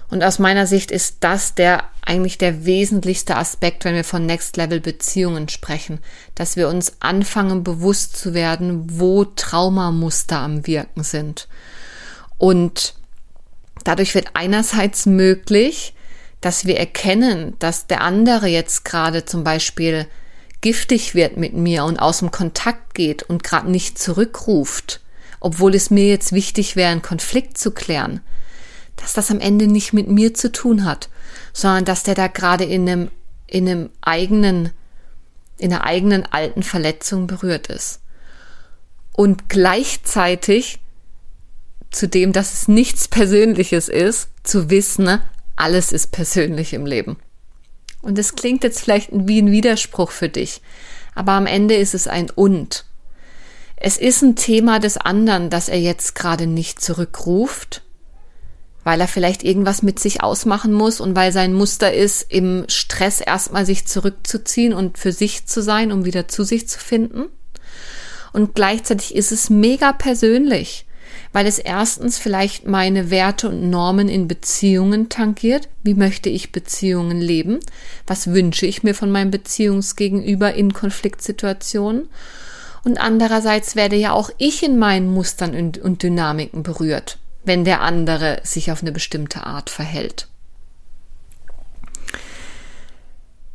Und 0.08 0.22
aus 0.22 0.38
meiner 0.38 0.68
Sicht 0.68 0.92
ist 0.92 1.16
das 1.20 1.56
der 1.56 1.82
eigentlich 2.02 2.38
der 2.38 2.64
wesentlichste 2.64 3.36
Aspekt, 3.36 3.84
wenn 3.84 3.96
wir 3.96 4.04
von 4.04 4.24
Next 4.24 4.56
Level 4.56 4.80
Beziehungen 4.80 5.48
sprechen, 5.48 5.98
dass 6.36 6.54
wir 6.54 6.68
uns 6.68 6.98
anfangen 7.00 7.64
bewusst 7.64 8.16
zu 8.16 8.34
werden, 8.34 9.00
wo 9.00 9.24
Traumamuster 9.24 10.38
am 10.38 10.64
Wirken 10.68 11.02
sind 11.02 11.48
und 12.38 12.94
dadurch 13.84 14.14
wird 14.14 14.28
einerseits 14.34 15.06
möglich, 15.06 15.94
dass 16.40 16.66
wir 16.66 16.76
erkennen, 16.76 17.54
dass 17.58 17.86
der 17.86 18.02
andere 18.02 18.46
jetzt 18.46 18.84
gerade 18.84 19.24
zum 19.24 19.42
Beispiel 19.42 20.06
giftig 20.60 21.14
wird 21.14 21.36
mit 21.36 21.54
mir 21.54 21.84
und 21.84 21.98
aus 21.98 22.18
dem 22.18 22.30
Kontakt 22.30 22.94
geht 22.94 23.22
und 23.22 23.42
gerade 23.42 23.70
nicht 23.70 23.98
zurückruft, 23.98 25.00
obwohl 25.40 25.74
es 25.74 25.90
mir 25.90 26.06
jetzt 26.08 26.32
wichtig 26.32 26.76
wäre, 26.76 26.90
einen 26.90 27.02
Konflikt 27.02 27.58
zu 27.58 27.70
klären, 27.70 28.20
dass 28.96 29.12
das 29.12 29.30
am 29.30 29.40
Ende 29.40 29.66
nicht 29.66 29.92
mit 29.92 30.08
mir 30.08 30.34
zu 30.34 30.50
tun 30.50 30.84
hat, 30.84 31.08
sondern 31.52 31.84
dass 31.84 32.02
der 32.02 32.14
da 32.14 32.26
gerade 32.26 32.64
in 32.64 32.88
einem, 32.88 33.10
in 33.46 33.68
einem 33.68 33.90
eigenen, 34.00 34.70
in 35.58 35.72
einer 35.72 35.84
eigenen 35.84 36.26
alten 36.26 36.62
Verletzung 36.62 37.26
berührt 37.26 37.68
ist. 37.68 38.00
Und 39.12 39.48
gleichzeitig 39.48 40.80
zu 41.96 42.08
dem, 42.08 42.32
dass 42.32 42.52
es 42.52 42.68
nichts 42.68 43.08
Persönliches 43.08 43.88
ist, 43.88 44.28
zu 44.42 44.70
wissen, 44.70 45.20
alles 45.56 45.92
ist 45.92 46.12
persönlich 46.12 46.74
im 46.74 46.84
Leben. 46.84 47.16
Und 48.02 48.18
es 48.18 48.36
klingt 48.36 48.62
jetzt 48.64 48.80
vielleicht 48.80 49.08
wie 49.12 49.40
ein 49.40 49.50
Widerspruch 49.50 50.10
für 50.10 50.28
dich, 50.28 50.60
aber 51.14 51.32
am 51.32 51.46
Ende 51.46 51.74
ist 51.74 51.94
es 51.94 52.06
ein 52.06 52.30
Und. 52.30 52.84
Es 53.76 53.96
ist 53.96 54.22
ein 54.22 54.36
Thema 54.36 54.78
des 54.78 54.98
anderen, 54.98 55.50
dass 55.50 55.68
er 55.68 55.80
jetzt 55.80 56.14
gerade 56.14 56.46
nicht 56.46 56.80
zurückruft, 56.80 57.82
weil 58.84 59.00
er 59.00 59.08
vielleicht 59.08 59.42
irgendwas 59.42 59.82
mit 59.82 59.98
sich 59.98 60.22
ausmachen 60.22 60.72
muss 60.72 61.00
und 61.00 61.16
weil 61.16 61.32
sein 61.32 61.52
Muster 61.54 61.92
ist, 61.92 62.30
im 62.30 62.64
Stress 62.68 63.20
erstmal 63.20 63.66
sich 63.66 63.86
zurückzuziehen 63.86 64.72
und 64.72 64.98
für 64.98 65.12
sich 65.12 65.46
zu 65.46 65.62
sein, 65.62 65.92
um 65.92 66.04
wieder 66.04 66.28
zu 66.28 66.44
sich 66.44 66.68
zu 66.68 66.78
finden. 66.78 67.24
Und 68.32 68.54
gleichzeitig 68.54 69.14
ist 69.14 69.32
es 69.32 69.50
mega 69.50 69.92
persönlich 69.92 70.85
weil 71.32 71.46
es 71.46 71.58
erstens 71.58 72.18
vielleicht 72.18 72.66
meine 72.66 73.10
Werte 73.10 73.48
und 73.48 73.70
Normen 73.70 74.08
in 74.08 74.28
Beziehungen 74.28 75.08
tangiert. 75.08 75.68
Wie 75.82 75.94
möchte 75.94 76.28
ich 76.28 76.52
Beziehungen 76.52 77.20
leben? 77.20 77.60
Was 78.06 78.28
wünsche 78.28 78.66
ich 78.66 78.82
mir 78.82 78.94
von 78.94 79.10
meinem 79.10 79.30
Beziehungsgegenüber 79.30 80.54
in 80.54 80.72
Konfliktsituationen? 80.72 82.08
Und 82.84 82.98
andererseits 82.98 83.74
werde 83.74 83.96
ja 83.96 84.12
auch 84.12 84.30
ich 84.38 84.62
in 84.62 84.78
meinen 84.78 85.12
Mustern 85.12 85.54
und 85.82 86.02
Dynamiken 86.02 86.62
berührt, 86.62 87.18
wenn 87.44 87.64
der 87.64 87.80
andere 87.80 88.40
sich 88.44 88.70
auf 88.70 88.82
eine 88.82 88.92
bestimmte 88.92 89.44
Art 89.44 89.70
verhält. 89.70 90.28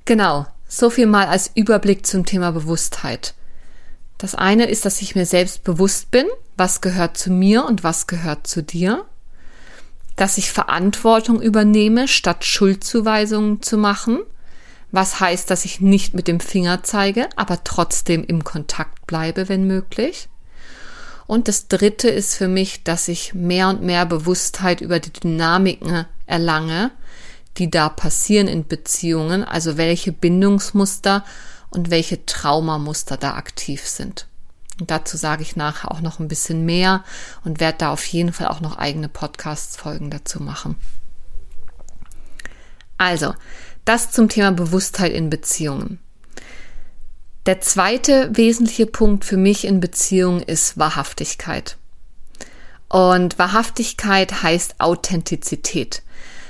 Genau, 0.06 0.46
so 0.68 0.90
viel 0.90 1.06
mal 1.06 1.28
als 1.28 1.52
Überblick 1.56 2.06
zum 2.06 2.26
Thema 2.26 2.52
Bewusstheit. 2.52 3.34
Das 4.22 4.36
eine 4.36 4.66
ist, 4.66 4.86
dass 4.86 5.02
ich 5.02 5.16
mir 5.16 5.26
selbst 5.26 5.64
bewusst 5.64 6.12
bin, 6.12 6.28
was 6.56 6.82
gehört 6.82 7.18
zu 7.18 7.32
mir 7.32 7.66
und 7.66 7.84
was 7.84 8.06
gehört 8.06 8.46
zu 8.46 8.62
dir, 8.62 9.04
dass 10.16 10.38
ich 10.38 10.52
Verantwortung 10.52 11.42
übernehme, 11.42 12.08
statt 12.08 12.46
Schuldzuweisungen 12.46 13.64
zu 13.64 13.80
machen, 13.80 14.20
was 14.92 15.20
heißt, 15.20 15.50
dass 15.50 15.66
ich 15.66 15.82
nicht 15.82 16.14
mit 16.14 16.28
dem 16.28 16.40
Finger 16.40 16.84
zeige, 16.84 17.30
aber 17.36 17.64
trotzdem 17.64 18.24
im 18.24 18.44
Kontakt 18.44 19.08
bleibe, 19.08 19.50
wenn 19.50 19.66
möglich. 19.66 20.30
Und 21.26 21.48
das 21.48 21.68
Dritte 21.68 22.08
ist 22.08 22.36
für 22.36 22.48
mich, 22.48 22.84
dass 22.84 23.08
ich 23.08 23.34
mehr 23.34 23.70
und 23.70 23.82
mehr 23.82 24.06
Bewusstheit 24.06 24.82
über 24.82 25.00
die 25.00 25.14
Dynamiken 25.14 26.06
erlange, 26.28 26.92
die 27.58 27.72
da 27.72 27.90
passieren 27.90 28.48
in 28.48 28.68
Beziehungen, 28.68 29.44
also 29.44 29.78
welche 29.78 30.12
Bindungsmuster 30.12 31.26
und 31.72 31.90
welche 31.90 32.26
Traumamuster 32.26 33.18
da 33.18 33.34
aktiv 33.34 33.88
sind. 33.88 34.28
Und 34.80 34.92
dazu 34.92 35.18
sage 35.18 35.42
ich 35.42 35.56
nachher 35.56 35.92
auch 35.92 36.02
noch 36.02 36.20
ein 36.20 36.28
bisschen 36.28 36.66
mehr 36.66 37.04
und 37.44 37.60
werde 37.60 37.80
da 37.80 37.92
auf 37.92 38.06
jeden 38.06 38.34
Fall 38.34 38.48
auch 38.48 38.62
noch 38.62 38.78
eigene 38.78 39.10
Podcast-Folgen 39.10 40.12
dazu 40.12 40.42
machen. 40.42 40.76
Also, 42.98 43.34
das 43.86 44.12
zum 44.12 44.30
Thema 44.30 44.52
Bewusstheit 44.52 45.12
in 45.12 45.30
Beziehungen. 45.30 46.00
Der 47.48 47.60
zweite 47.62 48.30
wesentliche 48.38 48.86
Punkt 48.86 49.26
für 49.26 49.38
mich 49.38 49.66
in 49.66 49.80
Beziehungen 49.80 50.44
ist 50.44 50.78
Wahrhaftigkeit. 50.78 51.78
Und 52.88 53.40
Wahrhaftigkeit 53.40 54.44
heißt 54.44 54.80
Authentizität. 54.80 56.04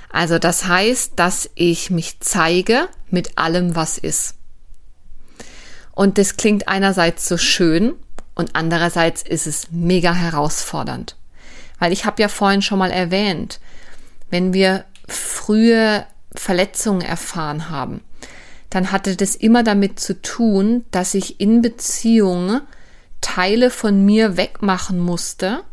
Also 0.10 0.40
das 0.40 0.66
heißt, 0.68 1.14
dass 1.16 1.50
ich 1.56 1.90
mich 1.90 2.20
zeige 2.20 2.90
mit 3.10 3.38
allem, 3.38 3.76
was 3.76 3.98
ist. 3.98 4.36
Und 5.94 6.18
das 6.18 6.38
klingt 6.38 6.68
einerseits 6.68 7.28
so 7.28 7.38
schön 7.38 7.94
und 8.36 8.56
andererseits 8.56 9.22
ist 9.22 9.48
es 9.48 9.72
mega 9.72 10.14
herausfordernd. 10.14 11.16
Weil 11.80 11.92
ich 11.92 12.06
habe 12.06 12.22
ja 12.22 12.28
vorhin 12.28 12.62
schon 12.62 12.80
mal 12.80 12.92
erwähnt, 12.92 13.60
wenn 14.30 14.54
wir 14.54 14.86
frühe 15.08 16.06
Verletzungen 16.34 17.02
erfahren 17.02 17.70
haben, 17.70 18.02
dann 18.70 18.92
hatte 18.92 19.18
das 19.18 19.36
immer 19.36 19.64
damit 19.64 20.00
zu 20.00 20.22
tun, 20.22 20.86
dass 20.92 21.14
ich 21.14 21.42
in 21.42 21.62
Beziehungen 21.62 22.62
Teile 23.20 23.70
von 23.70 24.06
mir 24.06 24.38
wegmachen 24.38 25.00
musste, 25.00 25.64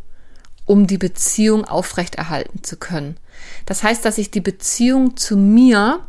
um 0.67 0.87
die 0.87 0.99
Beziehung 0.99 1.65
aufrechterhalten 1.65 2.63
zu 2.63 2.77
können. 2.77 3.17
Das 3.67 3.83
heißt, 3.83 4.05
dass 4.05 4.19
ich 4.19 4.31
die 4.31 4.41
Beziehung 4.41 5.17
zu 5.17 5.37
mir 5.37 6.01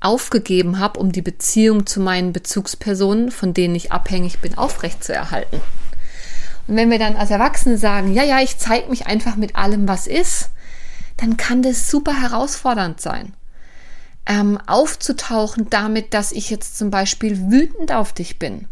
aufgegeben 0.00 0.78
habe, 0.78 1.00
um 1.00 1.12
die 1.12 1.22
Beziehung 1.22 1.86
zu 1.86 2.00
meinen 2.00 2.32
Bezugspersonen, 2.32 3.30
von 3.30 3.54
denen 3.54 3.74
ich 3.74 3.92
abhängig 3.92 4.40
bin, 4.40 4.56
aufrechtzuerhalten. 4.56 5.60
Und 6.66 6.76
wenn 6.76 6.90
wir 6.90 6.98
dann 6.98 7.16
als 7.16 7.30
Erwachsene 7.30 7.78
sagen, 7.78 8.12
ja, 8.12 8.22
ja, 8.22 8.40
ich 8.40 8.58
zeige 8.58 8.90
mich 8.90 9.06
einfach 9.06 9.36
mit 9.36 9.56
allem, 9.56 9.88
was 9.88 10.06
ist, 10.06 10.50
dann 11.16 11.36
kann 11.36 11.62
das 11.62 11.90
super 11.90 12.20
herausfordernd 12.20 13.00
sein. 13.00 13.34
Ähm, 14.26 14.58
aufzutauchen 14.66 15.70
damit, 15.70 16.12
dass 16.12 16.32
ich 16.32 16.50
jetzt 16.50 16.76
zum 16.76 16.90
Beispiel 16.90 17.50
wütend 17.50 17.92
auf 17.92 18.12
dich 18.12 18.38
bin. 18.38 18.68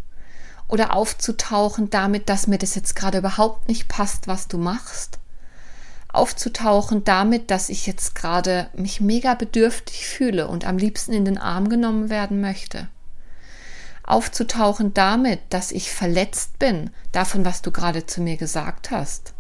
Oder 0.69 0.95
aufzutauchen 0.95 1.91
damit, 1.91 2.29
dass 2.29 2.47
mir 2.47 2.59
das 2.59 2.75
jetzt 2.75 2.95
gerade 2.95 3.19
überhaupt 3.19 3.69
nicht 3.69 3.89
passt, 3.89 4.29
was 4.29 4.49
du 4.49 4.59
machst. 4.59 5.19
Aufzutauchen 6.17 7.05
damit, 7.05 7.51
dass 7.51 7.69
ich 7.69 7.87
jetzt 7.87 8.15
gerade 8.15 8.69
mich 8.75 9.01
mega 9.01 9.35
bedürftig 9.35 10.07
fühle 10.07 10.49
und 10.49 10.67
am 10.67 10.79
liebsten 10.79 11.13
in 11.13 11.25
den 11.25 11.39
Arm 11.39 11.69
genommen 11.69 12.11
werden 12.11 12.41
möchte 12.41 12.89
aufzutauchen 14.07 14.95
damit, 14.95 15.41
dass 15.51 15.73
ich 15.73 15.91
verletzt 15.91 16.59
bin 16.59 16.91
davon, 17.13 17.45
was 17.45 17.61
du 17.61 17.73
gerade 17.73 18.07
zu 18.07 18.23
mir 18.23 18.37
gesagt 18.37 18.91
hast. 18.91 19.35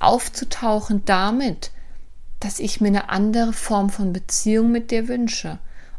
Aufzutauchen 0.00 1.04
damit, 1.04 1.70
dass 2.40 2.58
ich 2.58 2.80
mir 2.80 2.88
eine 2.88 3.10
andere 3.10 3.52
Form 3.52 3.90
von 3.90 4.12
Beziehung 4.12 4.72
mit 4.72 4.90
dir 4.90 5.06
wünsche 5.06 5.58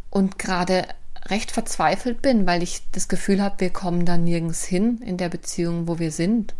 und 0.09 0.39
gerade 0.39 0.85
recht 1.27 1.51
verzweifelt 1.51 2.21
bin, 2.21 2.45
weil 2.45 2.63
ich 2.63 2.81
das 2.91 3.07
Gefühl 3.07 3.41
habe, 3.41 3.61
wir 3.61 3.69
kommen 3.69 4.05
da 4.05 4.17
nirgends 4.17 4.65
hin 4.65 4.99
in 5.05 5.17
der 5.17 5.29
Beziehung, 5.29 5.87
wo 5.87 5.99
wir 5.99 6.11
sind. 6.11 6.53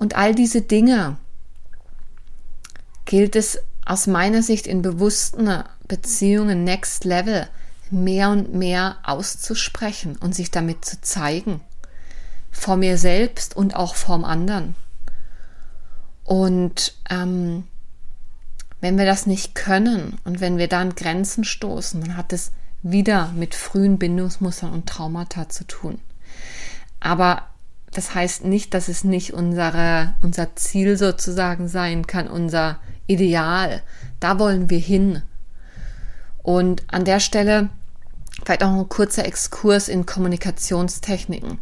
Und 0.00 0.16
all 0.16 0.34
diese 0.34 0.62
Dinge 0.62 1.18
gilt 3.04 3.36
es 3.36 3.58
aus 3.84 4.06
meiner 4.06 4.42
Sicht 4.42 4.66
in 4.66 4.80
bewussten 4.80 5.62
Beziehungen 5.88 6.64
Next 6.64 7.04
Level 7.04 7.46
mehr 7.90 8.30
und 8.30 8.54
mehr 8.54 8.96
auszusprechen 9.02 10.16
und 10.16 10.34
sich 10.34 10.50
damit 10.50 10.86
zu 10.86 11.02
zeigen. 11.02 11.60
Vor 12.50 12.78
mir 12.78 12.96
selbst 12.96 13.54
und 13.54 13.76
auch 13.76 13.94
vorm 13.94 14.24
anderen. 14.24 14.74
Und 16.24 16.94
ähm, 17.10 17.64
wenn 18.80 18.96
wir 18.96 19.04
das 19.04 19.26
nicht 19.26 19.54
können 19.54 20.16
und 20.24 20.40
wenn 20.40 20.56
wir 20.56 20.68
dann 20.68 20.94
Grenzen 20.94 21.44
stoßen, 21.44 22.00
dann 22.00 22.16
hat 22.16 22.32
es 22.32 22.52
wieder 22.82 23.32
mit 23.32 23.54
frühen 23.54 23.98
Bindungsmustern 23.98 24.72
und 24.72 24.88
Traumata 24.88 25.50
zu 25.50 25.66
tun. 25.66 25.98
Aber 27.00 27.49
das 27.92 28.14
heißt 28.14 28.44
nicht, 28.44 28.74
dass 28.74 28.88
es 28.88 29.04
nicht 29.04 29.32
unsere, 29.32 30.14
unser 30.22 30.54
Ziel 30.56 30.96
sozusagen 30.96 31.68
sein 31.68 32.06
kann, 32.06 32.28
unser 32.28 32.78
Ideal. 33.06 33.82
Da 34.20 34.38
wollen 34.38 34.70
wir 34.70 34.78
hin. 34.78 35.22
Und 36.42 36.84
an 36.88 37.04
der 37.04 37.20
Stelle 37.20 37.70
Vielleicht 38.44 38.62
auch 38.62 38.72
ein 38.72 38.88
kurzer 38.88 39.26
Exkurs 39.26 39.88
in 39.88 40.06
Kommunikationstechniken. 40.06 41.58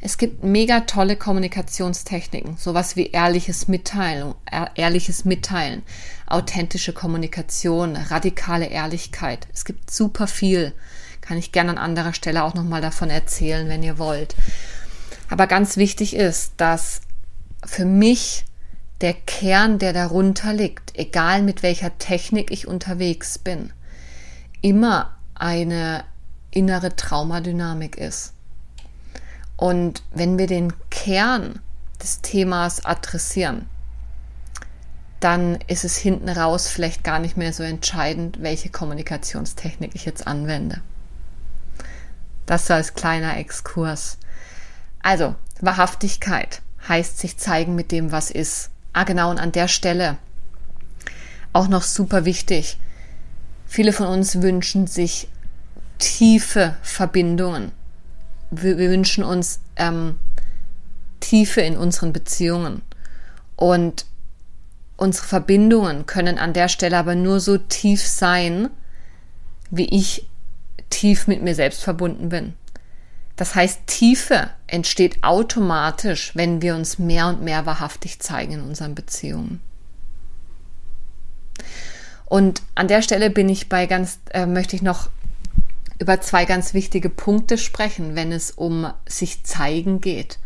Es 0.00 0.16
gibt 0.16 0.44
mega 0.44 0.80
tolle 0.80 1.16
Kommunikationstechniken, 1.16 2.56
sowas 2.56 2.96
wie 2.96 3.08
ehrliches 3.08 3.68
Mitteilen, 3.68 4.34
ehrliches 4.74 5.24
Mitteilen, 5.24 5.82
authentische 6.26 6.92
Kommunikation, 6.92 7.96
radikale 7.96 8.66
Ehrlichkeit. 8.66 9.48
Es 9.52 9.64
gibt 9.64 9.90
super 9.90 10.26
viel. 10.26 10.72
Kann 11.20 11.36
ich 11.36 11.52
gerne 11.52 11.72
an 11.72 11.78
anderer 11.78 12.14
Stelle 12.14 12.44
auch 12.44 12.54
nochmal 12.54 12.80
davon 12.80 13.10
erzählen, 13.10 13.68
wenn 13.68 13.82
ihr 13.82 13.98
wollt. 13.98 14.34
Aber 15.30 15.46
ganz 15.46 15.76
wichtig 15.76 16.14
ist, 16.14 16.54
dass 16.56 17.00
für 17.64 17.84
mich 17.84 18.44
der 19.00 19.14
Kern, 19.14 19.78
der 19.78 19.92
darunter 19.92 20.52
liegt, 20.52 20.98
egal 20.98 21.42
mit 21.42 21.62
welcher 21.62 21.96
Technik 21.98 22.50
ich 22.50 22.66
unterwegs 22.66 23.38
bin, 23.38 23.72
immer 24.60 25.16
eine 25.34 26.04
innere 26.50 26.94
Traumadynamik 26.96 27.96
ist. 27.96 28.34
Und 29.56 30.02
wenn 30.12 30.36
wir 30.36 30.48
den 30.48 30.72
Kern 30.90 31.60
des 32.02 32.20
Themas 32.22 32.84
adressieren, 32.84 33.66
dann 35.20 35.58
ist 35.66 35.84
es 35.84 35.96
hinten 35.96 36.28
raus 36.28 36.66
vielleicht 36.66 37.04
gar 37.04 37.18
nicht 37.18 37.36
mehr 37.36 37.52
so 37.52 37.62
entscheidend, 37.62 38.42
welche 38.42 38.70
Kommunikationstechnik 38.70 39.94
ich 39.94 40.06
jetzt 40.06 40.26
anwende. 40.26 40.80
Das 42.46 42.66
so 42.66 42.74
als 42.74 42.94
kleiner 42.94 43.36
Exkurs. 43.36 44.18
Also, 45.02 45.34
Wahrhaftigkeit 45.60 46.62
heißt 46.88 47.18
sich 47.18 47.36
zeigen 47.36 47.74
mit 47.74 47.92
dem, 47.92 48.12
was 48.12 48.30
ist. 48.30 48.70
Ah, 48.92 49.04
genau, 49.04 49.30
und 49.30 49.38
an 49.38 49.52
der 49.52 49.68
Stelle 49.68 50.18
auch 51.52 51.68
noch 51.68 51.82
super 51.82 52.24
wichtig. 52.24 52.78
Viele 53.66 53.92
von 53.92 54.06
uns 54.06 54.42
wünschen 54.42 54.86
sich 54.86 55.28
tiefe 55.98 56.76
Verbindungen. 56.82 57.72
Wir, 58.50 58.78
wir 58.78 58.90
wünschen 58.90 59.22
uns 59.22 59.60
ähm, 59.76 60.18
Tiefe 61.20 61.60
in 61.60 61.76
unseren 61.76 62.12
Beziehungen. 62.12 62.82
Und 63.56 64.06
unsere 64.96 65.26
Verbindungen 65.26 66.06
können 66.06 66.38
an 66.38 66.52
der 66.52 66.68
Stelle 66.68 66.96
aber 66.96 67.14
nur 67.14 67.40
so 67.40 67.58
tief 67.58 68.04
sein, 68.06 68.70
wie 69.70 69.86
ich 69.86 70.26
tief 70.88 71.26
mit 71.26 71.42
mir 71.42 71.54
selbst 71.54 71.84
verbunden 71.84 72.28
bin. 72.28 72.54
Das 73.40 73.54
heißt, 73.54 73.86
Tiefe 73.86 74.50
entsteht 74.66 75.24
automatisch, 75.24 76.32
wenn 76.36 76.60
wir 76.60 76.74
uns 76.74 76.98
mehr 76.98 77.26
und 77.26 77.40
mehr 77.40 77.64
wahrhaftig 77.64 78.20
zeigen 78.20 78.52
in 78.52 78.60
unseren 78.60 78.94
Beziehungen. 78.94 79.62
Und 82.26 82.60
an 82.74 82.86
der 82.86 83.00
Stelle 83.00 83.30
bin 83.30 83.48
ich 83.48 83.70
bei 83.70 83.86
ganz, 83.86 84.18
äh, 84.34 84.44
möchte 84.44 84.76
ich 84.76 84.82
noch 84.82 85.08
über 85.98 86.20
zwei 86.20 86.44
ganz 86.44 86.74
wichtige 86.74 87.08
Punkte 87.08 87.56
sprechen, 87.56 88.14
wenn 88.14 88.30
es 88.30 88.50
um 88.50 88.92
sich 89.08 89.42
zeigen 89.42 90.02
geht. 90.02 90.38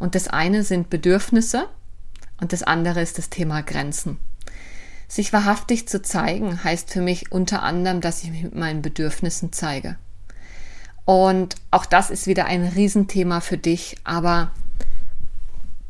Und 0.00 0.16
das 0.16 0.26
eine 0.26 0.64
sind 0.64 0.90
Bedürfnisse 0.90 1.68
und 2.40 2.52
das 2.52 2.64
andere 2.64 3.00
ist 3.00 3.16
das 3.16 3.30
Thema 3.30 3.62
Grenzen. 3.62 4.18
Sich 5.06 5.32
wahrhaftig 5.32 5.86
zu 5.86 6.02
zeigen 6.02 6.64
heißt 6.64 6.90
für 6.90 7.00
mich 7.00 7.30
unter 7.30 7.62
anderem, 7.62 8.00
dass 8.00 8.24
ich 8.24 8.32
mich 8.32 8.42
mit 8.42 8.56
meinen 8.56 8.82
Bedürfnissen 8.82 9.52
zeige. 9.52 9.98
Und 11.04 11.56
auch 11.70 11.86
das 11.86 12.10
ist 12.10 12.26
wieder 12.26 12.46
ein 12.46 12.64
Riesenthema 12.64 13.40
für 13.40 13.58
dich, 13.58 13.96
aber 14.04 14.52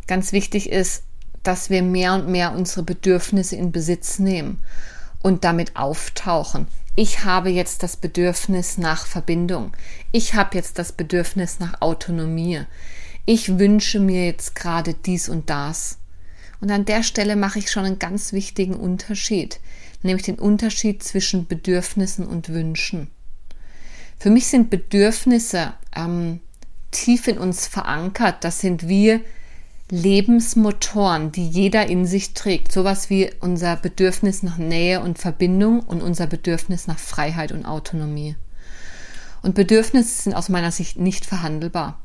ganz 0.06 0.32
wichtig 0.32 0.70
ist, 0.70 1.04
dass 1.42 1.70
wir 1.70 1.82
mehr 1.82 2.14
und 2.14 2.28
mehr 2.28 2.52
unsere 2.52 2.82
Bedürfnisse 2.82 3.56
in 3.56 3.70
Besitz 3.70 4.18
nehmen 4.18 4.62
und 5.22 5.44
damit 5.44 5.76
auftauchen 5.76 6.66
ich 6.96 7.24
habe 7.24 7.50
jetzt 7.50 7.82
das 7.82 7.96
Bedürfnis 7.96 8.78
nach 8.78 9.06
Verbindung. 9.06 9.72
Ich 10.12 10.34
habe 10.34 10.56
jetzt 10.56 10.78
das 10.78 10.92
Bedürfnis 10.92 11.58
nach 11.58 11.80
Autonomie. 11.80 12.62
Ich 13.26 13.58
wünsche 13.58 13.98
mir 13.98 14.26
jetzt 14.26 14.54
gerade 14.54 14.94
dies 14.94 15.28
und 15.28 15.50
das. 15.50 15.98
Und 16.60 16.70
an 16.70 16.84
der 16.84 17.02
Stelle 17.02 17.34
mache 17.34 17.58
ich 17.58 17.70
schon 17.70 17.84
einen 17.84 17.98
ganz 17.98 18.32
wichtigen 18.32 18.76
Unterschied, 18.76 19.58
nämlich 20.02 20.24
den 20.24 20.38
Unterschied 20.38 21.02
zwischen 21.02 21.48
Bedürfnissen 21.48 22.26
und 22.26 22.50
Wünschen. 22.50 23.10
Für 24.18 24.30
mich 24.30 24.46
sind 24.46 24.70
Bedürfnisse 24.70 25.74
ähm, 25.94 26.40
tief 26.90 27.28
in 27.28 27.38
uns 27.38 27.66
verankert. 27.66 28.42
Das 28.42 28.60
sind 28.60 28.88
wir, 28.88 29.20
Lebensmotoren, 29.90 31.30
die 31.30 31.46
jeder 31.46 31.86
in 31.88 32.06
sich 32.06 32.32
trägt. 32.32 32.72
Sowas 32.72 33.10
wie 33.10 33.30
unser 33.40 33.76
Bedürfnis 33.76 34.42
nach 34.42 34.56
Nähe 34.56 35.00
und 35.00 35.18
Verbindung 35.18 35.80
und 35.80 36.02
unser 36.02 36.26
Bedürfnis 36.26 36.86
nach 36.86 36.98
Freiheit 36.98 37.52
und 37.52 37.66
Autonomie. 37.66 38.36
Und 39.42 39.54
Bedürfnisse 39.54 40.22
sind 40.22 40.34
aus 40.34 40.48
meiner 40.48 40.72
Sicht 40.72 40.98
nicht 40.98 41.26
verhandelbar. 41.26 42.00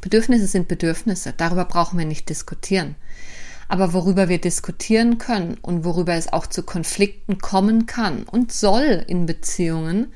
Bedürfnisse 0.00 0.46
sind 0.46 0.68
Bedürfnisse, 0.68 1.34
darüber 1.36 1.66
brauchen 1.66 1.98
wir 1.98 2.06
nicht 2.06 2.28
diskutieren. 2.28 2.96
Aber 3.68 3.92
worüber 3.92 4.28
wir 4.28 4.40
diskutieren 4.40 5.18
können 5.18 5.58
und 5.60 5.84
worüber 5.84 6.14
es 6.14 6.32
auch 6.32 6.46
zu 6.46 6.62
Konflikten 6.62 7.38
kommen 7.38 7.86
kann 7.86 8.24
und 8.24 8.52
soll 8.52 9.04
in 9.06 9.26
Beziehungen, 9.26 10.12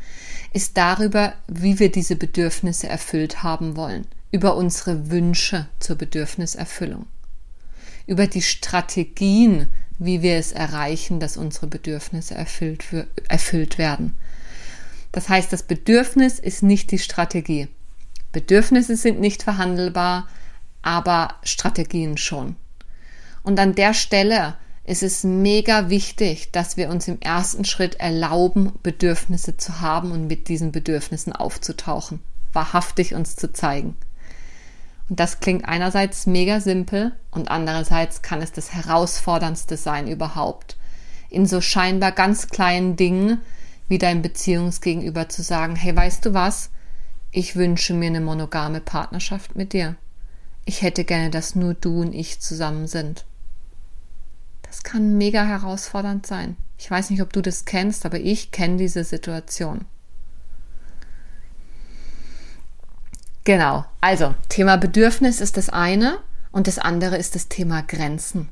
ist 0.53 0.77
darüber, 0.77 1.35
wie 1.47 1.79
wir 1.79 1.91
diese 1.91 2.17
Bedürfnisse 2.17 2.89
erfüllt 2.89 3.43
haben 3.43 3.77
wollen 3.77 4.07
über 4.31 4.57
unsere 4.57 5.11
Wünsche 5.11 5.69
zur 5.79 5.97
Bedürfniserfüllung, 5.97 7.07
über 8.07 8.27
die 8.27 8.43
Strategien, 8.43 9.69
wie 9.99 10.23
wir 10.23 10.37
es 10.37 10.53
erreichen, 10.53 11.19
dass 11.19 11.37
unsere 11.37 11.67
Bedürfnisse 11.67 12.35
erfüllt, 12.35 12.85
erfüllt 13.29 13.79
werden. 13.79 14.15
Das 15.13 15.29
heißt, 15.29 15.53
das 15.53 15.63
Bedürfnis 15.63 16.39
ist 16.39 16.63
nicht 16.63 16.91
die 16.91 16.99
Strategie. 16.99 17.69
Bedürfnisse 18.33 18.97
sind 18.97 19.19
nicht 19.21 19.43
verhandelbar, 19.43 20.29
aber 20.83 21.37
Strategien 21.43 22.19
schon. 22.19 22.57
Und 23.43 23.59
an 23.59 23.75
der 23.75 23.95
Stelle 23.95 24.57
ist 24.89 25.03
es 25.03 25.23
mega 25.23 25.91
wichtig, 25.91 26.51
dass 26.51 26.79
wir 26.79 26.89
uns 26.89 27.09
im 27.09 27.21
ersten 27.21 27.67
Schritt 27.67 27.97
erlauben, 27.97 28.73
Bedürfnisse 28.83 29.59
zu 29.59 29.83
haben 29.83 30.13
und 30.13 30.29
mit 30.29 30.49
diesen 30.49 30.73
Bedürfnissen 30.73 31.35
aufzutauchen, 31.35 32.21
wahrhaftig 32.55 33.15
uns 33.15 33.37
zu 33.37 33.53
zeigen. 33.53 33.97
Und 35.11 35.21
das 35.21 35.41
klingt 35.41 35.67
einerseits 35.67 36.27
mega 36.27 36.61
simpel 36.61 37.13
und 37.31 37.51
andererseits 37.51 38.23
kann 38.23 38.41
es 38.41 38.51
das 38.51 38.73
herausforderndste 38.73 39.77
sein 39.77 40.09
überhaupt. 40.09 40.79
In 41.29 41.45
so 41.45 41.61
scheinbar 41.61 42.13
ganz 42.13 42.49
kleinen 42.49 42.97
Dingen 42.97 43.43
wie 43.89 43.99
dein 43.99 44.23
Beziehungsgegenüber 44.23 45.29
zu 45.29 45.43
sagen, 45.43 45.77
hey, 45.77 45.95
weißt 45.95 46.25
du 46.25 46.33
was? 46.33 46.71
Ich 47.31 47.57
wünsche 47.57 47.93
mir 47.93 48.07
eine 48.07 48.23
monogame 48.23 48.81
Partnerschaft 48.81 49.55
mit 49.55 49.75
dir. 49.75 49.97
Ich 50.65 50.81
hätte 50.81 51.05
gerne, 51.05 51.29
dass 51.29 51.55
nur 51.55 51.75
du 51.75 52.01
und 52.01 52.15
ich 52.15 52.41
zusammen 52.41 52.87
sind. 52.87 53.27
Das 54.69 54.83
kann 54.83 55.19
mega 55.19 55.45
herausfordernd 55.45 56.27
sein. 56.27 56.57
Ich 56.79 56.91
weiß 56.91 57.11
nicht, 57.11 57.23
ob 57.23 57.33
du 57.33 57.43
das 57.43 57.65
kennst, 57.65 58.07
aber 58.07 58.21
ich 58.21 58.53
kenne 58.53 58.77
diese 58.77 59.03
Situation. 59.03 59.87
Genau. 63.45 63.85
Also, 64.01 64.35
Thema 64.49 64.77
Bedürfnis 64.77 65.41
ist 65.41 65.57
das 65.57 65.71
eine 65.71 66.19
und 66.53 66.67
das 66.67 66.79
andere 66.79 67.17
ist 67.17 67.35
das 67.35 67.49
Thema 67.49 67.83
Grenzen. 67.83 68.49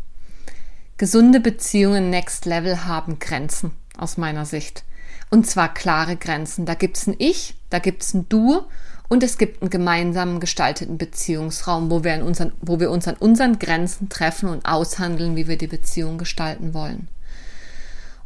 Gesunde 0.96 1.40
Beziehungen 1.40 2.08
Next 2.08 2.46
Level 2.46 2.86
haben 2.86 3.18
Grenzen 3.18 3.72
aus 3.98 4.16
meiner 4.16 4.46
Sicht. 4.46 4.84
Und 5.28 5.46
zwar 5.46 5.74
klare 5.74 6.16
Grenzen. 6.16 6.64
Da 6.64 6.74
gibt 6.74 6.96
es 6.96 7.06
ein 7.06 7.14
Ich, 7.18 7.56
da 7.68 7.78
gibt 7.78 8.02
es 8.02 8.14
ein 8.14 8.28
Du 8.28 8.62
und 9.08 9.22
es 9.22 9.38
gibt 9.38 9.62
einen 9.62 9.70
gemeinsam 9.70 10.40
gestalteten 10.40 10.98
Beziehungsraum, 10.98 11.90
wo 11.90 12.02
wir, 12.02 12.24
unseren, 12.24 12.52
wo 12.60 12.80
wir 12.80 12.90
uns 12.90 13.06
an 13.06 13.16
unseren 13.16 13.58
Grenzen 13.58 14.08
treffen 14.08 14.48
und 14.48 14.66
aushandeln, 14.66 15.36
wie 15.36 15.48
wir 15.48 15.58
die 15.58 15.68
Beziehung 15.68 16.18
gestalten 16.18 16.74
wollen. 16.74 17.08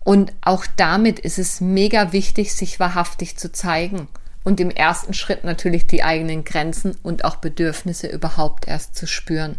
Und 0.02 0.32
auch 0.40 0.64
damit 0.76 1.18
ist 1.18 1.38
es 1.38 1.60
mega 1.60 2.12
wichtig, 2.12 2.54
sich 2.54 2.80
wahrhaftig 2.80 3.36
zu 3.36 3.52
zeigen 3.52 4.08
und 4.44 4.58
im 4.58 4.70
ersten 4.70 5.12
Schritt 5.12 5.44
natürlich 5.44 5.86
die 5.86 6.02
eigenen 6.02 6.44
Grenzen 6.44 6.96
und 7.02 7.24
auch 7.24 7.36
Bedürfnisse 7.36 8.06
überhaupt 8.06 8.66
erst 8.66 8.96
zu 8.96 9.06
spüren. 9.06 9.56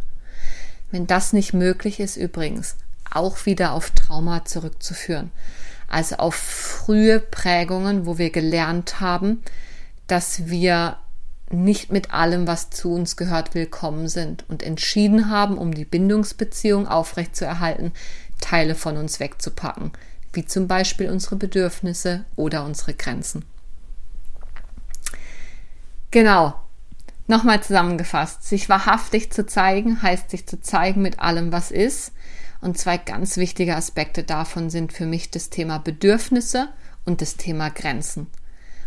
Wenn 0.89 1.05
das 1.05 1.34
nicht 1.34 1.53
möglich 1.53 1.99
ist, 1.99 2.17
übrigens 2.17 2.76
auch 3.09 3.45
wieder 3.45 3.74
auf 3.74 3.91
Trauma 3.91 4.45
zurückzuführen. 4.45 5.32
Also 5.88 6.15
auf 6.15 6.36
frühe 6.36 7.19
Prägungen, 7.19 8.05
wo 8.05 8.17
wir 8.17 8.32
gelernt 8.32 8.99
haben, 8.99 9.43
dass 10.07 10.47
wir 10.47 10.97
nicht 11.54 11.91
mit 11.91 12.14
allem, 12.14 12.47
was 12.47 12.70
zu 12.70 12.93
uns 12.93 13.18
gehört, 13.18 13.54
willkommen 13.54 14.08
sind 14.08 14.45
und 14.47 14.64
entschieden 14.64 15.30
haben, 15.30 15.58
um 15.58 15.74
die 15.74 15.86
Bindungsbeziehung 15.86 16.88
aufrechtzuerhalten, 16.88 17.91
Teile 18.39 18.76
von 18.76 18.97
uns 18.97 19.20
wegzupacken, 19.20 19.91
wie 20.34 20.45
zum 20.45 20.68
Beispiel 20.68 21.10
unsere 21.10 21.36
Bedürfnisse 21.36 22.26
oder 22.36 22.66
unsere 22.66 22.93
Grenzen. 22.93 23.45
Genau. 26.10 26.56
Nochmal 27.28 27.64
zusammengefasst. 27.64 28.43
Sich 28.43 28.68
wahrhaftig 28.68 29.32
zu 29.32 29.45
zeigen 29.45 30.02
heißt 30.02 30.30
sich 30.30 30.47
zu 30.47 30.60
zeigen 30.60 31.02
mit 31.02 31.20
allem, 31.20 31.52
was 31.52 31.72
ist. 31.72 32.12
Und 32.60 32.78
zwei 32.78 32.97
ganz 32.97 33.38
wichtige 33.38 33.76
Aspekte 33.76 34.24
davon 34.24 34.70
sind 34.70 34.91
für 34.91 35.06
mich 35.06 35.32
das 35.32 35.49
Thema 35.49 35.78
Bedürfnisse 35.80 36.70
und 37.06 37.22
das 37.22 37.38
Thema 37.38 37.70
Grenzen. 37.70 38.28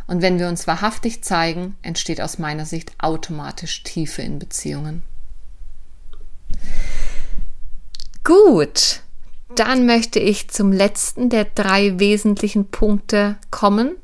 Und 0.06 0.20
wenn 0.22 0.38
wir 0.38 0.48
uns 0.48 0.66
wahrhaftig 0.66 1.22
zeigen, 1.22 1.76
entsteht 1.82 2.20
aus 2.20 2.38
meiner 2.38 2.66
Sicht 2.66 2.92
automatisch 2.98 3.82
Tiefe 3.82 4.22
in 4.22 4.38
Beziehungen. 4.38 5.02
Gut, 8.22 9.00
dann 9.54 9.86
möchte 9.86 10.18
ich 10.18 10.48
zum 10.48 10.72
letzten 10.72 11.30
der 11.30 11.44
drei 11.44 11.98
wesentlichen 11.98 12.70
Punkte 12.70 13.36
kommen, 13.50 13.96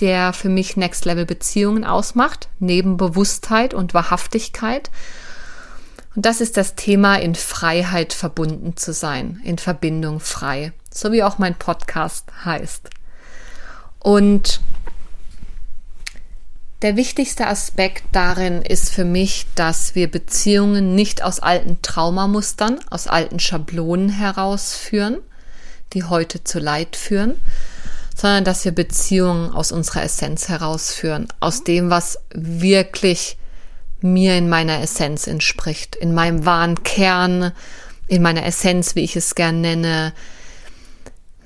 der 0.00 0.32
für 0.32 0.48
mich 0.48 0.76
Next 0.76 1.04
Level 1.04 1.26
Beziehungen 1.26 1.84
ausmacht, 1.84 2.48
neben 2.58 2.96
Bewusstheit 2.96 3.74
und 3.74 3.94
Wahrhaftigkeit. 3.94 4.90
Und 6.14 6.24
das 6.26 6.40
ist 6.40 6.56
das 6.56 6.76
Thema, 6.76 7.16
in 7.16 7.34
Freiheit 7.34 8.12
verbunden 8.12 8.76
zu 8.76 8.92
sein, 8.92 9.40
in 9.42 9.58
Verbindung 9.58 10.20
frei, 10.20 10.72
so 10.92 11.10
wie 11.10 11.24
auch 11.24 11.38
mein 11.38 11.56
Podcast 11.56 12.26
heißt. 12.44 12.90
Und 13.98 14.60
der 16.84 16.96
wichtigste 16.96 17.46
Aspekt 17.46 18.04
darin 18.12 18.60
ist 18.60 18.90
für 18.90 19.06
mich, 19.06 19.46
dass 19.54 19.94
wir 19.94 20.10
Beziehungen 20.10 20.94
nicht 20.94 21.24
aus 21.24 21.40
alten 21.40 21.80
Traumamustern, 21.80 22.78
aus 22.90 23.06
alten 23.06 23.40
Schablonen 23.40 24.10
herausführen, 24.10 25.16
die 25.94 26.04
heute 26.04 26.44
zu 26.44 26.58
Leid 26.58 26.94
führen, 26.94 27.40
sondern 28.14 28.44
dass 28.44 28.66
wir 28.66 28.72
Beziehungen 28.72 29.50
aus 29.50 29.72
unserer 29.72 30.02
Essenz 30.02 30.50
herausführen, 30.50 31.28
aus 31.40 31.64
dem, 31.64 31.88
was 31.88 32.18
wirklich 32.34 33.38
mir 34.02 34.36
in 34.36 34.50
meiner 34.50 34.82
Essenz 34.82 35.26
entspricht, 35.26 35.96
in 35.96 36.12
meinem 36.12 36.44
wahren 36.44 36.82
Kern, 36.82 37.52
in 38.08 38.20
meiner 38.20 38.44
Essenz, 38.44 38.94
wie 38.94 39.04
ich 39.04 39.16
es 39.16 39.34
gern 39.34 39.62
nenne, 39.62 40.12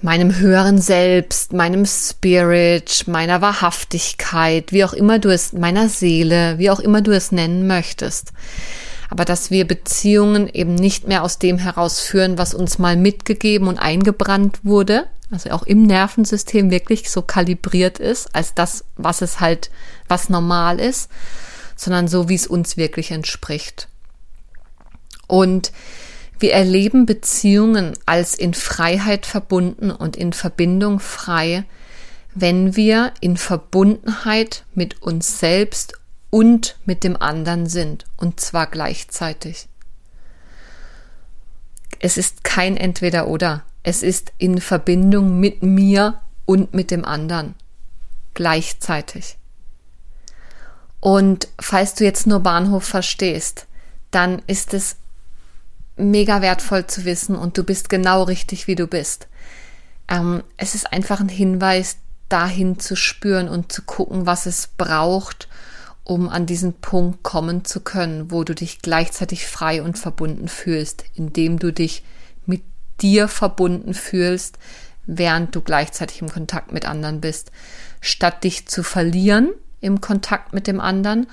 meinem 0.01 0.37
höheren 0.37 0.81
Selbst, 0.81 1.53
meinem 1.53 1.85
Spirit, 1.85 3.05
meiner 3.07 3.41
Wahrhaftigkeit, 3.41 4.73
wie 4.73 4.85
auch 4.85 4.93
immer 4.93 5.19
du 5.19 5.33
es, 5.33 5.53
meiner 5.53 5.89
Seele, 5.89 6.59
wie 6.59 6.71
auch 6.71 6.81
immer 6.81 7.01
du 7.01 7.13
es 7.13 7.33
nennen 7.33 7.67
möchtest. 7.67 8.33
Aber 9.11 9.25
dass 9.25 9.51
wir 9.51 9.67
Beziehungen 9.67 10.49
eben 10.49 10.75
nicht 10.75 11.09
mehr 11.09 11.23
aus 11.23 11.39
dem 11.39 11.59
herausführen, 11.59 12.39
was 12.39 12.55
uns 12.55 12.79
mal 12.79 12.97
mitgegeben 12.97 13.67
und 13.67 13.79
eingebrannt 13.79 14.61
wurde, 14.63 15.07
also 15.31 15.51
auch 15.51 15.63
im 15.63 15.83
Nervensystem 15.83 16.71
wirklich 16.71 17.11
so 17.11 17.23
kalibriert 17.23 17.99
ist, 17.99 18.35
als 18.35 18.55
das, 18.55 18.85
was 18.97 19.21
es 19.21 19.41
halt, 19.41 19.71
was 20.07 20.29
normal 20.29 20.79
ist, 20.79 21.11
sondern 21.77 22.09
so, 22.09 22.29
wie 22.29 22.35
es 22.35 22.47
uns 22.47 22.77
wirklich 22.77 23.11
entspricht. 23.11 23.89
Und 25.27 25.73
wir 26.41 26.53
erleben 26.53 27.07
Beziehungen 27.07 27.97
als 28.07 28.35
in 28.35 28.55
Freiheit 28.55 29.27
verbunden 29.27 29.91
und 29.91 30.17
in 30.17 30.33
Verbindung 30.33 31.01
frei, 31.01 31.65
wenn 32.35 32.77
wir 32.77 33.13
in 33.21 33.37
Verbundenheit 33.37 34.65
mit 34.75 35.03
uns 35.03 35.41
selbst 35.41 35.95
und 36.31 36.77
mit 36.85 37.05
dem 37.05 37.17
anderen 37.21 37.67
sind, 37.67 38.05
und 38.17 38.41
zwar 38.41 38.67
gleichzeitig. 38.67 39.69
Es 42.01 42.17
ist 42.17 42.45
kein 42.45 42.77
Entweder 42.77 43.29
oder. 43.29 43.65
Es 43.83 44.03
ist 44.03 44.33
in 44.39 44.61
Verbindung 44.61 45.41
mit 45.41 45.63
mir 45.63 46.21
und 46.45 46.75
mit 46.75 46.91
dem 46.91 47.05
anderen 47.05 47.55
gleichzeitig. 48.35 49.37
Und 51.01 51.49
falls 51.61 51.95
du 51.95 52.05
jetzt 52.05 52.27
nur 52.27 52.41
Bahnhof 52.41 52.85
verstehst, 52.85 53.67
dann 54.11 54.43
ist 54.47 54.75
es 54.75 54.97
mega 55.99 56.43
wertvoll 56.43 56.87
zu 56.87 57.05
wissen 57.05 57.37
und 57.37 57.59
du 57.59 57.65
bist 57.65 57.89
genau 57.89 58.23
richtig, 58.23 58.67
wie 58.67 58.75
du 58.75 58.87
bist. 58.87 59.29
Ähm, 60.09 60.43
es 60.57 60.75
ist 60.75 60.93
einfach 60.93 61.21
ein 61.21 61.29
Hinweis, 61.29 61.99
dahin 62.29 62.79
zu 62.79 62.95
spüren 62.95 63.49
und 63.49 63.73
zu 63.73 63.83
gucken, 63.83 64.27
was 64.27 64.47
es 64.47 64.69
braucht, 64.77 65.49
um 66.05 66.29
an 66.29 66.47
diesen 66.47 66.75
Punkt 66.75 67.23
kommen 67.23 67.65
zu 67.65 67.81
können, 67.81 68.31
wo 68.31 68.45
du 68.45 68.55
dich 68.55 68.81
gleichzeitig 68.81 69.47
frei 69.47 69.83
und 69.83 69.99
verbunden 69.99 70.49
fühlst, 70.49 71.05
indem 71.15 71.59
du 71.59 71.73
dich 71.73 72.05
mit 72.47 72.63
dir 73.01 73.29
verbunden 73.29 73.95
fühlst, 73.95 74.59
während 75.07 75.55
du 75.55 75.63
gleichzeitig 75.63 76.21
im 76.21 76.29
Kontakt 76.29 76.73
mit 76.73 76.85
anderen 76.85 77.21
bist, 77.21 77.51
statt 78.01 78.45
dich 78.45 78.69
zu 78.69 78.83
verlieren 78.83 79.51
im 79.81 80.01
Kontakt 80.01 80.53
mit 80.53 80.67
dem 80.67 80.81
anderen 80.81 81.27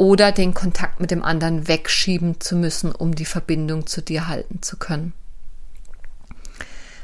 oder 0.00 0.32
den 0.32 0.54
Kontakt 0.54 0.98
mit 0.98 1.10
dem 1.10 1.22
anderen 1.22 1.68
wegschieben 1.68 2.40
zu 2.40 2.56
müssen, 2.56 2.90
um 2.90 3.14
die 3.14 3.26
Verbindung 3.26 3.86
zu 3.86 4.00
dir 4.00 4.28
halten 4.28 4.62
zu 4.62 4.78
können. 4.78 5.12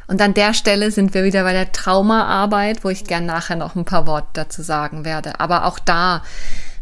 Und 0.06 0.22
an 0.22 0.32
der 0.32 0.54
Stelle 0.54 0.90
sind 0.90 1.12
wir 1.12 1.22
wieder 1.22 1.42
bei 1.42 1.52
der 1.52 1.72
Traumaarbeit, 1.72 2.84
wo 2.84 2.88
ich 2.88 3.04
gern 3.04 3.26
nachher 3.26 3.56
noch 3.56 3.74
ein 3.74 3.84
paar 3.84 4.06
Worte 4.06 4.28
dazu 4.32 4.62
sagen 4.62 5.04
werde. 5.04 5.40
Aber 5.40 5.66
auch 5.66 5.78
da, 5.78 6.22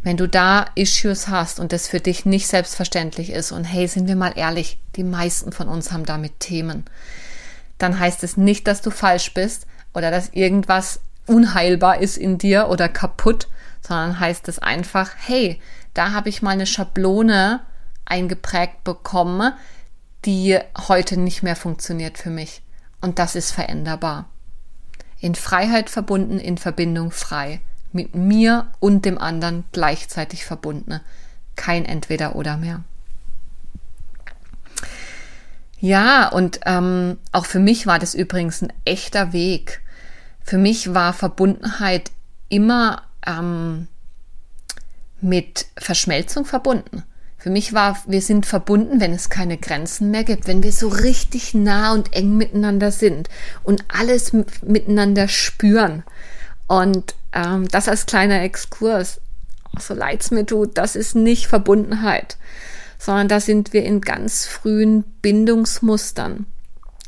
wenn 0.04 0.16
du 0.16 0.28
da 0.28 0.66
Issues 0.76 1.26
hast 1.26 1.58
und 1.58 1.72
das 1.72 1.88
für 1.88 1.98
dich 1.98 2.24
nicht 2.24 2.46
selbstverständlich 2.46 3.30
ist 3.30 3.50
und 3.50 3.64
hey, 3.64 3.88
sind 3.88 4.06
wir 4.06 4.14
mal 4.14 4.34
ehrlich, 4.36 4.78
die 4.94 5.02
meisten 5.02 5.50
von 5.50 5.66
uns 5.66 5.90
haben 5.90 6.04
damit 6.04 6.38
Themen, 6.38 6.84
dann 7.78 7.98
heißt 7.98 8.22
es 8.22 8.36
nicht, 8.36 8.68
dass 8.68 8.82
du 8.82 8.90
falsch 8.90 9.34
bist 9.34 9.66
oder 9.94 10.12
dass 10.12 10.28
irgendwas 10.28 11.00
unheilbar 11.26 11.98
ist 12.00 12.16
in 12.16 12.38
dir 12.38 12.68
oder 12.68 12.88
kaputt, 12.88 13.48
sondern 13.80 14.20
heißt 14.20 14.46
es 14.46 14.60
einfach, 14.60 15.10
hey, 15.16 15.60
da 15.94 16.12
habe 16.12 16.28
ich 16.28 16.42
mal 16.42 16.50
eine 16.50 16.66
Schablone 16.66 17.60
eingeprägt 18.04 18.84
bekommen, 18.84 19.52
die 20.24 20.58
heute 20.88 21.16
nicht 21.16 21.42
mehr 21.42 21.56
funktioniert 21.56 22.18
für 22.18 22.30
mich. 22.30 22.62
Und 23.00 23.18
das 23.18 23.34
ist 23.34 23.52
veränderbar. 23.52 24.28
In 25.20 25.34
Freiheit 25.34 25.90
verbunden, 25.90 26.38
in 26.38 26.58
Verbindung 26.58 27.10
frei 27.10 27.60
mit 27.92 28.14
mir 28.14 28.66
und 28.80 29.04
dem 29.04 29.18
anderen 29.18 29.64
gleichzeitig 29.72 30.44
verbunden. 30.44 31.00
Kein 31.56 31.84
Entweder 31.84 32.34
oder 32.34 32.56
mehr. 32.56 32.82
Ja, 35.78 36.28
und 36.28 36.60
ähm, 36.66 37.18
auch 37.30 37.46
für 37.46 37.60
mich 37.60 37.86
war 37.86 37.98
das 37.98 38.14
übrigens 38.14 38.62
ein 38.62 38.72
echter 38.84 39.32
Weg. 39.32 39.82
Für 40.42 40.58
mich 40.58 40.94
war 40.94 41.12
Verbundenheit 41.12 42.10
immer 42.48 43.02
ähm, 43.26 43.86
mit 45.24 45.66
Verschmelzung 45.78 46.44
verbunden. 46.44 47.02
Für 47.38 47.50
mich 47.50 47.72
war, 47.72 47.98
wir 48.06 48.22
sind 48.22 48.46
verbunden, 48.46 49.00
wenn 49.00 49.12
es 49.12 49.30
keine 49.30 49.58
Grenzen 49.58 50.10
mehr 50.10 50.24
gibt, 50.24 50.46
wenn 50.46 50.62
wir 50.62 50.72
so 50.72 50.88
richtig 50.88 51.54
nah 51.54 51.92
und 51.92 52.14
eng 52.14 52.36
miteinander 52.36 52.90
sind 52.90 53.28
und 53.62 53.84
alles 53.88 54.32
miteinander 54.62 55.28
spüren. 55.28 56.04
Und 56.66 57.14
ähm, 57.32 57.68
das 57.68 57.88
als 57.88 58.06
kleiner 58.06 58.42
Exkurs, 58.42 59.20
so 59.78 59.94
leid 59.94 60.22
es 60.22 60.30
mir 60.30 60.46
tut, 60.46 60.78
das 60.78 60.96
ist 60.96 61.16
nicht 61.16 61.46
Verbundenheit, 61.46 62.36
sondern 62.98 63.28
da 63.28 63.40
sind 63.40 63.72
wir 63.72 63.84
in 63.84 64.00
ganz 64.00 64.46
frühen 64.46 65.02
Bindungsmustern, 65.20 66.46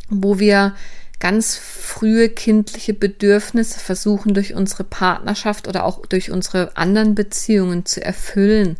wo 0.09 0.39
wir 0.39 0.75
ganz 1.19 1.57
frühe 1.57 2.29
kindliche 2.29 2.93
Bedürfnisse 2.95 3.81
versuchen 3.81 4.35
durch 4.35 4.55
unsere 4.55 4.85
Partnerschaft 4.85 5.67
oder 5.67 5.85
auch 5.85 6.05
durch 6.07 6.31
unsere 6.31 6.77
anderen 6.77 7.15
Beziehungen 7.15 7.87
zu 7.87 8.05
erfüllen, 8.05 8.77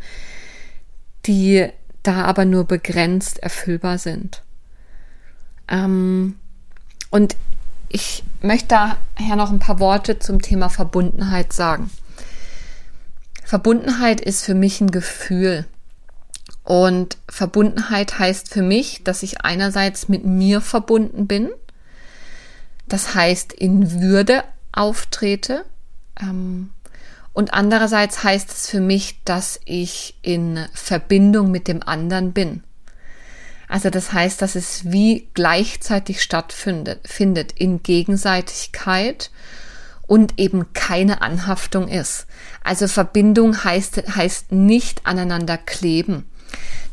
die 1.25 1.67
da 2.03 2.23
aber 2.25 2.45
nur 2.45 2.65
begrenzt 2.65 3.39
erfüllbar 3.39 3.97
sind. 3.97 4.43
Ähm, 5.67 6.35
und 7.09 7.35
ich 7.89 8.23
möchte 8.41 8.67
daher 8.67 9.35
noch 9.35 9.51
ein 9.51 9.59
paar 9.59 9.79
Worte 9.79 10.19
zum 10.19 10.41
Thema 10.41 10.69
Verbundenheit 10.69 11.53
sagen. 11.53 11.89
Verbundenheit 13.43 14.21
ist 14.21 14.43
für 14.43 14.55
mich 14.55 14.81
ein 14.81 14.91
Gefühl. 14.91 15.65
Und 16.63 17.17
Verbundenheit 17.29 18.19
heißt 18.19 18.49
für 18.49 18.61
mich, 18.61 19.03
dass 19.05 19.23
ich 19.23 19.41
einerseits 19.41 20.09
mit 20.09 20.25
mir 20.25 20.59
verbunden 20.59 21.25
bin, 21.27 21.49
das 22.87 23.15
heißt 23.15 23.53
in 23.53 24.01
Würde 24.01 24.43
auftrete, 24.71 25.65
ähm, 26.21 26.71
und 27.37 27.53
andererseits 27.53 28.23
heißt 28.23 28.49
es 28.49 28.67
für 28.67 28.79
mich, 28.79 29.23
dass 29.23 29.59
ich 29.65 30.17
in 30.23 30.65
Verbindung 30.73 31.51
mit 31.51 31.67
dem 31.67 31.83
anderen 31.83 32.33
bin. 32.33 32.63
Also 33.67 33.91
das 33.91 34.11
heißt, 34.11 34.41
dass 34.41 34.55
es 34.55 34.91
wie 34.91 35.27
gleichzeitig 35.35 36.23
stattfindet, 36.23 37.01
findet 37.05 37.51
in 37.51 37.83
Gegenseitigkeit 37.83 39.29
und 40.07 40.39
eben 40.39 40.73
keine 40.73 41.21
Anhaftung 41.21 41.89
ist. 41.89 42.25
Also 42.63 42.87
Verbindung 42.87 43.63
heißt, 43.63 44.15
heißt 44.15 44.51
nicht 44.51 45.05
aneinander 45.05 45.59
kleben. 45.59 46.25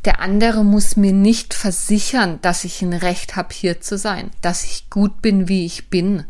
Der 0.05 0.21
andere 0.21 0.65
muss 0.65 0.97
mir 0.97 1.13
nicht 1.13 1.55
versichern, 1.55 2.39
dass 2.43 2.65
ich 2.65 2.83
ein 2.83 2.93
Recht 2.93 3.37
habe, 3.37 3.55
hier 3.55 3.81
zu 3.81 3.97
sein, 3.97 4.31
dass 4.43 4.65
ich 4.65 4.91
gut 4.91 5.23
bin, 5.23 5.49
wie 5.49 5.65
ich 5.65 5.89
bin, 5.89 6.25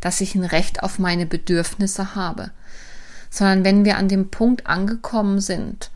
dass 0.00 0.20
ich 0.20 0.34
ein 0.34 0.44
Recht 0.44 0.82
auf 0.82 0.98
meine 0.98 1.26
Bedürfnisse 1.26 2.14
habe 2.14 2.50
sondern 3.30 3.64
wenn 3.64 3.84
wir 3.84 3.96
an 3.96 4.08
dem 4.08 4.28
Punkt 4.28 4.66
angekommen 4.66 5.40
sind, 5.40 5.90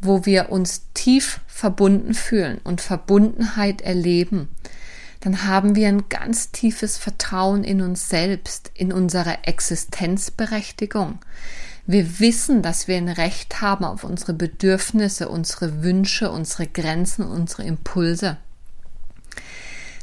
wo 0.00 0.26
wir 0.26 0.50
uns 0.50 0.82
tief 0.94 1.40
verbunden 1.46 2.12
fühlen 2.12 2.58
und 2.64 2.80
Verbundenheit 2.80 3.80
erleben, 3.80 4.48
dann 5.20 5.44
haben 5.44 5.76
wir 5.76 5.86
ein 5.86 6.08
ganz 6.08 6.50
tiefes 6.50 6.98
Vertrauen 6.98 7.62
in 7.62 7.80
uns 7.80 8.08
selbst, 8.08 8.72
in 8.74 8.92
unsere 8.92 9.44
Existenzberechtigung. 9.44 11.20
Wir 11.86 12.20
wissen, 12.20 12.62
dass 12.62 12.86
wir 12.86 12.96
ein 12.96 13.08
Recht 13.08 13.60
haben 13.60 13.84
auf 13.84 14.04
unsere 14.04 14.34
Bedürfnisse, 14.34 15.28
unsere 15.28 15.82
Wünsche, 15.82 16.30
unsere 16.30 16.66
Grenzen, 16.66 17.24
unsere 17.24 17.64
Impulse. 17.64 18.36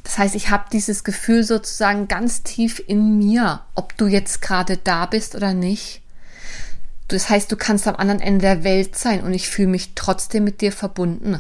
Das 0.03 0.17
heißt, 0.17 0.36
ich 0.36 0.49
habe 0.49 0.65
dieses 0.73 1.03
Gefühl 1.03 1.43
sozusagen 1.43 2.07
ganz 2.07 2.43
tief 2.43 2.82
in 2.86 3.17
mir, 3.17 3.61
ob 3.75 3.95
du 3.95 4.07
jetzt 4.07 4.41
gerade 4.41 4.77
da 4.77 5.05
bist 5.05 5.36
oder 5.36 5.53
nicht. 5.53 6.01
Das 7.07 7.30
heißt, 7.30 7.51
du 7.51 7.55
kannst 7.55 7.88
am 7.88 7.95
anderen 7.95 8.19
Ende 8.19 8.41
der 8.41 8.63
Welt 8.63 8.97
sein 8.97 9.21
und 9.21 9.34
ich 9.34 9.49
fühle 9.49 9.69
mich 9.69 9.93
trotzdem 9.95 10.43
mit 10.43 10.61
dir 10.61 10.71
verbunden, 10.71 11.39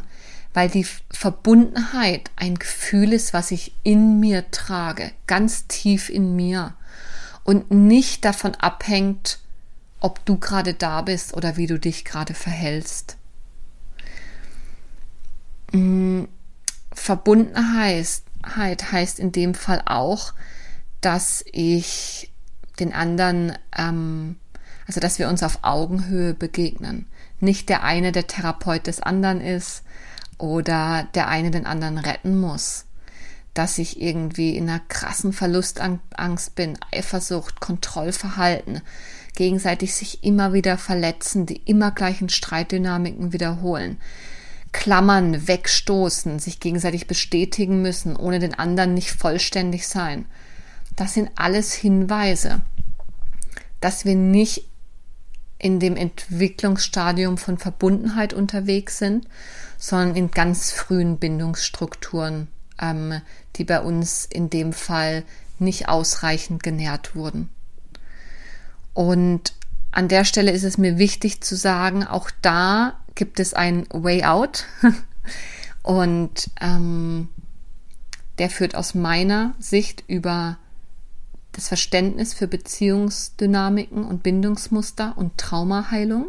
weil 0.53 0.69
die 0.69 0.85
Verbundenheit 1.11 2.31
ein 2.35 2.55
Gefühl 2.55 3.11
ist, 3.13 3.33
was 3.33 3.51
ich 3.51 3.73
in 3.83 4.19
mir 4.19 4.49
trage, 4.51 5.11
ganz 5.27 5.67
tief 5.67 6.09
in 6.09 6.35
mir 6.35 6.73
und 7.43 7.71
nicht 7.71 8.23
davon 8.25 8.55
abhängt, 8.55 9.39
ob 9.99 10.23
du 10.25 10.37
gerade 10.37 10.73
da 10.73 11.01
bist 11.01 11.33
oder 11.33 11.57
wie 11.57 11.67
du 11.67 11.79
dich 11.79 12.05
gerade 12.05 12.33
verhältst. 12.33 13.17
Mm, 15.71 16.23
Verbundenheit 16.91 18.21
heißt 18.45 19.19
in 19.19 19.31
dem 19.31 19.53
Fall 19.53 19.83
auch, 19.85 20.33
dass 21.01 21.43
ich 21.51 22.31
den 22.79 22.93
anderen 22.93 23.57
ähm, 23.77 24.37
also, 24.89 24.99
dass 24.99 25.19
wir 25.19 25.29
uns 25.29 25.43
auf 25.43 25.59
Augenhöhe 25.61 26.33
begegnen. 26.33 27.05
Nicht 27.39 27.69
der 27.69 27.83
eine 27.83 28.11
der 28.11 28.25
Therapeut 28.25 28.87
des 28.87 28.99
anderen 28.99 29.39
ist 29.39 29.83
oder 30.39 31.07
der 31.13 31.27
eine 31.27 31.51
den 31.51 31.67
anderen 31.67 31.99
retten 31.99 32.39
muss. 32.39 32.85
Dass 33.53 33.77
ich 33.77 34.01
irgendwie 34.01 34.57
in 34.57 34.67
einer 34.67 34.79
krassen 34.79 35.31
Verlustangst 35.31 36.55
bin, 36.55 36.75
Eifersucht, 36.91 37.59
Kontrollverhalten, 37.59 38.81
gegenseitig 39.39 39.95
sich 39.95 40.21
immer 40.25 40.51
wieder 40.51 40.77
verletzen, 40.77 41.45
die 41.45 41.61
immer 41.63 41.91
gleichen 41.91 42.27
Streitdynamiken 42.27 43.31
wiederholen. 43.31 43.95
Klammern, 44.73 45.47
wegstoßen, 45.47 46.39
sich 46.39 46.59
gegenseitig 46.59 47.07
bestätigen 47.07 47.81
müssen, 47.81 48.17
ohne 48.17 48.39
den 48.39 48.53
anderen 48.53 48.93
nicht 48.93 49.11
vollständig 49.11 49.87
sein. 49.87 50.25
Das 50.97 51.13
sind 51.13 51.31
alles 51.35 51.73
Hinweise, 51.73 52.59
dass 53.79 54.03
wir 54.03 54.15
nicht 54.15 54.65
in 55.57 55.79
dem 55.79 55.95
Entwicklungsstadium 55.95 57.37
von 57.37 57.57
Verbundenheit 57.57 58.33
unterwegs 58.33 58.97
sind, 58.97 59.25
sondern 59.77 60.17
in 60.17 60.31
ganz 60.31 60.73
frühen 60.73 61.17
Bindungsstrukturen, 61.17 62.49
ähm, 62.81 63.21
die 63.55 63.63
bei 63.63 63.79
uns 63.79 64.25
in 64.25 64.49
dem 64.49 64.73
Fall 64.73 65.23
nicht 65.59 65.87
ausreichend 65.87 66.61
genährt 66.61 67.15
wurden. 67.15 67.47
Und 68.99 69.53
an 69.91 70.09
der 70.09 70.25
Stelle 70.25 70.51
ist 70.51 70.65
es 70.65 70.77
mir 70.77 70.97
wichtig 70.97 71.39
zu 71.39 71.55
sagen, 71.55 72.03
auch 72.03 72.29
da 72.41 72.99
gibt 73.15 73.39
es 73.39 73.53
ein 73.53 73.87
Way 73.93 74.25
Out. 74.25 74.65
Und 75.83 76.49
ähm, 76.59 77.29
der 78.39 78.49
führt 78.49 78.75
aus 78.75 78.95
meiner 78.95 79.55
Sicht 79.57 80.03
über 80.07 80.57
das 81.53 81.69
Verständnis 81.69 82.33
für 82.33 82.49
Beziehungsdynamiken 82.49 84.03
und 84.03 84.21
Bindungsmuster 84.21 85.17
und 85.17 85.37
Traumaheilung. 85.37 86.25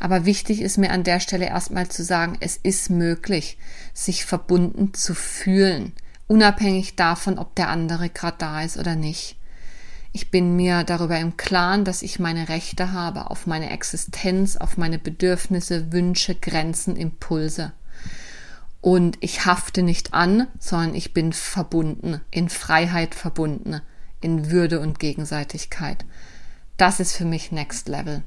Aber 0.00 0.24
wichtig 0.24 0.62
ist 0.62 0.78
mir 0.78 0.90
an 0.90 1.04
der 1.04 1.20
Stelle 1.20 1.46
erstmal 1.46 1.88
zu 1.88 2.02
sagen, 2.02 2.38
es 2.40 2.56
ist 2.56 2.90
möglich, 2.90 3.56
sich 3.92 4.24
verbunden 4.24 4.94
zu 4.94 5.14
fühlen, 5.14 5.92
unabhängig 6.26 6.96
davon, 6.96 7.38
ob 7.38 7.54
der 7.54 7.68
andere 7.68 8.08
gerade 8.10 8.38
da 8.38 8.62
ist 8.62 8.78
oder 8.78 8.96
nicht. 8.96 9.36
Ich 10.16 10.30
bin 10.30 10.54
mir 10.54 10.84
darüber 10.84 11.18
im 11.18 11.36
Klaren, 11.36 11.84
dass 11.84 12.00
ich 12.02 12.20
meine 12.20 12.48
Rechte 12.48 12.92
habe 12.92 13.32
auf 13.32 13.48
meine 13.48 13.70
Existenz, 13.70 14.56
auf 14.56 14.76
meine 14.76 15.00
Bedürfnisse, 15.00 15.90
Wünsche, 15.92 16.36
Grenzen, 16.36 16.94
Impulse. 16.94 17.72
Und 18.80 19.18
ich 19.18 19.44
hafte 19.44 19.82
nicht 19.82 20.14
an, 20.14 20.46
sondern 20.60 20.94
ich 20.94 21.14
bin 21.14 21.32
verbunden, 21.32 22.20
in 22.30 22.48
Freiheit 22.48 23.16
verbunden 23.16 23.80
in 24.20 24.52
Würde 24.52 24.78
und 24.78 25.00
Gegenseitigkeit. 25.00 26.04
Das 26.76 27.00
ist 27.00 27.16
für 27.16 27.24
mich 27.24 27.50
Next 27.50 27.88
Level. 27.88 28.22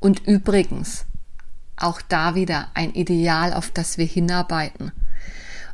Und 0.00 0.26
übrigens, 0.26 1.04
auch 1.76 2.02
da 2.02 2.34
wieder 2.34 2.68
ein 2.74 2.94
Ideal, 2.94 3.52
auf 3.52 3.70
das 3.70 3.96
wir 3.96 4.06
hinarbeiten. 4.06 4.90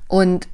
Und 0.08 0.46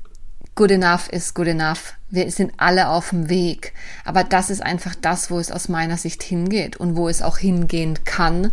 good 0.55 0.71
enough 0.71 1.09
ist 1.09 1.35
good 1.35 1.47
enough. 1.47 1.95
Wir 2.11 2.31
sind 2.31 2.53
alle 2.57 2.89
auf 2.89 3.11
dem 3.11 3.29
Weg. 3.29 3.73
Aber 4.05 4.25
das 4.25 4.51
ist 4.51 4.63
einfach 4.63 4.95
das, 4.95 5.31
wo 5.31 5.39
es 5.39 5.51
aus 5.51 5.69
meiner 5.69 5.97
Sicht 5.97 6.23
hingeht 6.23 6.77
und 6.77 6.97
wo 6.97 7.09
es 7.09 7.23
auch 7.23 7.39
hingehen 7.39 8.05
kann, 8.05 8.53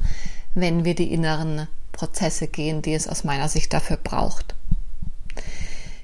wenn 0.55 0.85
wir 0.85 0.95
die 0.95 1.11
inneren 1.13 1.67
Prozesse 1.91 2.47
gehen, 2.47 2.81
die 2.81 2.93
es 2.93 3.07
aus 3.07 3.23
meiner 3.23 3.49
Sicht 3.49 3.73
dafür 3.73 3.97
braucht. 3.97 4.55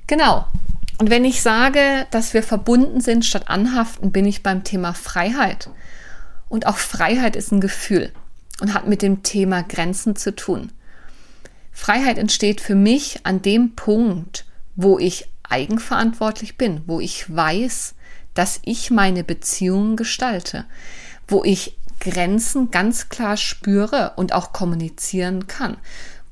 Genau. 0.07 0.45
Und 0.97 1.09
wenn 1.09 1.25
ich 1.25 1.41
sage, 1.41 2.05
dass 2.11 2.33
wir 2.33 2.43
verbunden 2.43 3.01
sind 3.01 3.25
statt 3.25 3.49
anhaften, 3.49 4.11
bin 4.11 4.25
ich 4.25 4.43
beim 4.43 4.63
Thema 4.63 4.93
Freiheit. 4.93 5.69
Und 6.47 6.67
auch 6.67 6.77
Freiheit 6.77 7.35
ist 7.35 7.51
ein 7.51 7.59
Gefühl 7.59 8.11
und 8.61 8.73
hat 8.73 8.87
mit 8.87 9.01
dem 9.01 9.23
Thema 9.23 9.63
Grenzen 9.63 10.15
zu 10.15 10.33
tun. 10.33 10.71
Freiheit 11.71 12.17
entsteht 12.17 12.61
für 12.61 12.75
mich 12.75 13.19
an 13.23 13.41
dem 13.41 13.75
Punkt, 13.75 14.45
wo 14.75 14.97
ich 14.97 15.27
eigenverantwortlich 15.49 16.57
bin, 16.57 16.81
wo 16.85 16.99
ich 16.99 17.33
weiß, 17.33 17.95
dass 18.33 18.59
ich 18.63 18.91
meine 18.91 19.23
Beziehungen 19.23 19.95
gestalte, 19.95 20.65
wo 21.27 21.43
ich 21.43 21.77
Grenzen 21.99 22.71
ganz 22.71 23.09
klar 23.09 23.37
spüre 23.37 24.13
und 24.15 24.33
auch 24.33 24.53
kommunizieren 24.53 25.47
kann, 25.47 25.77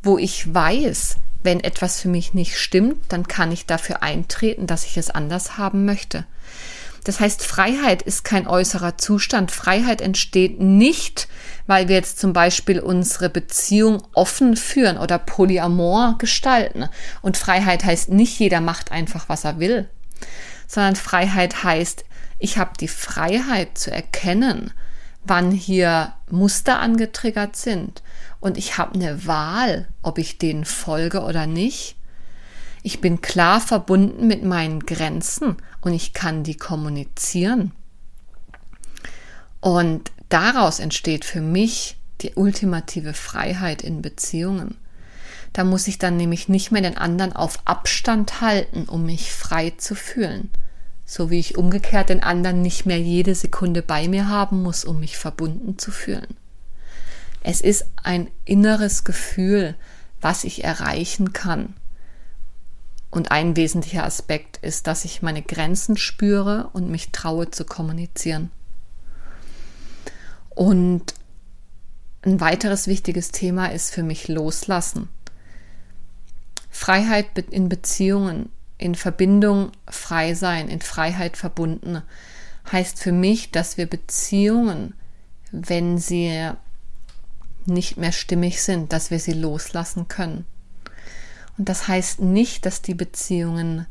wo 0.03 0.17
ich 0.17 0.53
weiß, 0.53 1.17
wenn 1.43 1.59
etwas 1.59 1.99
für 1.99 2.09
mich 2.09 2.33
nicht 2.33 2.57
stimmt, 2.57 2.97
dann 3.09 3.27
kann 3.27 3.51
ich 3.51 3.65
dafür 3.65 4.03
eintreten, 4.03 4.67
dass 4.67 4.85
ich 4.85 4.97
es 4.97 5.09
anders 5.09 5.57
haben 5.57 5.85
möchte. 5.85 6.25
Das 7.03 7.19
heißt, 7.19 7.43
Freiheit 7.43 8.01
ist 8.01 8.23
kein 8.23 8.47
äußerer 8.47 8.97
Zustand. 8.97 9.51
Freiheit 9.51 10.01
entsteht 10.01 10.59
nicht, 10.59 11.27
weil 11.67 11.87
wir 11.87 11.95
jetzt 11.95 12.19
zum 12.19 12.33
Beispiel 12.33 12.79
unsere 12.79 13.29
Beziehung 13.29 14.03
offen 14.13 14.55
führen 14.55 14.97
oder 14.97 15.19
polyamor 15.19 16.17
gestalten. 16.17 16.87
Und 17.21 17.37
Freiheit 17.37 17.83
heißt 17.83 18.09
nicht, 18.09 18.39
jeder 18.39 18.61
macht 18.61 18.91
einfach, 18.91 19.27
was 19.27 19.43
er 19.43 19.59
will, 19.59 19.89
sondern 20.67 20.95
Freiheit 20.95 21.63
heißt, 21.63 22.05
ich 22.39 22.57
habe 22.57 22.71
die 22.79 22.87
Freiheit 22.87 23.77
zu 23.77 23.91
erkennen, 23.91 24.71
wann 25.23 25.51
hier 25.51 26.13
Muster 26.29 26.79
angetriggert 26.79 27.55
sind. 27.55 28.01
Und 28.39 28.57
ich 28.57 28.77
habe 28.77 28.95
eine 28.95 29.25
Wahl, 29.25 29.87
ob 30.01 30.17
ich 30.17 30.37
denen 30.37 30.65
folge 30.65 31.21
oder 31.21 31.47
nicht. 31.47 31.95
Ich 32.83 32.99
bin 32.99 33.21
klar 33.21 33.61
verbunden 33.61 34.27
mit 34.27 34.43
meinen 34.43 34.81
Grenzen 34.81 35.55
und 35.79 35.93
ich 35.93 36.13
kann 36.13 36.43
die 36.43 36.57
kommunizieren. 36.57 37.71
Und 39.61 40.11
daraus 40.27 40.79
entsteht 40.79 41.23
für 41.23 41.39
mich 41.39 41.97
die 42.21 42.33
ultimative 42.35 43.13
Freiheit 43.13 43.81
in 43.81 44.01
Beziehungen. 44.01 44.75
Da 45.53 45.63
muss 45.63 45.87
ich 45.87 45.97
dann 45.97 46.17
nämlich 46.17 46.49
nicht 46.49 46.71
mehr 46.71 46.81
den 46.81 46.97
anderen 46.97 47.31
auf 47.33 47.59
Abstand 47.65 48.41
halten, 48.41 48.83
um 48.85 49.05
mich 49.05 49.31
frei 49.31 49.71
zu 49.77 49.95
fühlen. 49.95 50.49
So 51.05 51.29
wie 51.29 51.39
ich 51.39 51.57
umgekehrt 51.57 52.09
den 52.09 52.23
anderen 52.23 52.61
nicht 52.61 52.85
mehr 52.85 52.99
jede 52.99 53.35
Sekunde 53.35 53.81
bei 53.81 54.09
mir 54.09 54.27
haben 54.27 54.61
muss, 54.61 54.83
um 54.83 54.99
mich 54.99 55.17
verbunden 55.17 55.77
zu 55.77 55.91
fühlen. 55.91 56.35
Es 57.41 57.61
ist 57.61 57.85
ein 58.01 58.29
inneres 58.43 59.03
Gefühl, 59.05 59.75
was 60.19 60.43
ich 60.43 60.63
erreichen 60.63 61.31
kann. 61.31 61.75
Und 63.13 63.29
ein 63.29 63.55
wesentlicher 63.55 64.05
Aspekt 64.05 64.57
ist, 64.63 64.87
dass 64.87 65.05
ich 65.05 65.21
meine 65.21 65.43
Grenzen 65.43 65.97
spüre 65.97 66.71
und 66.73 66.89
mich 66.89 67.11
traue 67.11 67.51
zu 67.51 67.63
kommunizieren. 67.63 68.49
Und 70.49 71.13
ein 72.23 72.41
weiteres 72.41 72.87
wichtiges 72.87 73.29
Thema 73.29 73.67
ist 73.67 73.93
für 73.93 74.01
mich 74.01 74.29
Loslassen. 74.29 75.09
Freiheit 76.71 77.37
in 77.51 77.69
Beziehungen, 77.69 78.49
in 78.79 78.95
Verbindung 78.95 79.71
frei 79.87 80.33
sein, 80.33 80.67
in 80.67 80.81
Freiheit 80.81 81.37
verbunden, 81.37 82.01
heißt 82.71 82.97
für 82.97 83.11
mich, 83.11 83.51
dass 83.51 83.77
wir 83.77 83.85
Beziehungen, 83.85 84.95
wenn 85.51 85.99
sie 85.99 86.49
nicht 87.67 87.97
mehr 87.97 88.11
stimmig 88.11 88.63
sind, 88.63 88.91
dass 88.91 89.11
wir 89.11 89.19
sie 89.19 89.33
loslassen 89.33 90.07
können. 90.07 90.47
Und 91.57 91.69
das 91.69 91.87
heißt 91.87 92.19
nicht, 92.19 92.65
dass 92.65 92.81
die 92.81 92.95
Beziehungen 92.95 93.85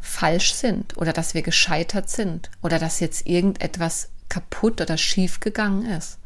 falsch 0.00 0.54
sind 0.54 0.96
oder 0.96 1.12
dass 1.12 1.34
wir 1.34 1.42
gescheitert 1.42 2.08
sind 2.10 2.50
oder 2.62 2.78
dass 2.78 3.00
jetzt 3.00 3.26
irgendetwas 3.26 4.08
kaputt 4.28 4.80
oder 4.80 4.96
schief 4.96 5.40
gegangen 5.40 5.86
ist, 5.86 6.18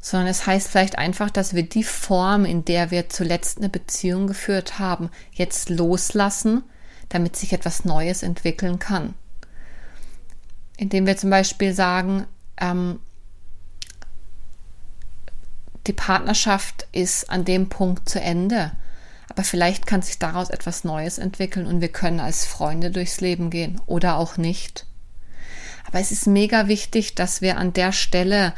sondern 0.00 0.28
es 0.28 0.46
heißt 0.46 0.68
vielleicht 0.68 0.98
einfach, 0.98 1.30
dass 1.30 1.54
wir 1.54 1.62
die 1.62 1.84
Form, 1.84 2.44
in 2.44 2.64
der 2.64 2.90
wir 2.90 3.08
zuletzt 3.08 3.58
eine 3.58 3.68
Beziehung 3.68 4.26
geführt 4.26 4.78
haben, 4.78 5.10
jetzt 5.32 5.68
loslassen, 5.68 6.62
damit 7.08 7.36
sich 7.36 7.52
etwas 7.52 7.84
Neues 7.84 8.22
entwickeln 8.22 8.78
kann. 8.78 9.14
Indem 10.76 11.06
wir 11.06 11.16
zum 11.16 11.30
Beispiel 11.30 11.74
sagen, 11.74 12.26
ähm, 12.56 13.00
die 15.86 15.92
Partnerschaft 15.92 16.86
ist 16.92 17.28
an 17.28 17.44
dem 17.44 17.68
Punkt 17.68 18.08
zu 18.08 18.20
Ende 18.20 18.72
aber 19.30 19.44
vielleicht 19.44 19.86
kann 19.86 20.02
sich 20.02 20.18
daraus 20.18 20.50
etwas 20.50 20.82
Neues 20.82 21.18
entwickeln 21.18 21.66
und 21.66 21.80
wir 21.80 21.88
können 21.88 22.18
als 22.18 22.44
Freunde 22.44 22.90
durchs 22.90 23.20
Leben 23.20 23.48
gehen 23.48 23.80
oder 23.86 24.16
auch 24.16 24.36
nicht. 24.36 24.86
Aber 25.86 26.00
es 26.00 26.10
ist 26.10 26.26
mega 26.26 26.66
wichtig, 26.66 27.14
dass 27.14 27.40
wir 27.40 27.56
an 27.56 27.72
der 27.72 27.92
Stelle 27.92 28.54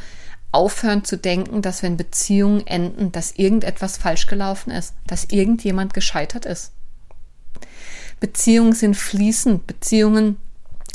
aufhören 0.51 1.05
zu 1.05 1.18
denken, 1.18 1.61
dass 1.61 1.83
wenn 1.83 1.99
Beziehungen 1.99 2.66
enden, 2.66 3.12
dass 3.12 3.33
irgendetwas 3.33 3.99
falsch 3.99 4.27
gelaufen 4.27 4.70
ist, 4.70 4.95
dass 5.07 5.27
irgendjemand 5.27 5.93
gescheitert 5.93 6.47
ist. 6.47 6.73
Beziehungen 8.18 8.73
sind 8.73 8.97
fließend, 8.97 9.66
Beziehungen 9.66 10.39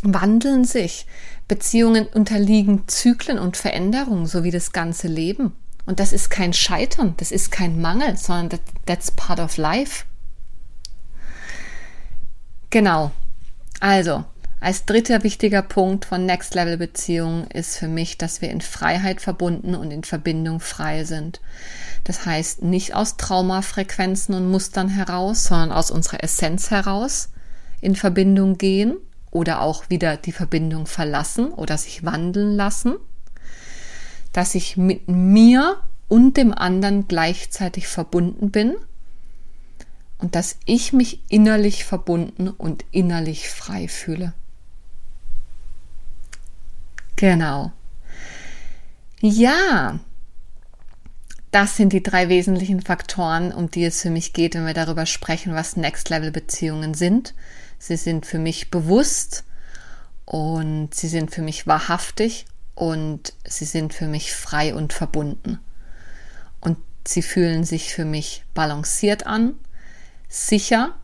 wandeln 0.01 0.65
sich, 0.65 1.05
Beziehungen 1.47 2.07
unterliegen 2.07 2.87
Zyklen 2.87 3.37
und 3.37 3.57
Veränderungen, 3.57 4.25
so 4.25 4.43
wie 4.43 4.51
das 4.51 4.71
ganze 4.71 5.07
Leben. 5.07 5.53
Und 5.87 6.01
das 6.01 6.11
ist 6.11 6.29
kein 6.29 6.51
Scheitern, 6.51 7.15
das 7.15 7.31
ist 7.31 7.49
kein 7.49 7.79
Mangel, 7.79 8.17
sondern 8.17 8.49
that, 8.49 8.61
that's 8.85 9.09
part 9.09 9.39
of 9.39 9.55
life. 9.55 10.03
Genau. 12.69 13.11
Also, 13.79 14.25
als 14.59 14.83
dritter 14.83 15.23
wichtiger 15.23 15.61
Punkt 15.61 16.03
von 16.03 16.25
Next 16.25 16.55
Level 16.55 16.75
Beziehungen 16.75 17.47
ist 17.47 17.77
für 17.77 17.87
mich, 17.87 18.17
dass 18.17 18.41
wir 18.41 18.49
in 18.49 18.59
Freiheit 18.59 19.21
verbunden 19.21 19.75
und 19.75 19.91
in 19.91 20.03
Verbindung 20.03 20.59
frei 20.59 21.05
sind. 21.05 21.39
Das 22.03 22.25
heißt, 22.25 22.63
nicht 22.63 22.93
aus 22.93 23.15
Traumafrequenzen 23.15 24.35
und 24.35 24.51
Mustern 24.51 24.89
heraus, 24.89 25.45
sondern 25.45 25.71
aus 25.71 25.89
unserer 25.89 26.21
Essenz 26.21 26.69
heraus 26.69 27.29
in 27.79 27.95
Verbindung 27.95 28.57
gehen 28.57 28.97
oder 29.31 29.61
auch 29.61 29.89
wieder 29.89 30.17
die 30.17 30.33
Verbindung 30.33 30.85
verlassen 30.85 31.53
oder 31.53 31.77
sich 31.77 32.03
wandeln 32.03 32.57
lassen 32.57 32.97
dass 34.33 34.55
ich 34.55 34.77
mit 34.77 35.07
mir 35.07 35.81
und 36.07 36.37
dem 36.37 36.53
anderen 36.53 37.07
gleichzeitig 37.07 37.87
verbunden 37.87 38.51
bin 38.51 38.75
und 40.17 40.35
dass 40.35 40.57
ich 40.65 40.93
mich 40.93 41.21
innerlich 41.29 41.85
verbunden 41.85 42.49
und 42.49 42.85
innerlich 42.91 43.49
frei 43.49 43.87
fühle. 43.87 44.33
Genau. 47.15 47.71
Ja, 49.19 49.99
das 51.51 51.75
sind 51.75 51.93
die 51.93 52.03
drei 52.03 52.29
wesentlichen 52.29 52.81
Faktoren, 52.81 53.51
um 53.51 53.71
die 53.71 53.85
es 53.85 54.01
für 54.01 54.09
mich 54.09 54.33
geht, 54.33 54.53
wenn 54.53 54.65
wir 54.65 54.73
darüber 54.73 55.05
sprechen, 55.05 55.53
was 55.53 55.77
Next-Level-Beziehungen 55.77 56.93
sind. 56.93 57.33
Sie 57.79 57.95
sind 57.95 58.25
für 58.25 58.39
mich 58.39 58.69
bewusst 58.69 59.43
und 60.25 60.93
sie 60.93 61.07
sind 61.07 61.31
für 61.31 61.41
mich 61.41 61.65
wahrhaftig 61.65 62.45
und 62.77 63.33
sie 63.43 63.65
sind 63.65 63.95
für 63.95 64.05
mich 64.05 64.35
frei 64.35 64.75
und 64.75 64.93
verbunden. 64.93 65.59
Und 66.59 66.77
sie 67.07 67.23
fühlen 67.23 67.63
sich 67.63 67.91
für 67.91 68.05
mich 68.05 68.45
balanciert 68.53 69.25
an, 69.25 69.55
sicher, 70.29 70.95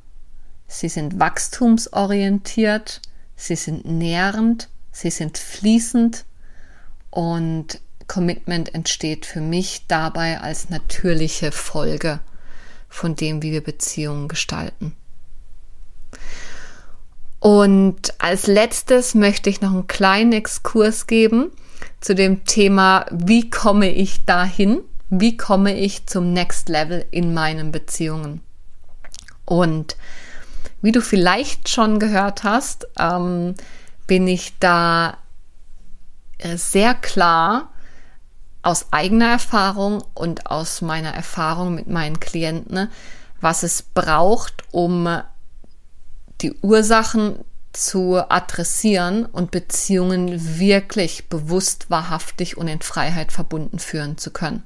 sie 0.68 0.88
sind 0.88 1.20
wachstumsorientiert, 1.20 3.02
sie 3.36 3.56
sind 3.56 3.86
nährend, 3.86 4.70
sie 4.92 5.10
sind 5.10 5.40
fließend. 5.40 6.26
Und 7.10 7.82
Commitment 8.08 8.76
entsteht 8.76 9.26
für 9.26 9.42
mich 9.42 9.88
dabei 9.88 10.42
als 10.42 10.70
natürliche 10.70 11.52
Folge 11.52 12.20
von 12.88 13.16
dem, 13.16 13.42
wie 13.42 13.52
wir 13.52 13.64
Beziehungen 13.64 14.28
gestalten. 14.28 14.96
Und 17.40 18.14
als 18.20 18.46
letztes 18.46 19.16
möchte 19.16 19.50
ich 19.50 19.60
noch 19.62 19.72
einen 19.72 19.88
kleinen 19.88 20.34
Exkurs 20.34 21.08
geben 21.08 21.52
zu 22.04 22.16
dem 22.16 22.43
Thema, 22.43 23.06
wie 23.12 23.49
komme 23.49 23.89
ich 23.89 24.26
dahin? 24.26 24.82
Wie 25.10 25.38
komme 25.38 25.74
ich 25.78 26.06
zum 26.06 26.34
Next 26.34 26.68
Level 26.68 27.06
in 27.12 27.34
meinen 27.34 27.72
Beziehungen? 27.72 28.41
Und 29.45 29.95
wie 30.82 30.91
du 30.91 31.01
vielleicht 31.01 31.70
schon 31.70 31.99
gehört 31.99 32.43
hast, 32.43 32.88
ähm, 32.99 33.56
bin 34.06 34.28
ich 34.28 34.60
da 34.60 35.18
äh, 36.39 36.58
sehr 36.58 36.93
klar 36.93 37.70
aus 38.64 38.88
eigener 38.91 39.30
Erfahrung 39.30 40.04
und 40.14 40.47
aus 40.47 40.82
meiner 40.82 41.12
Erfahrung 41.12 41.74
mit 41.74 41.88
meinen 41.88 42.20
Klienten, 42.20 42.89
was 43.39 43.64
es 43.64 43.82
braucht, 43.82 44.64
um 44.72 45.22
die 46.41 46.54
Ursachen 46.62 47.45
zu 47.74 48.18
adressieren 48.30 49.26
und 49.26 49.52
Beziehungen 49.52 50.60
wirklich 50.60 51.28
bewusst, 51.28 51.90
wahrhaftig 51.90 52.58
und 52.58 52.68
in 52.68 52.82
Freiheit 52.82 53.32
verbunden 53.32 53.80
führen 53.80 54.18
zu 54.18 54.32
können. 54.32 54.64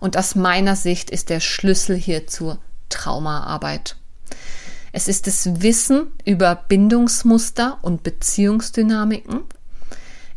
Und 0.00 0.16
aus 0.16 0.34
meiner 0.34 0.76
Sicht 0.76 1.10
ist 1.10 1.28
der 1.28 1.40
Schlüssel 1.40 1.96
hierzu 1.96 2.56
Traumaarbeit. 2.88 3.96
Es 4.92 5.06
ist 5.06 5.26
das 5.26 5.62
Wissen 5.62 6.12
über 6.24 6.54
Bindungsmuster 6.54 7.78
und 7.82 8.02
Beziehungsdynamiken. 8.02 9.42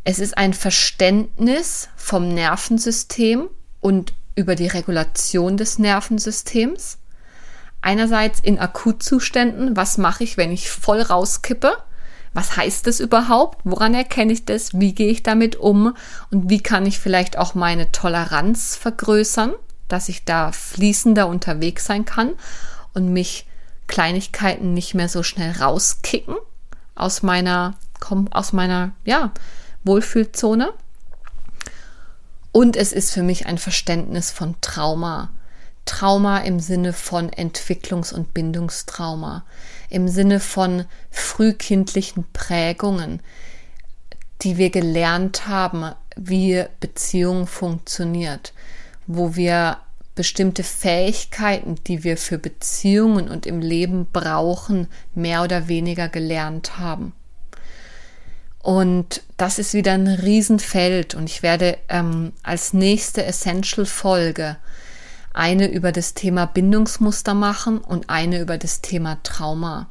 Es 0.04 0.20
ist 0.20 0.38
ein 0.38 0.54
Verständnis 0.54 1.88
vom 1.95 2.28
Nervensystem 2.28 3.49
und 3.80 4.14
über 4.36 4.56
die 4.56 4.68
Regulation 4.68 5.58
des 5.58 5.80
Nervensystems. 5.80 6.97
Einerseits 7.82 8.39
in 8.39 8.60
Akutzuständen, 8.60 9.76
was 9.76 9.97
mache 9.97 10.24
ich, 10.24 10.38
wenn 10.38 10.51
ich 10.51 10.70
voll 10.70 11.01
rauskippe? 11.01 11.78
Was 12.34 12.57
heißt 12.57 12.88
das 12.88 12.99
überhaupt? 12.99 13.59
Woran 13.63 13.93
erkenne 13.93 14.34
ich 14.34 14.45
das? 14.45 14.79
Wie 14.79 14.93
gehe 14.93 15.11
ich 15.11 15.23
damit 15.23 15.55
um? 15.55 15.95
Und 16.31 16.49
wie 16.49 16.61
kann 16.61 16.86
ich 16.86 16.99
vielleicht 16.99 17.38
auch 17.38 17.53
meine 17.53 17.91
Toleranz 17.91 18.75
vergrößern 18.75 19.53
dass 19.93 20.09
ich 20.09 20.25
da 20.25 20.51
fließender 20.51 21.27
unterwegs 21.27 21.86
sein 21.86 22.03
kann 22.03 22.31
und 22.93 23.13
mich 23.13 23.45
Kleinigkeiten 23.88 24.73
nicht 24.73 24.95
mehr 24.95 25.07
so 25.07 25.21
schnell 25.21 25.51
rauskicken 25.51 26.36
aus 26.95 27.21
meiner, 27.21 27.75
aus 28.31 28.53
meiner, 28.53 28.93
ja, 29.05 29.31
Wohlfühlzone. 29.84 30.73
Und 32.51 32.75
es 32.75 32.91
ist 32.91 33.11
für 33.11 33.23
mich 33.23 33.45
ein 33.45 33.59
Verständnis 33.59 34.31
von 34.31 34.55
Trauma. 34.61 35.29
Trauma 35.86 36.39
im 36.39 36.59
Sinne 36.59 36.93
von 36.93 37.29
Entwicklungs- 37.29 38.13
und 38.13 38.34
Bindungstrauma, 38.34 39.43
im 39.93 40.07
Sinne 40.07 40.39
von 40.39 40.85
frühkindlichen 41.11 42.25
Prägungen, 42.33 43.19
die 44.41 44.57
wir 44.57 44.71
gelernt 44.71 45.47
haben, 45.47 45.93
wie 46.15 46.65
Beziehung 46.79 47.47
funktioniert, 47.47 48.53
wo 49.07 49.35
wir 49.35 49.77
bestimmte 50.15 50.63
Fähigkeiten, 50.63 51.75
die 51.87 52.03
wir 52.03 52.17
für 52.17 52.37
Beziehungen 52.37 53.29
und 53.29 53.45
im 53.45 53.61
Leben 53.61 54.07
brauchen, 54.11 54.87
mehr 55.13 55.43
oder 55.43 55.67
weniger 55.67 56.09
gelernt 56.09 56.77
haben. 56.77 57.13
Und 58.59 59.21
das 59.37 59.59
ist 59.59 59.73
wieder 59.73 59.93
ein 59.93 60.07
Riesenfeld 60.07 61.15
und 61.15 61.29
ich 61.29 61.43
werde 61.43 61.77
ähm, 61.89 62.31
als 62.43 62.73
nächste 62.73 63.25
Essential-Folge 63.25 64.57
eine 65.34 65.67
über 65.67 65.91
das 65.91 66.13
Thema 66.13 66.45
Bindungsmuster 66.45 67.34
machen 67.34 67.79
und 67.79 68.09
eine 68.09 68.39
über 68.39 68.57
das 68.57 68.81
Thema 68.81 69.17
Trauma, 69.23 69.88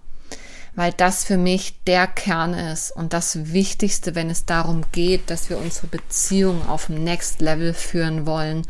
weil 0.75 0.93
das 0.93 1.25
für 1.25 1.37
mich 1.37 1.83
der 1.85 2.07
Kern 2.07 2.55
ist 2.55 2.93
und 2.93 3.13
das 3.13 3.53
Wichtigste, 3.53 4.15
wenn 4.15 4.31
es 4.31 4.47
darum 4.47 4.83
geht, 4.93 5.29
dass 5.29 5.51
wir 5.51 5.59
unsere 5.59 5.89
Beziehung 5.89 6.67
auf 6.69 6.87
dem 6.87 7.03
Next 7.03 7.41
Level 7.41 7.75
führen 7.75 8.25
wollen, 8.25 8.63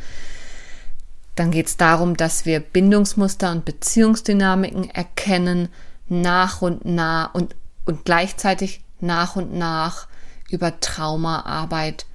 dann 1.34 1.50
geht 1.50 1.66
es 1.66 1.76
darum, 1.76 2.16
dass 2.16 2.44
wir 2.44 2.60
Bindungsmuster 2.60 3.50
und 3.52 3.64
Beziehungsdynamiken 3.64 4.90
erkennen, 4.90 5.68
nach 6.08 6.60
und 6.60 6.84
nach 6.84 7.34
und, 7.34 7.54
und 7.86 8.04
gleichzeitig 8.04 8.82
nach 9.00 9.36
und 9.36 9.54
nach 9.54 10.08
über 10.50 10.78
Traumaarbeit 10.80 12.06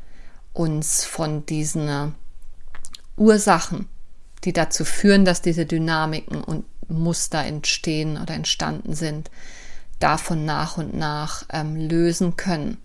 uns 0.53 1.03
von 1.03 1.45
diesen 1.45 2.13
Ursachen, 3.15 3.89
die 4.43 4.53
dazu 4.53 4.85
führen, 4.85 5.25
dass 5.25 5.41
diese 5.41 5.65
Dynamiken 5.65 6.43
und 6.43 6.65
Muster 6.89 7.43
entstehen 7.43 8.21
oder 8.21 8.33
entstanden 8.33 8.93
sind, 8.93 9.29
davon 9.99 10.45
nach 10.45 10.77
und 10.77 10.95
nach 10.95 11.45
ähm, 11.51 11.75
lösen 11.75 12.37
können. 12.37 12.77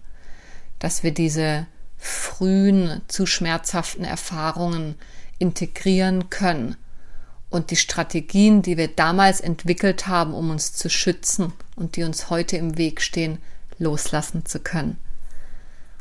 Dass 0.78 1.02
wir 1.02 1.12
diese 1.12 1.66
frühen, 1.98 3.00
zu 3.06 3.26
schmerzhaften 3.26 4.04
Erfahrungen 4.04 4.96
integrieren 5.38 6.30
können 6.30 6.76
und 7.48 7.70
die 7.70 7.76
Strategien, 7.76 8.62
die 8.62 8.76
wir 8.76 8.88
damals 8.88 9.40
entwickelt 9.40 10.08
haben, 10.08 10.34
um 10.34 10.50
uns 10.50 10.72
zu 10.72 10.88
schützen 10.88 11.52
und 11.76 11.96
die 11.96 12.02
uns 12.02 12.30
heute 12.30 12.56
im 12.56 12.76
Weg 12.78 13.00
stehen, 13.00 13.38
loslassen 13.78 14.46
zu 14.46 14.58
können. 14.58 14.98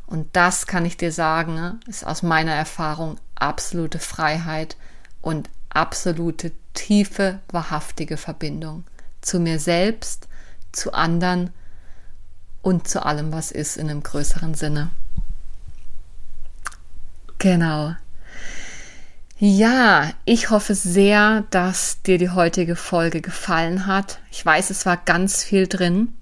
Und 0.08 0.28
das 0.34 0.66
kann 0.66 0.86
ich 0.86 0.98
dir 0.98 1.12
sagen, 1.12 1.56
ne, 1.56 1.80
ist 1.88 2.06
aus 2.06 2.24
meiner 2.24 2.54
Erfahrung 2.54 3.18
absolute 3.36 4.00
Freiheit 4.00 4.76
und 5.22 5.50
absolute 5.70 6.52
tiefe, 6.74 7.40
wahrhaftige 7.50 8.18
Verbindung 8.18 8.84
zu 9.22 9.40
mir 9.40 9.60
selbst, 9.60 10.28
zu 10.72 10.94
anderen 10.94 11.52
und 12.62 12.88
zu 12.88 13.06
allem, 13.06 13.32
was 13.32 13.52
ist 13.52 13.78
in 13.78 13.90
einem 13.90 14.04
größeren 14.04 14.54
Sinne. 14.54 14.90
Genau. 17.38 17.96
Ja, 19.40 20.12
ich 20.26 20.52
hoffe 20.52 20.76
sehr, 20.76 21.46
dass 21.50 22.04
dir 22.04 22.20
die 22.20 22.30
heutige 22.30 22.76
Folge 22.76 23.22
gefallen 23.22 23.88
hat. 23.88 24.20
Ich 24.30 24.46
weiß, 24.46 24.70
es 24.70 24.86
war 24.86 24.98
ganz 24.98 25.44
viel 25.44 25.68
drin 25.68 26.14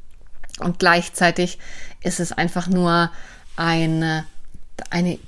und 0.59 0.79
gleichzeitig 0.79 1.59
ist 2.01 2.21
es 2.21 2.31
einfach 2.31 2.67
nur 2.67 3.11
eine, 3.57 4.25
eine, 4.89 5.19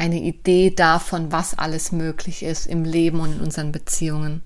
eine 0.00 0.18
Idee 0.18 0.70
davon, 0.70 1.30
was 1.30 1.58
alles 1.58 1.92
möglich 1.92 2.42
ist 2.42 2.66
im 2.66 2.84
Leben 2.84 3.20
und 3.20 3.34
in 3.34 3.40
unseren 3.40 3.70
Beziehungen. 3.70 4.42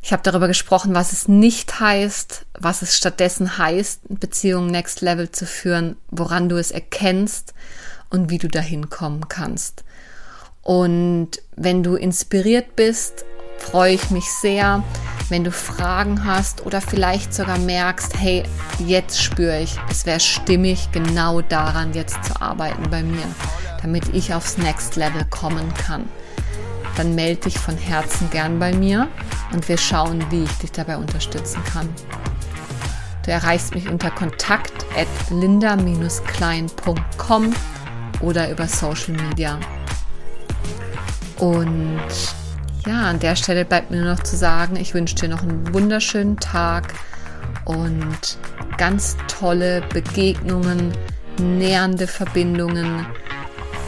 Ich 0.00 0.10
habe 0.10 0.22
darüber 0.22 0.48
gesprochen, 0.48 0.94
was 0.94 1.12
es 1.12 1.28
nicht 1.28 1.78
heißt, 1.78 2.46
was 2.58 2.80
es 2.80 2.96
stattdessen 2.96 3.58
heißt, 3.58 4.00
Beziehungen 4.08 4.70
Next 4.70 5.02
Level 5.02 5.30
zu 5.30 5.44
führen, 5.44 5.96
woran 6.10 6.48
du 6.48 6.56
es 6.56 6.70
erkennst 6.70 7.52
und 8.08 8.30
wie 8.30 8.38
du 8.38 8.48
dahin 8.48 8.88
kommen 8.88 9.28
kannst. 9.28 9.84
Und 10.62 11.32
wenn 11.54 11.82
du 11.82 11.94
inspiriert 11.94 12.74
bist, 12.74 13.26
freue 13.58 13.94
ich 13.94 14.10
mich 14.10 14.30
sehr. 14.40 14.82
Wenn 15.28 15.44
du 15.44 15.52
Fragen 15.52 16.24
hast 16.24 16.64
oder 16.64 16.80
vielleicht 16.80 17.34
sogar 17.34 17.58
merkst, 17.58 18.18
hey, 18.18 18.44
jetzt 18.78 19.22
spüre 19.22 19.60
ich, 19.60 19.78
es 19.90 20.06
wäre 20.06 20.20
stimmig, 20.20 20.90
genau 20.90 21.42
daran 21.42 21.92
jetzt 21.92 22.24
zu 22.24 22.40
arbeiten 22.40 22.90
bei 22.90 23.02
mir, 23.02 23.26
damit 23.82 24.14
ich 24.14 24.32
aufs 24.32 24.56
Next 24.58 24.96
Level 24.96 25.24
kommen 25.26 25.72
kann, 25.74 26.08
dann 26.96 27.14
melde 27.14 27.42
dich 27.42 27.58
von 27.58 27.76
Herzen 27.76 28.30
gern 28.30 28.58
bei 28.58 28.74
mir 28.74 29.08
und 29.52 29.68
wir 29.68 29.76
schauen, 29.78 30.24
wie 30.30 30.42
ich 30.44 30.52
dich 30.58 30.72
dabei 30.72 30.96
unterstützen 30.96 31.62
kann. 31.64 31.88
Du 33.24 33.30
erreichst 33.30 33.72
mich 33.74 33.88
unter 33.88 34.10
kontakt 34.10 34.84
at 34.96 35.06
linda-klein.com 35.30 37.54
oder 38.20 38.50
über 38.50 38.66
Social 38.66 39.14
Media. 39.14 39.58
Und 41.38 42.02
ja, 42.86 43.02
an 43.02 43.20
der 43.20 43.36
Stelle 43.36 43.64
bleibt 43.64 43.90
mir 43.90 44.02
nur 44.02 44.14
noch 44.14 44.22
zu 44.22 44.36
sagen, 44.36 44.76
ich 44.76 44.92
wünsche 44.92 45.14
dir 45.14 45.28
noch 45.28 45.42
einen 45.42 45.72
wunderschönen 45.72 46.36
Tag 46.36 46.92
und 47.64 48.36
ganz 48.76 49.16
tolle 49.28 49.80
Begegnungen, 49.92 50.92
nähernde 51.38 52.06
Verbindungen 52.06 53.06